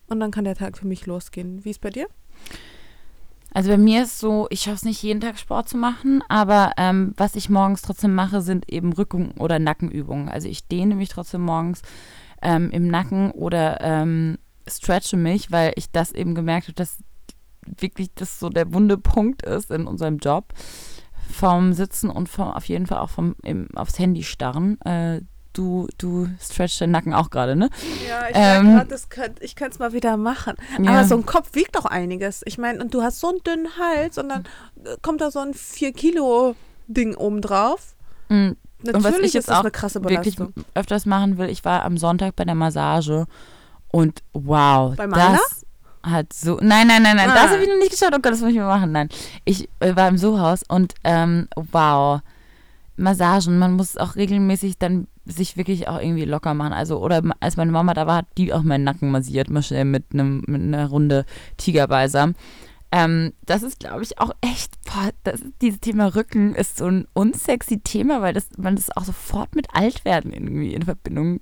[0.06, 1.64] und dann kann der Tag für mich losgehen.
[1.64, 2.06] Wie ist bei dir?
[3.52, 6.70] Also bei mir ist so, ich schaffe es nicht jeden Tag Sport zu machen, aber
[6.76, 10.28] ähm, was ich morgens trotzdem mache, sind eben Rücken- oder Nackenübungen.
[10.28, 11.82] Also ich dehne mich trotzdem morgens
[12.42, 14.38] ähm, im Nacken oder ähm,
[14.68, 16.98] stretche mich, weil ich das eben gemerkt habe, dass
[17.66, 20.54] wirklich das so der wunde Punkt ist in unserem Job.
[21.28, 24.80] Vom Sitzen und vom, auf jeden Fall auch vom im, aufs Handy starren.
[24.82, 25.22] Äh,
[25.58, 27.68] du, du stretchst den Nacken auch gerade, ne?
[28.08, 30.54] Ja, ich Ähm, grad, das könnt, ich könnte es mal wieder machen.
[30.82, 30.90] Ja.
[30.92, 32.42] Aber so ein Kopf wiegt doch einiges.
[32.46, 34.44] Ich meine, und du hast so einen dünnen Hals und dann
[34.84, 37.94] äh, kommt da so ein 4-Kilo-Ding oben drauf.
[38.28, 38.50] Mm,
[38.82, 40.36] Natürlich was ich ist jetzt das auch eine krasse wirklich
[40.74, 41.48] öfters machen will.
[41.50, 43.26] Ich war am Sonntag bei der Massage
[43.90, 45.32] und wow, Bei meiner?
[45.32, 45.66] das
[46.04, 46.58] hat so.
[46.62, 47.34] Nein, nein, nein, nein, Ah.
[47.34, 48.10] das habe ich noch nicht geschaut.
[48.12, 48.92] Oh Gott, das muss ich mal machen.
[48.92, 49.08] Nein,
[49.44, 52.20] ich äh, war im Sohaus und ähm, wow,
[52.96, 53.58] Massagen.
[53.58, 56.72] Man muss auch regelmäßig dann sich wirklich auch irgendwie locker machen.
[56.72, 59.84] Also oder als meine Mama da war, hat die auch meinen Nacken massiert, mal schnell
[59.84, 61.24] mit einem mit einer Runde
[61.56, 62.34] Tigerbalsam.
[62.90, 67.06] Ähm, das ist, glaube ich, auch echt, boah, das, dieses Thema Rücken ist so ein
[67.12, 71.40] unsexy Thema, weil das, man das auch sofort mit Altwerden irgendwie in Verbindung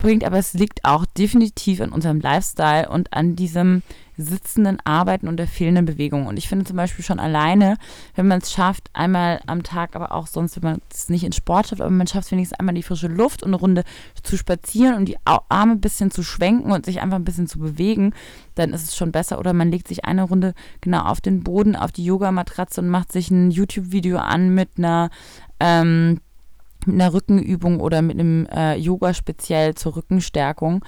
[0.00, 0.24] bringt.
[0.24, 3.82] Aber es liegt auch definitiv an unserem Lifestyle und an diesem
[4.16, 6.26] sitzenden Arbeiten und der fehlenden Bewegung.
[6.26, 7.76] Und ich finde zum Beispiel schon alleine,
[8.14, 11.32] wenn man es schafft, einmal am Tag, aber auch sonst, wenn man es nicht in
[11.32, 13.84] Sport schafft, aber man schafft es wenigstens einmal die frische Luft und eine Runde
[14.22, 17.58] zu spazieren und die Arme ein bisschen zu schwenken und sich einfach ein bisschen zu
[17.58, 18.12] bewegen,
[18.54, 19.38] dann ist es schon besser.
[19.38, 23.12] Oder man legt sich eine Runde genau auf den Boden, auf die Yogamatratze und macht
[23.12, 25.10] sich ein YouTube-Video an mit einer
[25.60, 26.20] ähm,
[26.86, 30.84] mit einer Rückenübung oder mit einem äh, Yoga speziell zur Rückenstärkung.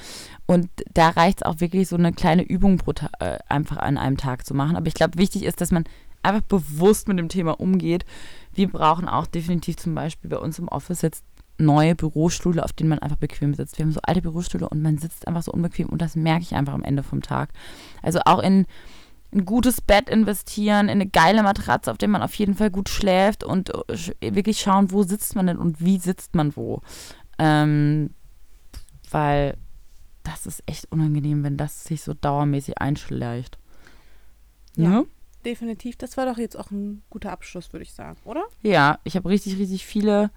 [0.46, 3.98] Und da reicht es auch wirklich, so eine kleine Übung pro Ta äh, einfach an
[3.98, 4.76] einem Tag zu machen.
[4.76, 5.84] Aber ich glaube, wichtig ist, dass man
[6.22, 8.04] einfach bewusst mit dem Thema umgeht.
[8.54, 11.24] Wir brauchen auch definitiv zum Beispiel bei uns im Office jetzt
[11.58, 13.78] neue Bürostühle, auf denen man einfach bequem sitzt.
[13.78, 16.54] Wir haben so alte Bürostühle und man sitzt einfach so unbequem und das merke ich
[16.54, 17.50] einfach am Ende vom Tag.
[18.02, 18.66] Also auch in
[19.32, 22.88] ein gutes Bett investieren, in eine geile Matratze, auf der man auf jeden Fall gut
[22.88, 26.80] schläft und äh, wirklich schauen, wo sitzt man denn und wie sitzt man wo.
[27.38, 28.10] Ähm,
[29.10, 29.56] weil
[30.22, 33.58] das ist echt unangenehm, wenn das sich so dauermäßig einschleicht.
[34.76, 34.88] Ja.
[34.88, 35.06] Ne?
[35.44, 35.96] Definitiv.
[35.96, 38.44] Das war doch jetzt auch ein guter Abschluss, würde ich sagen, oder?
[38.62, 40.30] Ja, ich habe richtig, richtig viele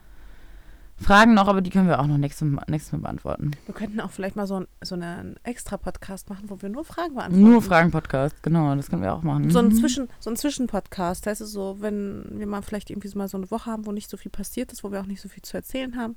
[0.97, 3.51] Fragen noch, aber die können wir auch noch nächstes Mal, nächstes Mal beantworten.
[3.65, 6.85] Wir könnten auch vielleicht mal so, ein, so einen extra Podcast machen, wo wir nur
[6.85, 7.43] Fragen beantworten.
[7.43, 9.49] Nur Fragen-Podcast, genau, das können wir auch machen.
[9.51, 9.75] So ein, Mhm.
[9.75, 11.27] Zwischen, so ein Zwischenpodcast.
[11.27, 13.91] Heißt es so, wenn wir mal vielleicht irgendwie so mal so eine Woche haben, wo
[13.91, 16.15] nicht so viel passiert ist, wo wir auch nicht so viel zu erzählen haben,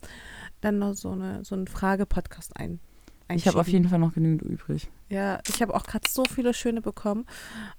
[0.60, 2.78] dann noch so, eine, so einen Frage-Podcast ein.
[3.30, 4.88] Ich habe auf jeden Fall noch genügend übrig.
[5.10, 7.26] Ja, ich habe auch gerade so viele schöne bekommen.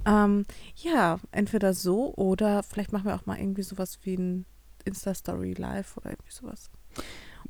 [0.06, 0.46] Ähm,
[0.76, 4.46] ja, entweder so oder vielleicht machen wir auch mal irgendwie sowas wie ein
[4.86, 6.70] Insta-Story live oder irgendwie sowas.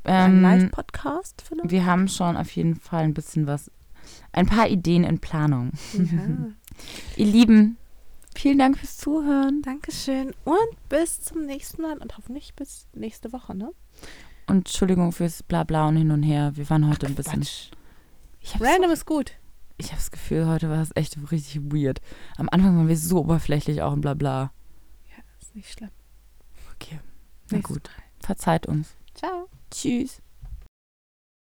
[0.04, 1.70] Ein Ähm, Live-Podcast vielleicht?
[1.72, 3.70] wir haben schon auf jeden Fall ein bisschen was,
[4.32, 5.72] ein paar Ideen in Planung.
[5.94, 6.04] Ja.
[7.18, 7.78] Ihr Lieben,
[8.36, 9.62] vielen Dank fürs Zuhören.
[9.62, 13.72] Dankeschön und bis zum nächsten Mal und hoffentlich bis nächste Woche, ne?
[14.48, 16.52] Und Entschuldigung fürs Blabla und hin und her.
[16.56, 17.46] Wir waren heute ein bisschen.
[18.54, 19.34] Habe Random ist gut.
[19.78, 22.02] ich hab das Gefühl, heute war es echt richtig weird.
[22.38, 24.52] Am Anfang waren wir so oberflächlich auch im Blabla.
[25.10, 25.90] Ja, ist nicht schlimm.
[26.74, 27.00] Okay,
[27.52, 27.90] na Nächstes gut.
[28.22, 28.96] Verzeiht uns.
[29.20, 29.50] Ciao.
[29.70, 30.22] Tschüss.